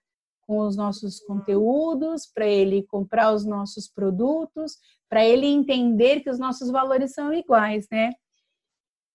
com 0.46 0.59
os 0.59 0.76
nossos 0.76 1.20
conteúdos, 1.20 2.26
para 2.26 2.46
ele 2.46 2.82
comprar 2.82 3.32
os 3.32 3.46
nossos 3.46 3.88
produtos, 3.88 4.76
para 5.09 5.24
ele 5.24 5.46
entender 5.46 6.20
que 6.20 6.28
os 6.28 6.38
nossos 6.38 6.70
valores 6.70 7.12
são 7.12 7.32
iguais, 7.32 7.86
né? 7.90 8.11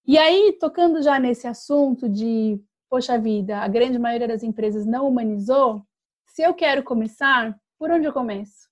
E 0.08 0.18
aí, 0.18 0.54
tocando 0.54 1.04
já 1.04 1.20
nesse 1.20 1.48
assunto 1.48 2.08
de, 2.08 2.58
poxa 2.90 3.20
vida, 3.20 3.60
a 3.60 3.68
grande 3.68 4.00
maioria 4.00 4.28
das 4.28 4.42
empresas 4.42 4.86
não 4.86 5.06
humanizou, 5.06 5.82
se 6.28 6.42
eu 6.44 6.54
quero 6.54 6.82
começar, 6.82 7.60
por 7.78 7.92
onde 7.92 8.06
eu 8.06 8.14
começo? 8.14 8.70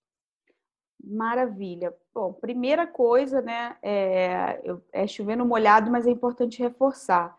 Maravilha. 1.04 1.94
Bom, 2.14 2.32
primeira 2.32 2.88
coisa, 2.88 3.42
né, 3.42 3.76
é, 3.84 4.62
é 4.94 5.06
chover 5.08 5.36
no 5.36 5.46
molhado, 5.46 5.92
mas 5.92 6.08
é 6.08 6.10
importante 6.10 6.64
reforçar. 6.64 7.38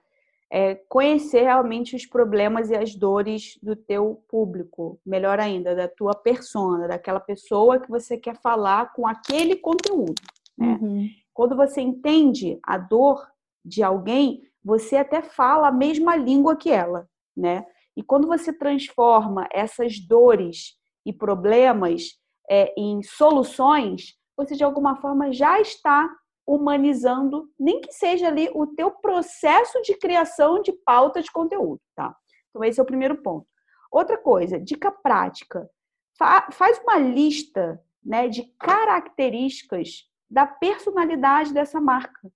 É 0.51 0.75
conhecer 0.75 1.43
realmente 1.43 1.97
os 1.97 2.05
problemas 2.05 2.71
e 2.71 2.77
as 2.77 2.95
dores 2.95 3.59
do 3.63 3.75
teu 3.75 4.23
público, 4.29 5.01
melhor 5.07 5.41
ainda, 5.41 5.75
da 5.75 5.89
tua 5.89 6.15
persona, 6.15 6.87
daquela 6.87 7.19
pessoa 7.19 7.81
que 7.81 7.89
você 7.89 8.19
quer 8.19 8.37
falar 8.37 8.93
com 8.93 9.09
aquele 9.09 9.57
conteúdo. 9.57 10.21
Né? 10.57 10.79
Uhum. 10.81 11.09
Quando 11.33 11.57
você 11.57 11.81
entende 11.81 12.59
a 12.63 12.77
dor 12.77 13.27
de 13.67 13.83
alguém, 13.83 14.43
você 14.64 14.97
até 14.97 15.21
fala 15.21 15.69
a 15.69 15.73
mesma 15.73 16.14
língua 16.14 16.57
que 16.57 16.71
ela, 16.71 17.09
né? 17.37 17.67
E 17.97 18.03
quando 18.03 18.29
você 18.29 18.53
transforma 18.53 19.49
essas 19.51 19.99
dores 19.99 20.77
e 21.05 21.12
problemas 21.12 22.19
é, 22.49 22.73
em 22.77 23.03
soluções, 23.03 24.14
você 24.37 24.55
de 24.55 24.62
alguma 24.62 24.97
forma 24.97 25.33
já 25.33 25.61
está 25.61 26.09
humanizando, 26.47 27.51
nem 27.59 27.81
que 27.81 27.93
seja 27.93 28.29
ali 28.29 28.49
o 28.55 28.67
teu 28.67 28.91
processo 28.91 29.81
de 29.83 29.97
criação 29.99 30.62
de 30.62 30.73
pauta 30.73 31.21
de 31.21 31.33
conteúdo, 31.33 31.81
tá? 31.95 32.14
Então 32.51 32.62
esse 32.62 32.79
é 32.79 32.83
o 32.83 32.87
primeiro 32.87 33.17
ponto. 33.23 33.47
Outra 33.91 34.17
coisa, 34.17 34.61
dica 34.61 34.91
prática, 34.91 35.69
fa 36.17 36.49
faz 36.53 36.79
uma 36.81 36.99
lista, 36.99 37.83
né, 38.05 38.29
de 38.29 38.45
características 38.61 40.05
da 40.31 40.47
personalidade 40.47 41.53
dessa 41.53 41.81
marca. 41.81 42.31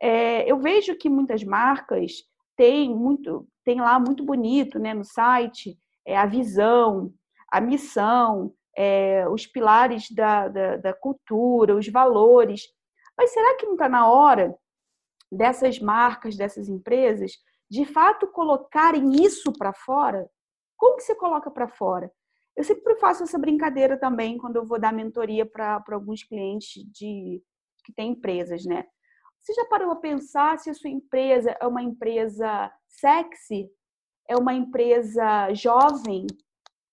É, 0.00 0.50
eu 0.50 0.58
vejo 0.58 0.96
que 0.96 1.10
muitas 1.10 1.44
marcas 1.44 2.24
têm 2.56 2.94
muito, 2.94 3.46
tem 3.64 3.80
lá 3.80 3.98
muito 3.98 4.24
bonito, 4.24 4.78
né, 4.78 4.94
no 4.94 5.04
site, 5.04 5.78
é, 6.06 6.16
a 6.16 6.26
visão, 6.26 7.12
a 7.50 7.60
missão, 7.60 8.54
é, 8.76 9.28
os 9.28 9.46
pilares 9.46 10.10
da, 10.10 10.48
da, 10.48 10.76
da 10.76 10.94
cultura, 10.94 11.76
os 11.76 11.88
valores. 11.88 12.62
Mas 13.16 13.32
será 13.32 13.56
que 13.56 13.66
não 13.66 13.74
está 13.74 13.88
na 13.88 14.08
hora 14.08 14.56
dessas 15.30 15.78
marcas, 15.78 16.36
dessas 16.36 16.68
empresas, 16.68 17.32
de 17.68 17.84
fato 17.84 18.26
colocarem 18.26 19.22
isso 19.22 19.52
para 19.52 19.72
fora? 19.72 20.28
Como 20.76 20.96
que 20.96 21.02
você 21.02 21.14
coloca 21.14 21.50
para 21.50 21.68
fora? 21.68 22.10
Eu 22.56 22.64
sempre 22.64 22.96
faço 22.96 23.22
essa 23.22 23.38
brincadeira 23.38 23.98
também 23.98 24.38
quando 24.38 24.56
eu 24.56 24.64
vou 24.64 24.78
dar 24.78 24.92
mentoria 24.92 25.46
para 25.46 25.82
alguns 25.92 26.24
clientes 26.24 26.82
de 26.90 27.42
que 27.84 27.92
têm 27.92 28.12
empresas, 28.12 28.64
né? 28.64 28.84
Você 29.40 29.54
já 29.54 29.64
parou 29.66 29.90
a 29.90 29.96
pensar 29.96 30.58
se 30.58 30.68
a 30.68 30.74
sua 30.74 30.90
empresa 30.90 31.56
é 31.60 31.66
uma 31.66 31.82
empresa 31.82 32.70
sexy? 32.86 33.70
É 34.28 34.36
uma 34.36 34.52
empresa 34.52 35.52
jovem? 35.54 36.26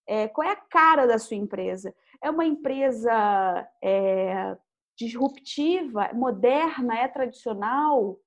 É, 0.07 0.27
qual 0.29 0.47
é 0.47 0.51
a 0.51 0.55
cara 0.55 1.05
da 1.05 1.19
sua 1.19 1.35
empresa? 1.35 1.93
É 2.21 2.29
uma 2.31 2.45
empresa 2.45 3.69
é, 3.83 4.57
disruptiva, 4.97 6.09
moderna, 6.13 6.97
é 6.97 7.07
tradicional? 7.07 8.17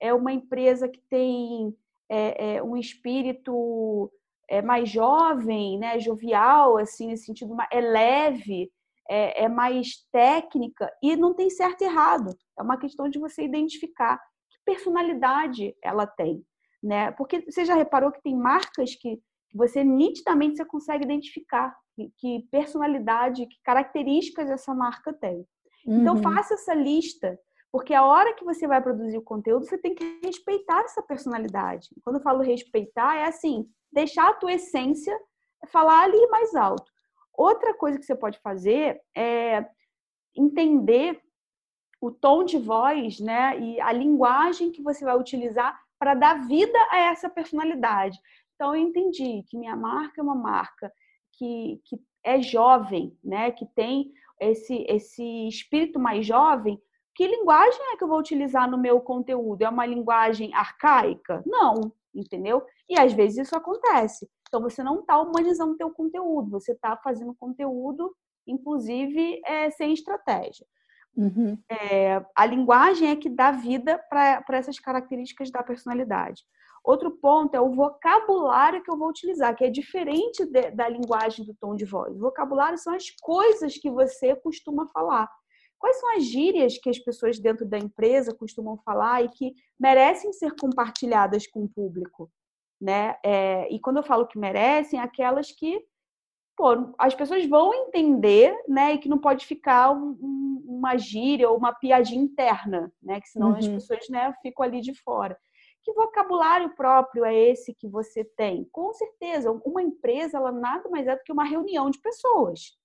É 0.00 0.14
uma 0.14 0.32
empresa 0.32 0.88
que 0.88 1.00
tem 1.00 1.76
é, 2.08 2.56
é 2.56 2.62
um 2.62 2.76
espírito 2.76 4.10
é, 4.48 4.62
mais 4.62 4.88
jovem, 4.88 5.78
né, 5.78 5.98
jovial, 5.98 6.76
assim, 6.76 7.08
nesse 7.08 7.26
sentido, 7.26 7.56
é 7.70 7.80
leve, 7.80 8.70
é, 9.08 9.44
é 9.44 9.48
mais 9.48 10.06
técnica 10.12 10.90
e 11.02 11.16
não 11.16 11.34
tem 11.34 11.50
certo 11.50 11.82
e 11.82 11.84
errado. 11.84 12.36
É 12.58 12.62
uma 12.62 12.78
questão 12.78 13.08
de 13.08 13.18
você 13.18 13.42
identificar 13.44 14.18
que 14.50 14.58
personalidade 14.64 15.74
ela 15.82 16.06
tem, 16.06 16.44
né? 16.82 17.10
Porque 17.12 17.40
você 17.42 17.64
já 17.64 17.74
reparou 17.74 18.12
que 18.12 18.22
tem 18.22 18.36
marcas 18.36 18.94
que 18.94 19.20
você 19.54 19.84
nitidamente 19.84 20.56
você 20.56 20.64
consegue 20.64 21.04
identificar 21.04 21.74
que, 21.94 22.12
que 22.18 22.48
personalidade, 22.50 23.46
que 23.46 23.56
características 23.62 24.50
essa 24.50 24.74
marca 24.74 25.12
tem. 25.12 25.46
Então 25.86 26.16
uhum. 26.16 26.22
faça 26.22 26.54
essa 26.54 26.74
lista, 26.74 27.38
porque 27.70 27.92
a 27.92 28.04
hora 28.04 28.34
que 28.34 28.44
você 28.44 28.66
vai 28.66 28.82
produzir 28.82 29.18
o 29.18 29.22
conteúdo, 29.22 29.66
você 29.66 29.78
tem 29.78 29.94
que 29.94 30.20
respeitar 30.24 30.80
essa 30.82 31.02
personalidade. 31.02 31.88
Quando 32.02 32.16
eu 32.16 32.22
falo 32.22 32.42
respeitar, 32.42 33.16
é 33.16 33.26
assim, 33.26 33.66
deixar 33.92 34.30
a 34.30 34.34
tua 34.34 34.52
essência 34.52 35.16
falar 35.68 36.04
ali 36.04 36.26
mais 36.28 36.54
alto. 36.54 36.93
Outra 37.36 37.74
coisa 37.74 37.98
que 37.98 38.04
você 38.04 38.14
pode 38.14 38.38
fazer 38.38 39.00
é 39.16 39.66
entender 40.36 41.20
o 42.00 42.10
tom 42.10 42.44
de 42.44 42.58
voz, 42.58 43.18
né, 43.18 43.58
e 43.58 43.80
a 43.80 43.90
linguagem 43.90 44.70
que 44.70 44.82
você 44.82 45.04
vai 45.04 45.16
utilizar 45.16 45.80
para 45.98 46.14
dar 46.14 46.46
vida 46.46 46.78
a 46.90 46.98
essa 46.98 47.30
personalidade. 47.30 48.18
Então 48.54 48.74
eu 48.74 48.82
entendi 48.82 49.42
que 49.48 49.56
minha 49.56 49.74
marca 49.74 50.20
é 50.20 50.24
uma 50.24 50.34
marca 50.34 50.92
que, 51.32 51.80
que 51.84 51.98
é 52.22 52.40
jovem, 52.40 53.16
né, 53.22 53.50
que 53.50 53.66
tem 53.66 54.12
esse 54.40 54.84
esse 54.88 55.48
espírito 55.48 55.98
mais 55.98 56.26
jovem. 56.26 56.80
Que 57.14 57.26
linguagem 57.26 57.80
é 57.92 57.96
que 57.96 58.04
eu 58.04 58.08
vou 58.08 58.18
utilizar 58.18 58.68
no 58.68 58.76
meu 58.76 59.00
conteúdo? 59.00 59.62
É 59.62 59.68
uma 59.68 59.86
linguagem 59.86 60.52
arcaica? 60.52 61.42
Não, 61.46 61.92
entendeu? 62.14 62.64
E 62.88 62.98
às 62.98 63.12
vezes 63.12 63.46
isso 63.46 63.56
acontece. 63.56 64.28
Então 64.48 64.60
você 64.60 64.82
não 64.82 65.00
está 65.00 65.20
humanizando 65.20 65.72
o 65.72 65.76
teu 65.76 65.90
conteúdo, 65.90 66.50
você 66.50 66.72
está 66.72 66.96
fazendo 66.96 67.34
conteúdo, 67.34 68.14
inclusive, 68.46 69.40
é, 69.44 69.70
sem 69.70 69.92
estratégia. 69.92 70.66
Uhum. 71.16 71.58
É, 71.70 72.24
a 72.34 72.46
linguagem 72.46 73.10
é 73.10 73.16
que 73.16 73.28
dá 73.28 73.50
vida 73.52 73.98
para 74.08 74.44
essas 74.50 74.78
características 74.78 75.50
da 75.50 75.62
personalidade. 75.62 76.42
Outro 76.84 77.10
ponto 77.12 77.54
é 77.54 77.60
o 77.60 77.72
vocabulário 77.72 78.82
que 78.82 78.90
eu 78.90 78.98
vou 78.98 79.08
utilizar, 79.08 79.56
que 79.56 79.64
é 79.64 79.70
diferente 79.70 80.44
de, 80.44 80.70
da 80.72 80.86
linguagem 80.86 81.44
do 81.46 81.54
tom 81.54 81.74
de 81.74 81.86
voz. 81.86 82.14
O 82.14 82.20
vocabulário 82.20 82.76
são 82.76 82.94
as 82.94 83.10
coisas 83.22 83.78
que 83.78 83.90
você 83.90 84.36
costuma 84.36 84.86
falar. 84.88 85.30
Quais 85.78 85.98
são 86.00 86.16
as 86.16 86.24
gírias 86.24 86.78
que 86.78 86.88
as 86.88 86.98
pessoas 86.98 87.38
dentro 87.38 87.66
da 87.66 87.78
empresa 87.78 88.34
costumam 88.34 88.76
falar 88.78 89.24
e 89.24 89.28
que 89.28 89.54
merecem 89.78 90.32
ser 90.32 90.54
compartilhadas 90.58 91.46
com 91.46 91.64
o 91.64 91.68
público? 91.68 92.30
Né? 92.80 93.16
É, 93.24 93.72
e 93.72 93.78
quando 93.80 93.98
eu 93.98 94.02
falo 94.02 94.26
que 94.26 94.38
merecem, 94.38 94.98
aquelas 94.98 95.50
que 95.52 95.84
pô, 96.56 96.94
as 96.98 97.14
pessoas 97.14 97.46
vão 97.46 97.74
entender, 97.74 98.56
né? 98.68 98.94
E 98.94 98.98
que 98.98 99.08
não 99.08 99.18
pode 99.18 99.46
ficar 99.46 99.90
um, 99.90 100.16
um, 100.20 100.64
uma 100.66 100.96
gíria 100.96 101.48
ou 101.48 101.56
uma 101.56 101.72
piadinha 101.72 102.22
interna, 102.22 102.92
né? 103.02 103.20
Que 103.20 103.28
senão 103.28 103.50
uhum. 103.50 103.56
as 103.56 103.66
pessoas 103.66 104.08
né, 104.08 104.32
ficam 104.42 104.64
ali 104.64 104.80
de 104.80 104.94
fora. 104.94 105.38
Que 105.82 105.92
vocabulário 105.92 106.74
próprio 106.74 107.24
é 107.24 107.34
esse 107.34 107.74
que 107.74 107.86
você 107.86 108.24
tem? 108.24 108.64
Com 108.72 108.92
certeza, 108.94 109.50
uma 109.64 109.82
empresa 109.82 110.38
ela 110.38 110.50
nada 110.50 110.88
mais 110.88 111.06
é 111.06 111.14
do 111.14 111.22
que 111.22 111.32
uma 111.32 111.44
reunião 111.44 111.90
de 111.90 112.00
pessoas. 112.00 112.78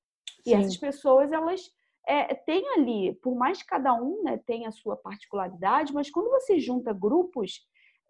E 0.45 0.53
essas 0.53 0.75
pessoas 0.75 1.31
elas 1.31 1.61
é, 2.10 2.34
tem 2.34 2.68
ali, 2.74 3.14
por 3.22 3.36
mais 3.36 3.62
que 3.62 3.68
cada 3.68 3.93
um 3.93 4.24
né, 4.24 4.39
tenha 4.45 4.70
a 4.70 4.72
sua 4.72 4.95
particularidade, 4.97 5.93
mas 5.93 6.10
quando 6.10 6.30
você 6.32 6.60
junta 6.60 6.91
grupos, 6.91 7.68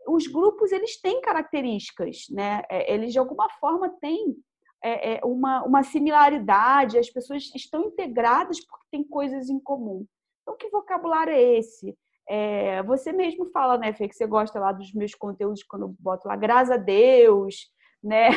os 0.08 0.26
grupos 0.26 0.72
eles 0.72 1.00
têm 1.02 1.20
características, 1.20 2.28
né? 2.32 2.64
É, 2.70 2.94
eles 2.94 3.12
de 3.12 3.20
alguma 3.20 3.50
forma 3.60 3.90
têm 4.00 4.38
é, 4.82 5.16
é, 5.16 5.26
uma, 5.26 5.64
uma 5.64 5.84
similaridade, 5.84 6.98
as 6.98 7.10
pessoas 7.10 7.52
estão 7.54 7.84
integradas 7.84 8.62
porque 8.66 8.86
têm 8.90 9.04
coisas 9.04 9.50
em 9.50 9.60
comum. 9.60 10.06
Então, 10.42 10.56
que 10.56 10.70
vocabulário 10.70 11.34
é 11.34 11.42
esse? 11.58 11.94
É, 12.28 12.82
você 12.84 13.12
mesmo 13.12 13.50
fala, 13.52 13.78
né, 13.78 13.92
Fê, 13.92 14.08
que 14.08 14.16
você 14.16 14.26
gosta 14.26 14.60
lá 14.60 14.72
dos 14.72 14.94
meus 14.94 15.14
conteúdos 15.14 15.62
quando 15.64 15.82
eu 15.84 15.96
boto 16.00 16.28
lá, 16.28 16.38
graças 16.38 16.72
a 16.72 16.78
Deus, 16.78 17.70
né? 18.04 18.30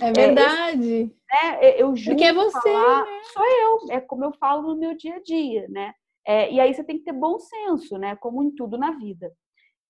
É, 0.00 0.08
é 0.08 0.12
verdade. 0.12 1.14
É, 1.30 1.50
né? 1.50 1.80
Eu 1.80 1.94
juro 1.94 2.16
Porque 2.16 2.24
é 2.24 2.32
você, 2.32 2.60
falar, 2.60 3.04
né? 3.04 3.20
Sou 3.32 3.44
eu, 3.44 3.78
é 3.90 4.00
como 4.00 4.24
eu 4.24 4.32
falo 4.34 4.62
no 4.62 4.78
meu 4.78 4.96
dia 4.96 5.16
a 5.16 5.22
dia, 5.22 5.66
né? 5.68 5.94
É, 6.26 6.52
e 6.52 6.60
aí 6.60 6.72
você 6.72 6.84
tem 6.84 6.98
que 6.98 7.04
ter 7.04 7.12
bom 7.12 7.38
senso, 7.38 7.98
né? 7.98 8.16
Como 8.16 8.42
em 8.42 8.54
tudo 8.54 8.78
na 8.78 8.92
vida. 8.92 9.32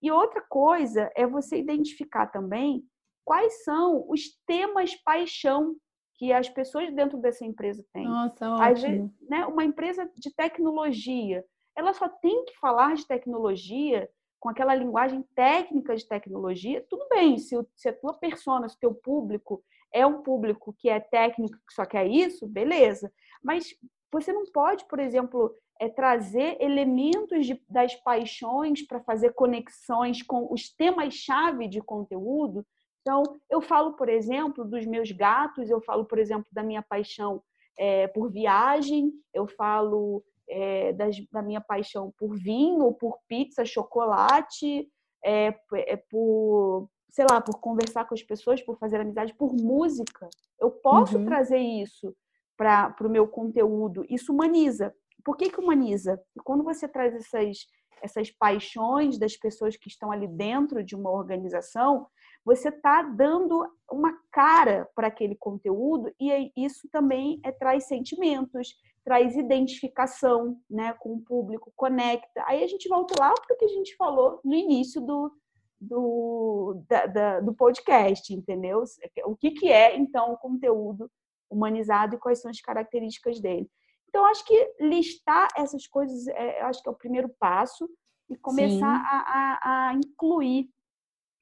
E 0.03 0.11
outra 0.11 0.41
coisa 0.49 1.11
é 1.14 1.27
você 1.27 1.59
identificar 1.59 2.27
também 2.27 2.85
quais 3.25 3.62
são 3.64 4.05
os 4.09 4.23
temas 4.47 4.95
paixão 4.97 5.77
que 6.16 6.33
as 6.33 6.49
pessoas 6.49 6.93
dentro 6.95 7.18
dessa 7.18 7.45
empresa 7.45 7.85
têm. 7.93 8.05
Nossa, 8.05 8.51
ótimo. 8.51 8.89
Vezes, 8.89 9.11
né, 9.29 9.47
uma 9.47 9.64
empresa 9.64 10.11
de 10.16 10.35
tecnologia, 10.35 11.45
ela 11.77 11.93
só 11.95 12.09
tem 12.09 12.45
que 12.45 12.59
falar 12.59 12.95
de 12.95 13.07
tecnologia 13.07 14.09
com 14.43 14.49
aquela 14.49 14.74
linguagem 14.74 15.22
técnica 15.36 15.95
de 15.95 16.05
tecnologia, 16.05 16.84
tudo 16.90 17.07
bem, 17.09 17.38
se, 17.38 17.57
se 17.76 17.88
a 17.88 17.93
tua 17.93 18.12
persona, 18.14 18.68
se 18.68 18.74
o 18.74 18.80
teu 18.80 18.93
público 18.93 19.62
é 19.95 20.05
um 20.05 20.20
público 20.20 20.74
que 20.76 20.88
é 20.88 20.99
técnico, 20.99 21.57
que 21.64 21.72
só 21.72 21.86
quer 21.86 22.09
isso, 22.09 22.45
beleza. 22.49 23.12
Mas 23.40 23.72
você 24.11 24.32
não 24.32 24.43
pode, 24.51 24.84
por 24.86 24.99
exemplo, 24.99 25.55
é, 25.78 25.88
trazer 25.88 26.57
elementos 26.61 27.47
de, 27.47 27.62
das 27.68 27.95
paixões 27.95 28.84
para 28.84 28.99
fazer 29.05 29.32
conexões 29.32 30.24
com 30.24 30.53
os 30.53 30.68
temas-chave 30.74 31.68
de 31.68 31.80
conteúdo. 31.80 32.66
Então, 33.01 33.22
eu 33.49 33.61
falo, 33.61 33.93
por 33.93 34.09
exemplo, 34.09 34.64
dos 34.64 34.84
meus 34.84 35.12
gatos, 35.12 35.70
eu 35.70 35.80
falo, 35.80 36.05
por 36.05 36.18
exemplo, 36.18 36.47
da 36.51 36.64
minha 36.64 36.82
paixão 36.82 37.40
é, 37.78 38.09
por 38.09 38.28
viagem, 38.28 39.12
eu 39.32 39.47
falo 39.47 40.24
é, 40.53 40.92
das, 40.92 41.16
da 41.30 41.42
minha 41.42 41.61
paixão 41.61 42.12
por 42.18 42.36
vinho, 42.36 42.92
por 42.92 43.18
pizza, 43.26 43.64
chocolate, 43.64 44.86
é, 45.24 45.55
é, 45.74 45.96
por, 45.96 46.88
sei 47.11 47.24
lá, 47.30 47.40
por 47.40 47.59
conversar 47.59 48.07
com 48.07 48.14
as 48.14 48.22
pessoas, 48.22 48.61
por 48.61 48.78
fazer 48.78 49.00
amizade, 49.00 49.34
por 49.34 49.55
música. 49.55 50.28
Eu 50.61 50.70
posso 50.70 51.16
uhum. 51.16 51.24
trazer 51.24 51.59
isso 51.59 52.14
para 52.57 52.94
o 53.00 53.09
meu 53.09 53.26
conteúdo. 53.26 54.05
Isso 54.11 54.32
humaniza. 54.32 54.94
Por 55.24 55.36
que, 55.36 55.50
que 55.50 55.61
humaniza? 55.61 56.20
Quando 56.44 56.62
você 56.62 56.86
traz 56.86 57.14
essas, 57.14 57.66
essas 58.03 58.30
paixões 58.30 59.18
das 59.18 59.36
pessoas 59.36 59.76
que 59.76 59.88
estão 59.88 60.12
ali 60.12 60.28
dentro 60.28 60.84
de 60.84 60.94
uma 60.94 61.11
organização, 61.11 62.07
você 62.44 62.68
está 62.68 63.03
dando 63.03 63.64
uma 63.90 64.12
cara 64.30 64.88
para 64.94 65.07
aquele 65.07 65.36
conteúdo 65.36 66.12
e 66.20 66.53
isso 66.57 66.88
também 66.90 67.40
é, 67.44 67.53
traz 67.53 67.86
sentimentos, 67.86 68.74
traz 69.05 69.36
identificação 69.36 70.57
né, 70.70 70.92
com 70.94 71.14
o 71.14 71.20
público, 71.20 71.72
conecta. 71.76 72.44
Aí 72.46 72.62
a 72.62 72.66
gente 72.66 72.88
volta 72.88 73.14
lá 73.18 73.32
para 73.34 73.55
o 73.55 73.59
que 73.59 73.64
a 73.64 73.68
gente 73.68 73.96
falou 73.96 74.40
no 74.44 74.55
início 74.55 75.00
do, 75.00 75.32
do, 75.80 76.82
da, 76.88 77.07
da, 77.07 77.40
do 77.40 77.53
podcast, 77.53 78.32
entendeu? 78.32 78.84
O 79.24 79.36
que, 79.36 79.50
que 79.50 79.68
é, 79.68 79.96
então, 79.96 80.32
o 80.32 80.38
conteúdo 80.38 81.11
humanizado 81.50 82.14
e 82.14 82.18
quais 82.18 82.40
são 82.40 82.50
as 82.50 82.61
características 82.61 83.40
dele. 83.40 83.68
Então, 84.09 84.24
acho 84.26 84.44
que 84.44 84.74
listar 84.80 85.48
essas 85.57 85.86
coisas, 85.86 86.26
é, 86.28 86.62
acho 86.62 86.82
que 86.82 86.88
é 86.88 86.92
o 86.92 86.96
primeiro 86.96 87.28
passo 87.38 87.88
e 88.30 88.36
começar 88.36 89.03
a, 89.05 89.18
a, 89.26 89.88
a, 89.88 89.94
incluir 89.94 90.68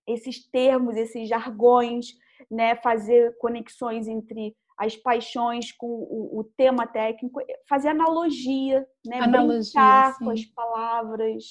esses 0.06 0.48
termos, 0.50 0.96
esses 0.96 1.28
jargões, 1.28 2.06
né? 2.50 2.74
fazer 2.76 3.36
conexões 3.38 4.08
entre 4.08 4.56
as 4.80 4.96
paixões 4.96 5.70
com 5.72 5.86
o, 5.86 6.40
o 6.40 6.44
tema 6.56 6.86
técnico, 6.86 7.38
fazer 7.68 7.88
analogia, 7.88 8.86
né? 9.04 9.20
analogia, 9.20 9.72
brincar 9.74 10.14
sim. 10.14 10.24
com 10.24 10.30
as 10.30 10.44
palavras. 10.46 11.44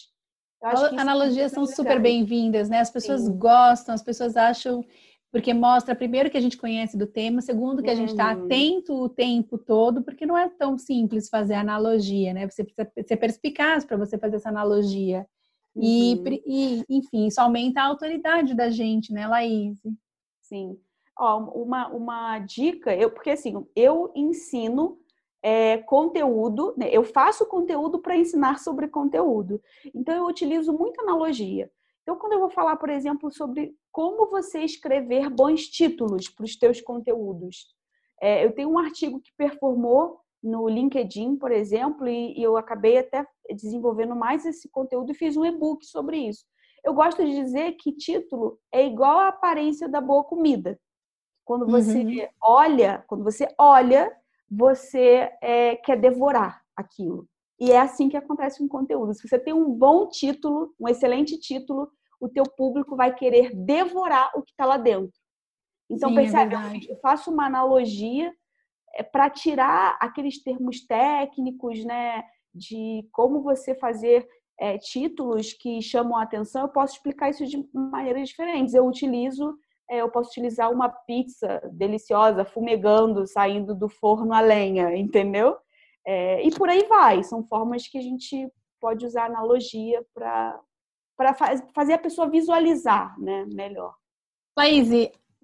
Analogias 0.98 1.52
são 1.52 1.66
super 1.68 2.02
bem-vindas, 2.02 2.70
né? 2.70 2.80
As 2.80 2.90
pessoas 2.90 3.22
sim. 3.22 3.38
gostam, 3.38 3.94
as 3.94 4.02
pessoas 4.02 4.36
acham 4.36 4.84
porque 5.32 5.54
mostra 5.54 5.96
primeiro 5.96 6.32
que 6.32 6.38
a 6.38 6.42
gente 6.42 6.58
conhece 6.58 6.98
do 6.98 7.06
tema, 7.06 7.40
segundo 7.40 7.84
que 7.84 7.90
a 7.92 7.96
gente 7.96 8.10
está 8.10 8.34
uhum. 8.36 8.46
atento 8.46 8.94
o 8.96 9.08
tempo 9.08 9.60
todo, 9.60 10.02
porque 10.02 10.26
não 10.26 10.36
é 10.36 10.50
tão 10.50 10.76
simples 10.76 11.30
fazer 11.30 11.54
analogia, 11.54 12.34
né? 12.34 12.50
Você 12.50 12.64
precisa 12.64 12.92
ser 13.08 13.18
perspicaz 13.18 13.86
para 13.86 13.96
você 13.96 14.18
fazer 14.18 14.38
essa 14.38 14.50
analogia. 14.50 15.24
Uhum. 15.76 15.84
E, 15.84 16.42
e, 16.48 16.84
enfim, 16.90 17.28
isso 17.28 17.40
aumenta 17.40 17.80
a 17.80 17.86
autoridade 17.86 18.56
da 18.56 18.72
gente, 18.72 19.14
né, 19.14 19.28
Laís? 19.28 19.80
Sim. 20.42 20.80
Ó, 21.20 21.38
uma, 21.38 21.90
uma 21.90 22.40
dica, 22.40 22.96
eu, 22.96 23.12
porque 23.12 23.32
assim, 23.32 23.68
eu 23.76 24.10
ensino 24.16 24.98
é, 25.44 25.78
conteúdo, 25.80 26.74
né? 26.78 26.90
eu 26.92 27.04
faço 27.04 27.46
conteúdo 27.46 28.00
para 28.00 28.16
ensinar 28.16 28.58
sobre 28.60 28.88
conteúdo. 28.88 29.62
Então, 29.94 30.16
eu 30.16 30.26
utilizo 30.26 30.72
muita 30.72 31.02
analogia. 31.02 31.70
Então, 32.04 32.18
quando 32.18 32.34
eu 32.34 32.40
vou 32.40 32.50
falar, 32.50 32.78
por 32.78 32.90
exemplo, 32.90 33.30
sobre 33.32 33.76
como 33.92 34.30
você 34.30 34.62
escrever 34.62 35.30
bons 35.30 35.68
títulos 35.68 36.30
para 36.30 36.46
os 36.46 36.56
teus 36.56 36.82
conteúdos, 36.82 37.68
é, 38.22 38.46
eu 38.46 38.54
tenho 38.54 38.70
um 38.70 38.80
artigo 38.80 39.20
que 39.20 39.32
performou 39.38 40.20
no 40.42 40.70
LinkedIn, 40.70 41.36
por 41.36 41.52
exemplo, 41.52 42.08
e, 42.08 42.40
e 42.40 42.42
eu 42.42 42.56
acabei 42.56 42.98
até 42.98 43.26
desenvolvendo 43.50 44.16
mais 44.16 44.46
esse 44.46 44.70
conteúdo 44.70 45.12
e 45.12 45.16
fiz 45.16 45.36
um 45.36 45.46
e-book 45.46 45.86
sobre 45.86 46.18
isso. 46.18 46.46
Eu 46.84 46.94
gosto 46.94 47.24
de 47.26 47.36
dizer 47.36 47.74
que 47.74 47.92
título 47.92 48.58
é 48.72 48.86
igual 48.86 49.20
à 49.20 49.28
aparência 49.28 49.90
da 49.90 50.00
boa 50.00 50.24
comida. 50.24 50.80
Quando 51.50 51.66
você 51.66 52.04
uhum. 52.04 52.28
olha, 52.39 53.04
quando 53.08 53.24
você 53.24 53.47
olha, 53.58 54.16
você 54.47 55.32
é, 55.41 55.78
quer 55.78 56.00
devorar 56.00 56.62
aquilo. 56.76 57.28
E 57.60 57.72
é 57.72 57.80
assim 57.80 58.08
que 58.08 58.16
acontece 58.16 58.60
com 58.60 58.66
o 58.66 58.70
conteúdo. 58.70 59.16
Se 59.16 59.28
você 59.28 59.39
tem 59.39 59.52
um 59.52 59.68
bom 59.72 60.08
título, 60.08 60.76
um 60.80 60.88
excelente 60.88 61.39
título, 61.39 61.89
o 62.22 62.30
teu 62.30 62.43
público 62.43 62.95
vai 62.95 63.16
querer 63.16 63.56
devorar 63.56 64.30
o 64.36 64.43
que 64.43 64.52
está 64.52 64.64
lá 64.64 64.78
dentro. 64.78 65.12
Então, 65.89 66.10
Sim, 66.12 66.20
é 66.20 66.22
percebe? 66.22 66.56
É 66.56 66.93
eu 66.93 67.00
faço 67.00 67.32
uma 67.32 67.47
analogia 67.47 68.32
é, 68.93 69.02
para 69.02 69.28
tirar 69.28 69.97
aqueles 70.00 70.43
termos 70.43 70.86
técnicos, 70.86 71.84
né? 71.84 72.26
De 72.54 73.10
como 73.12 73.41
você 73.41 73.74
fazer 73.74 74.24
é, 74.60 74.78
títulos 74.78 75.54
que 75.54 75.82
chamam 75.82 76.16
a 76.16 76.22
atenção. 76.22 76.62
Eu 76.62 76.70
posso 76.70 76.93
explicar 76.93 77.32
isso 77.32 77.43
de 77.47 77.68
maneiras 77.74 78.30
diferentes. 78.30 78.76
Eu 78.76 78.86
utilizo 78.86 79.58
é, 79.90 79.98
eu 79.98 80.10
posso 80.10 80.30
utilizar 80.30 80.72
uma 80.72 80.88
pizza 80.88 81.62
deliciosa, 81.74 82.46
fumegando, 82.46 83.26
saindo 83.26 83.74
do 83.74 83.90
forno 83.90 84.34
a 84.34 84.40
lenha, 84.40 84.96
entendeu? 84.96 85.58
É, 86.06 86.46
e 86.46 86.52
por 86.52 86.70
aí 86.70 86.86
vai. 86.88 87.24
São 87.24 87.44
formas 87.44 87.88
que 87.88 87.98
a 87.98 88.02
gente 88.02 88.52
pode 88.80 89.06
usar 89.06 89.26
analogia 89.26 90.06
para 90.14 90.60
fazer 91.74 91.94
a 91.94 92.00
pessoa 92.00 92.30
visualizar 92.30 93.20
né, 93.20 93.46
melhor. 93.54 93.96
Laís, 94.58 94.90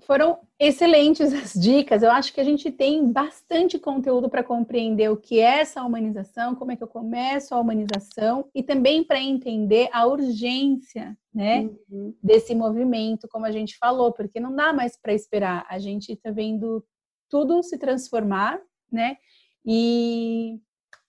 foram 0.02 0.40
excelentes 0.60 1.34
as 1.34 1.54
dicas. 1.54 2.04
Eu 2.04 2.12
acho 2.12 2.34
que 2.34 2.42
a 2.42 2.44
gente 2.44 2.72
tem 2.72 3.12
bastante 3.12 3.80
conteúdo 3.80 4.30
para 4.30 4.44
compreender 4.44 5.10
o 5.10 5.18
que 5.18 5.40
é 5.40 5.60
essa 5.62 5.84
humanização, 5.84 6.56
como 6.56 6.72
é 6.72 6.76
que 6.76 6.84
eu 6.84 6.88
começo 6.88 7.54
a 7.54 7.60
humanização 7.60 8.50
e 8.54 8.62
também 8.62 9.04
para 9.04 9.20
entender 9.20 9.90
a 9.92 10.06
urgência, 10.06 11.18
né, 11.34 11.70
uhum. 11.90 12.16
desse 12.22 12.54
movimento, 12.56 13.28
como 13.28 13.46
a 13.46 13.52
gente 13.52 13.78
falou, 13.78 14.14
porque 14.14 14.40
não 14.40 14.56
dá 14.56 14.72
mais 14.72 14.98
para 14.98 15.14
esperar. 15.14 15.66
A 15.70 15.80
gente 15.80 16.14
está 16.14 16.32
vendo 16.32 16.86
tudo 17.30 17.62
se 17.64 17.78
transformar, 17.78 18.60
né? 18.92 19.18
E 19.66 20.60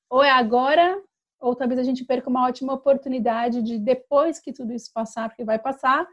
ou 0.09 0.23
é 0.23 0.31
agora 0.31 1.01
ou 1.41 1.55
talvez 1.55 1.79
a 1.79 1.83
gente 1.83 2.05
perca 2.05 2.31
uma 2.31 2.47
ótima 2.47 2.73
oportunidade 2.73 3.63
de 3.63 3.79
depois 3.79 4.41
que 4.41 4.53
tudo 4.53 4.73
isso 4.73 4.91
passar, 4.93 5.29
porque 5.29 5.45
vai 5.45 5.59
passar, 5.59 6.07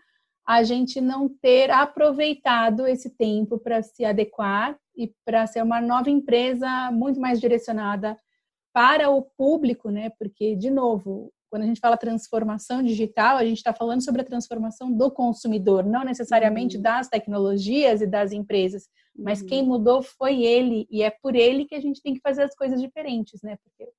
a 0.46 0.64
gente 0.64 1.00
não 1.00 1.30
ter 1.30 1.72
aproveitado 1.72 2.86
esse 2.86 3.10
tempo 3.10 3.58
para 3.58 3.82
se 3.82 4.04
adequar 4.04 4.78
e 4.96 5.14
para 5.26 5.48
ser 5.48 5.64
uma 5.64 5.80
nova 5.80 6.10
empresa 6.10 6.92
muito 6.92 7.20
mais 7.20 7.40
direcionada 7.40 8.20
para 8.74 9.10
o 9.10 9.22
público, 9.22 9.90
né? 9.90 10.12
Porque, 10.20 10.56
de 10.56 10.70
novo, 10.70 11.32
quando 11.50 11.64
a 11.64 11.66
gente 11.66 11.80
fala 11.80 11.96
transformação 11.96 12.84
digital, 12.84 13.38
a 13.38 13.46
gente 13.46 13.58
está 13.58 13.74
falando 13.74 14.04
sobre 14.04 14.22
a 14.22 14.26
transformação 14.26 14.92
do 14.92 15.10
consumidor, 15.12 15.86
não 15.86 16.04
necessariamente 16.04 16.78
uhum. 16.78 16.84
das 16.84 17.08
tecnologias 17.08 18.02
e 18.02 18.08
das 18.08 18.32
empresas, 18.32 18.90
mas 19.16 19.42
uhum. 19.42 19.48
quem 19.48 19.64
mudou 19.64 20.02
foi 20.02 20.44
ele 20.44 20.88
e 20.90 21.04
é 21.04 21.12
por 21.12 21.36
ele 21.36 21.66
que 21.66 21.76
a 21.76 21.80
gente 21.80 22.02
tem 22.02 22.14
que 22.14 22.22
fazer 22.22 22.44
as 22.44 22.56
coisas 22.56 22.82
diferentes, 22.82 23.42
né? 23.42 23.56
Porque 23.64 23.90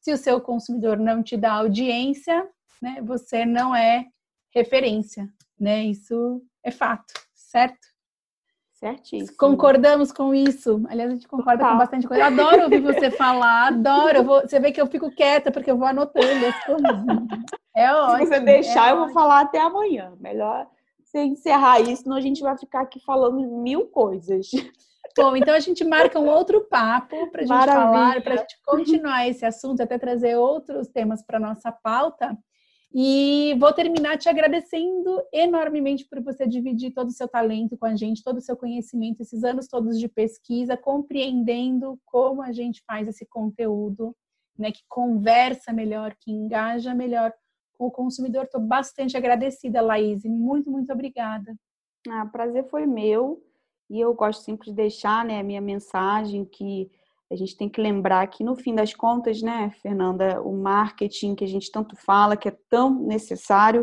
se 0.00 0.12
o 0.12 0.18
seu 0.18 0.40
consumidor 0.40 0.98
não 0.98 1.22
te 1.22 1.36
dá 1.36 1.54
audiência, 1.54 2.46
né, 2.80 3.02
você 3.02 3.44
não 3.44 3.74
é 3.74 4.06
referência 4.54 5.28
né? 5.60 5.84
Isso 5.84 6.42
é 6.62 6.70
fato, 6.70 7.14
certo? 7.34 7.86
Certíssimo. 8.72 9.36
Concordamos 9.36 10.12
com 10.12 10.32
isso. 10.32 10.80
Aliás, 10.88 11.10
a 11.10 11.14
gente 11.14 11.26
concorda 11.26 11.58
Total. 11.58 11.72
com 11.72 11.78
bastante 11.78 12.06
coisa. 12.06 12.26
Adoro 12.26 12.62
ouvir 12.62 12.80
você 12.80 13.10
falar, 13.12 13.68
adoro. 13.68 14.22
Vou... 14.22 14.40
Você 14.42 14.60
vê 14.60 14.70
que 14.70 14.80
eu 14.80 14.86
fico 14.86 15.10
quieta 15.10 15.50
porque 15.50 15.68
eu 15.70 15.76
vou 15.76 15.88
anotando 15.88 16.46
as 16.46 16.64
coisas. 16.64 17.48
É 17.74 17.92
ótimo. 17.92 18.18
Se 18.18 18.26
você 18.26 18.40
deixar, 18.40 18.88
é 18.88 18.92
eu 18.92 18.96
ótimo. 18.96 19.06
vou 19.06 19.14
falar 19.14 19.40
até 19.40 19.60
amanhã. 19.60 20.12
Melhor 20.20 20.68
você 21.08 21.24
encerrar 21.24 21.80
isso, 21.80 22.02
senão 22.02 22.16
a 22.16 22.20
gente 22.20 22.42
vai 22.42 22.56
ficar 22.56 22.82
aqui 22.82 23.00
falando 23.00 23.40
mil 23.40 23.86
coisas. 23.86 24.50
Bom, 25.16 25.34
então 25.34 25.54
a 25.54 25.60
gente 25.60 25.84
marca 25.84 26.20
um 26.20 26.28
outro 26.28 26.60
papo 26.68 27.30
para 27.30 27.40
a 27.40 27.44
gente 27.44 27.50
Maravilha. 27.50 27.86
falar, 27.86 28.22
para 28.22 28.34
a 28.34 28.36
gente 28.36 28.56
continuar 28.64 29.26
esse 29.26 29.44
assunto, 29.44 29.82
até 29.82 29.98
trazer 29.98 30.36
outros 30.36 30.88
temas 30.88 31.22
para 31.22 31.40
nossa 31.40 31.72
pauta. 31.72 32.36
E 32.92 33.54
vou 33.60 33.72
terminar 33.72 34.16
te 34.16 34.28
agradecendo 34.28 35.22
enormemente 35.32 36.06
por 36.08 36.22
você 36.22 36.46
dividir 36.46 36.92
todo 36.92 37.08
o 37.08 37.12
seu 37.12 37.28
talento 37.28 37.76
com 37.76 37.84
a 37.84 37.94
gente, 37.94 38.24
todo 38.24 38.38
o 38.38 38.42
seu 38.42 38.56
conhecimento, 38.56 39.20
esses 39.20 39.44
anos 39.44 39.68
todos 39.68 39.98
de 39.98 40.08
pesquisa, 40.08 40.76
compreendendo 40.76 41.98
como 42.06 42.40
a 42.40 42.50
gente 42.50 42.82
faz 42.86 43.06
esse 43.06 43.26
conteúdo, 43.26 44.16
né, 44.58 44.72
que 44.72 44.82
conversa 44.88 45.72
melhor, 45.72 46.16
que 46.18 46.32
engaja 46.32 46.94
melhor 46.94 47.32
com 47.74 47.86
o 47.86 47.90
consumidor. 47.90 48.44
Estou 48.44 48.60
bastante 48.60 49.16
agradecida, 49.16 49.82
Laís. 49.82 50.24
Muito, 50.24 50.70
muito 50.70 50.92
obrigada. 50.92 51.54
Ah, 52.08 52.26
prazer 52.26 52.64
foi 52.68 52.86
meu. 52.86 53.42
E 53.90 54.00
eu 54.00 54.14
gosto 54.14 54.42
sempre 54.42 54.70
de 54.70 54.74
deixar 54.74 55.24
né, 55.24 55.38
a 55.38 55.42
minha 55.42 55.60
mensagem 55.60 56.44
que 56.44 56.90
a 57.30 57.36
gente 57.36 57.56
tem 57.56 57.68
que 57.68 57.80
lembrar 57.80 58.26
que, 58.28 58.42
no 58.42 58.56
fim 58.56 58.74
das 58.74 58.94
contas, 58.94 59.42
né, 59.42 59.70
Fernanda, 59.82 60.40
o 60.40 60.56
marketing 60.56 61.34
que 61.34 61.44
a 61.44 61.48
gente 61.48 61.70
tanto 61.70 61.94
fala, 61.96 62.36
que 62.36 62.48
é 62.48 62.56
tão 62.70 63.02
necessário, 63.02 63.82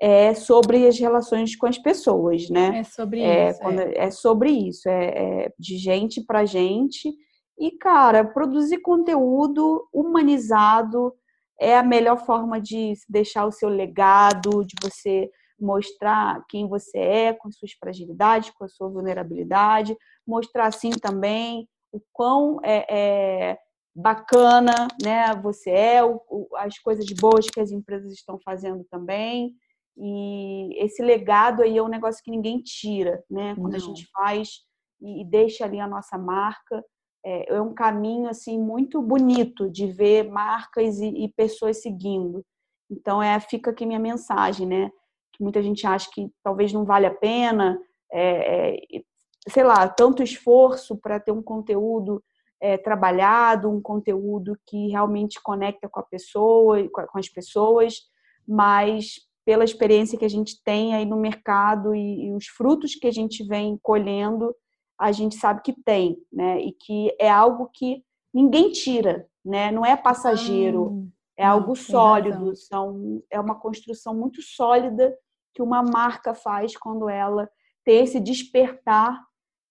é 0.00 0.34
sobre 0.34 0.86
as 0.86 0.98
relações 0.98 1.56
com 1.56 1.66
as 1.66 1.78
pessoas, 1.78 2.48
né? 2.48 2.80
É 2.80 2.84
sobre 2.84 3.20
é, 3.22 3.50
isso. 3.50 3.62
É. 3.62 3.94
é. 3.96 4.10
sobre 4.10 4.50
isso, 4.50 4.88
é, 4.88 5.06
é 5.46 5.52
de 5.58 5.76
gente 5.78 6.20
para 6.20 6.44
gente. 6.44 7.12
E, 7.58 7.72
cara, 7.72 8.24
produzir 8.24 8.78
conteúdo 8.78 9.88
humanizado 9.92 11.12
é 11.58 11.76
a 11.76 11.82
melhor 11.82 12.18
forma 12.24 12.60
de 12.60 12.92
deixar 13.08 13.46
o 13.46 13.52
seu 13.52 13.68
legado, 13.68 14.64
de 14.64 14.74
você 14.82 15.30
mostrar 15.58 16.44
quem 16.50 16.68
você 16.68 16.98
é, 16.98 17.32
com 17.32 17.50
suas 17.50 17.72
fragilidades, 17.72 18.50
com 18.50 18.64
a 18.64 18.68
sua 18.68 18.90
vulnerabilidade, 18.90 19.96
mostrar 20.26 20.66
assim 20.66 20.90
também 20.90 21.66
o 21.96 22.02
quão 22.12 22.58
é, 22.62 22.86
é 22.88 23.58
bacana 23.94 24.88
né, 25.02 25.34
você 25.36 25.70
é, 25.70 26.04
o, 26.04 26.20
o, 26.28 26.48
as 26.56 26.78
coisas 26.78 27.06
boas 27.18 27.48
que 27.48 27.60
as 27.60 27.70
empresas 27.70 28.12
estão 28.12 28.38
fazendo 28.38 28.84
também. 28.90 29.54
E 29.96 30.84
esse 30.84 31.02
legado 31.02 31.62
aí 31.62 31.78
é 31.78 31.82
um 31.82 31.88
negócio 31.88 32.22
que 32.22 32.30
ninguém 32.30 32.60
tira, 32.60 33.24
né? 33.30 33.54
Quando 33.54 33.72
Não. 33.72 33.76
a 33.76 33.80
gente 33.80 34.06
faz 34.12 34.60
e, 35.00 35.22
e 35.22 35.24
deixa 35.24 35.64
ali 35.64 35.80
a 35.80 35.88
nossa 35.88 36.18
marca, 36.18 36.84
é, 37.24 37.54
é, 37.54 37.60
um 37.62 37.72
caminho 37.72 38.28
assim 38.28 38.58
muito 38.58 39.00
bonito 39.00 39.70
de 39.70 39.86
ver 39.86 40.30
marcas 40.30 40.98
e, 41.00 41.08
e 41.08 41.32
pessoas 41.32 41.80
seguindo. 41.80 42.44
Então 42.90 43.22
é 43.22 43.40
fica 43.40 43.70
aqui 43.70 43.86
minha 43.86 43.98
mensagem, 43.98 44.66
né? 44.66 44.90
Que 45.32 45.42
muita 45.42 45.62
gente 45.62 45.86
acha 45.86 46.10
que 46.12 46.30
talvez 46.42 46.70
não 46.72 46.84
vale 46.84 47.06
a 47.06 47.14
pena, 47.14 47.80
é, 48.12 48.76
é, 48.76 49.02
sei 49.48 49.64
lá, 49.64 49.88
tanto 49.88 50.22
esforço 50.22 50.96
para 50.96 51.20
ter 51.20 51.32
um 51.32 51.42
conteúdo 51.42 52.22
é, 52.60 52.76
trabalhado, 52.76 53.70
um 53.70 53.80
conteúdo 53.80 54.58
que 54.66 54.88
realmente 54.88 55.40
conecta 55.42 55.88
com 55.88 56.00
a 56.00 56.02
pessoa, 56.02 56.88
com 56.88 57.18
as 57.18 57.28
pessoas, 57.28 58.00
mas 58.46 59.20
pela 59.44 59.64
experiência 59.64 60.18
que 60.18 60.24
a 60.24 60.30
gente 60.30 60.60
tem 60.64 60.94
aí 60.94 61.04
no 61.04 61.16
mercado 61.16 61.94
e, 61.94 62.26
e 62.26 62.32
os 62.32 62.46
frutos 62.46 62.94
que 62.94 63.06
a 63.06 63.12
gente 63.12 63.44
vem 63.44 63.78
colhendo, 63.80 64.54
a 64.98 65.12
gente 65.12 65.36
sabe 65.36 65.62
que 65.62 65.72
tem, 65.84 66.18
né? 66.32 66.60
E 66.60 66.72
que 66.72 67.14
é 67.20 67.30
algo 67.30 67.70
que 67.72 68.02
ninguém 68.34 68.72
tira, 68.72 69.28
né? 69.44 69.70
Não 69.70 69.84
é 69.84 69.96
passageiro, 69.96 71.06
ah, 71.38 71.42
é 71.42 71.44
algo 71.44 71.76
sólido, 71.76 72.56
são, 72.56 73.22
é 73.30 73.38
uma 73.38 73.54
construção 73.54 74.14
muito 74.14 74.42
sólida 74.42 75.16
que 75.54 75.62
uma 75.62 75.82
marca 75.82 76.34
faz 76.34 76.76
quando 76.76 77.08
ela 77.08 77.48
tem 77.84 78.02
esse 78.02 78.18
despertar, 78.18 79.22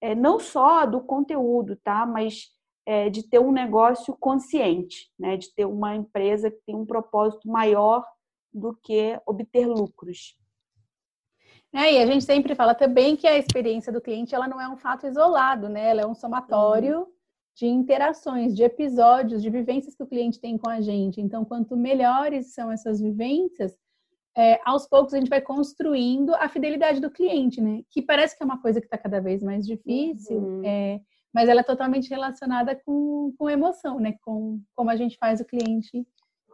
é, 0.05 0.15
não 0.15 0.39
só 0.39 0.85
do 0.85 1.01
conteúdo, 1.01 1.75
tá? 1.77 2.05
Mas 2.05 2.49
é, 2.85 3.09
de 3.09 3.23
ter 3.23 3.39
um 3.39 3.51
negócio 3.51 4.15
consciente, 4.19 5.09
né? 5.17 5.37
De 5.37 5.53
ter 5.53 5.65
uma 5.65 5.95
empresa 5.95 6.51
que 6.51 6.61
tem 6.65 6.75
um 6.75 6.85
propósito 6.85 7.47
maior 7.47 8.05
do 8.53 8.75
que 8.75 9.19
obter 9.25 9.67
lucros. 9.67 10.37
É, 11.73 11.93
e 11.93 11.97
a 11.97 12.05
gente 12.05 12.23
sempre 12.23 12.55
fala 12.55 12.73
também 12.73 13.15
que 13.15 13.27
a 13.27 13.37
experiência 13.37 13.91
do 13.91 13.99
cliente 13.99 14.33
ela 14.33 14.47
não 14.47 14.61
é 14.61 14.69
um 14.69 14.77
fato 14.77 15.07
isolado, 15.07 15.67
né? 15.67 15.89
Ela 15.89 16.01
é 16.01 16.07
um 16.07 16.15
somatório 16.15 16.99
uhum 16.99 17.15
de 17.55 17.67
interações, 17.67 18.53
de 18.53 18.63
episódios, 18.63 19.41
de 19.41 19.49
vivências 19.49 19.95
que 19.95 20.03
o 20.03 20.07
cliente 20.07 20.41
tem 20.41 20.57
com 20.57 20.69
a 20.69 20.81
gente. 20.81 21.21
Então, 21.21 21.45
quanto 21.45 21.77
melhores 21.77 22.53
são 22.53 22.69
essas 22.69 22.99
vivências, 22.99 23.73
é, 24.37 24.59
aos 24.65 24.87
poucos 24.87 25.13
a 25.13 25.17
gente 25.17 25.29
vai 25.29 25.41
construindo 25.41 26.35
a 26.35 26.49
fidelidade 26.49 26.99
do 26.99 27.09
cliente, 27.09 27.61
né? 27.61 27.83
Que 27.89 28.01
parece 28.01 28.37
que 28.37 28.43
é 28.43 28.45
uma 28.45 28.61
coisa 28.61 28.81
que 28.81 28.87
está 28.87 28.97
cada 28.97 29.21
vez 29.21 29.41
mais 29.41 29.65
difícil, 29.65 30.37
uhum. 30.37 30.61
é, 30.65 30.99
mas 31.33 31.47
ela 31.47 31.61
é 31.61 31.63
totalmente 31.63 32.09
relacionada 32.09 32.75
com, 32.85 33.33
com 33.37 33.49
emoção, 33.49 33.99
né? 33.99 34.15
Com 34.23 34.61
como 34.75 34.89
a 34.89 34.95
gente 34.95 35.17
faz 35.17 35.39
o 35.39 35.45
cliente 35.45 36.05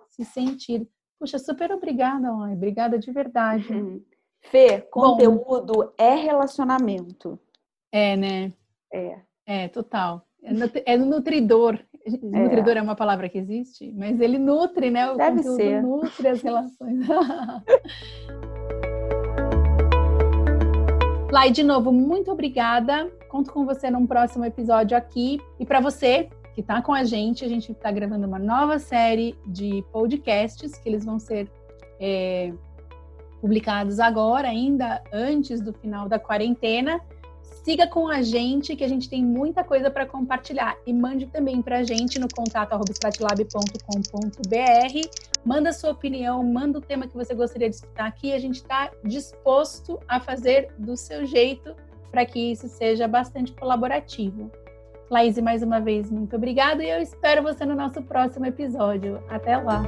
se 0.09 0.23
sentir. 0.25 0.88
Puxa, 1.19 1.39
super 1.39 1.71
obrigada, 1.71 2.32
Oi. 2.34 2.53
obrigada 2.53 2.99
de 2.99 3.11
verdade. 3.11 3.73
Uhum. 3.73 4.03
Fê, 4.41 4.82
conteúdo 4.82 5.73
Bom, 5.73 5.93
é 5.97 6.15
relacionamento. 6.15 7.39
É, 7.91 8.15
né? 8.15 8.53
É. 8.91 9.19
É, 9.45 9.67
total. 9.67 10.25
É, 10.43 10.93
é 10.93 10.97
nutridor. 12.06 12.39
É. 12.39 12.43
Nutridor 12.43 12.78
é 12.78 12.82
uma 12.82 12.95
palavra 12.95 13.30
que 13.30 13.38
existe, 13.38 13.91
mas 13.95 14.20
ele 14.20 14.38
nutre, 14.38 14.89
né? 14.89 15.12
O 15.12 15.16
Deve 15.16 15.38
conteúdo 15.38 15.56
ser. 15.58 15.82
nutre 15.82 16.28
as 16.28 16.41
relações. 16.41 17.08
Lai, 21.32 21.49
de 21.49 21.64
novo, 21.64 21.93
muito 21.93 22.30
obrigada. 22.30 23.10
Conto 23.30 23.54
com 23.54 23.66
você 23.66 23.89
num 23.89 24.06
próximo 24.06 24.43
episódio 24.43 24.97
aqui. 24.97 25.39
E 25.58 25.66
para 25.66 25.80
você 25.80 26.30
que 26.54 26.60
está 26.60 26.82
com 26.82 26.93
a 26.93 27.06
gente, 27.06 27.45
a 27.45 27.47
gente 27.47 27.72
está 27.72 27.89
gravando 27.89 28.28
uma 28.28 28.38
nova 28.38 28.78
série 28.78 29.38
de 29.47 29.82
podcasts 29.93 30.78
que 30.78 30.89
eles 30.89 31.06
vão 31.06 31.18
ser 31.20 31.49
é, 32.02 32.52
publicados 33.39 33.99
agora, 33.99 34.49
ainda 34.49 35.02
antes 35.14 35.62
do 35.62 35.72
final 35.72 36.10
da 36.10 36.20
quarentena. 36.20 36.99
Siga 37.64 37.86
com 37.86 38.07
a 38.07 38.24
gente, 38.24 38.76
que 38.76 38.84
a 38.84 38.88
gente 38.88 39.07
tem 39.07 39.24
muita 39.24 39.64
coisa 39.64 39.91
para 39.91 40.05
compartilhar. 40.05 40.76
E 40.86 40.91
mande 40.91 41.28
também 41.28 41.62
para 41.62 41.80
a 41.80 41.84
gente 41.84 42.20
no 42.20 42.28
contato 42.28 42.80
stratlab.com.br. 42.89 45.09
Manda 45.45 45.72
sua 45.72 45.91
opinião, 45.91 46.43
manda 46.43 46.80
o 46.80 46.82
tema 46.82 47.07
que 47.07 47.16
você 47.16 47.36
gostaria 47.36 47.70
de 47.70 47.76
escutar 47.76 48.07
aqui. 48.07 48.34
A 48.34 48.39
gente 48.39 48.55
está 48.55 48.89
disposto 49.03 49.99
a 50.07 50.20
fazer 50.20 50.74
do 50.78 50.97
seu 50.97 51.26
jeito 51.26 51.76
para 52.09 52.26
que 52.26 52.51
isso 52.51 52.68
seja 52.68 53.07
bastante 53.07 53.53
colaborativo. 53.53 54.51
Laís, 55.09 55.38
mais 55.39 55.62
uma 55.62 55.80
vez, 55.80 56.09
muito 56.09 56.36
obrigada 56.36 56.84
e 56.84 56.89
eu 56.89 57.01
espero 57.01 57.43
você 57.43 57.66
no 57.66 57.76
nosso 57.76 58.01
próximo 58.01 58.45
episódio. 58.45 59.22
Até 59.30 59.57
lá! 59.57 59.84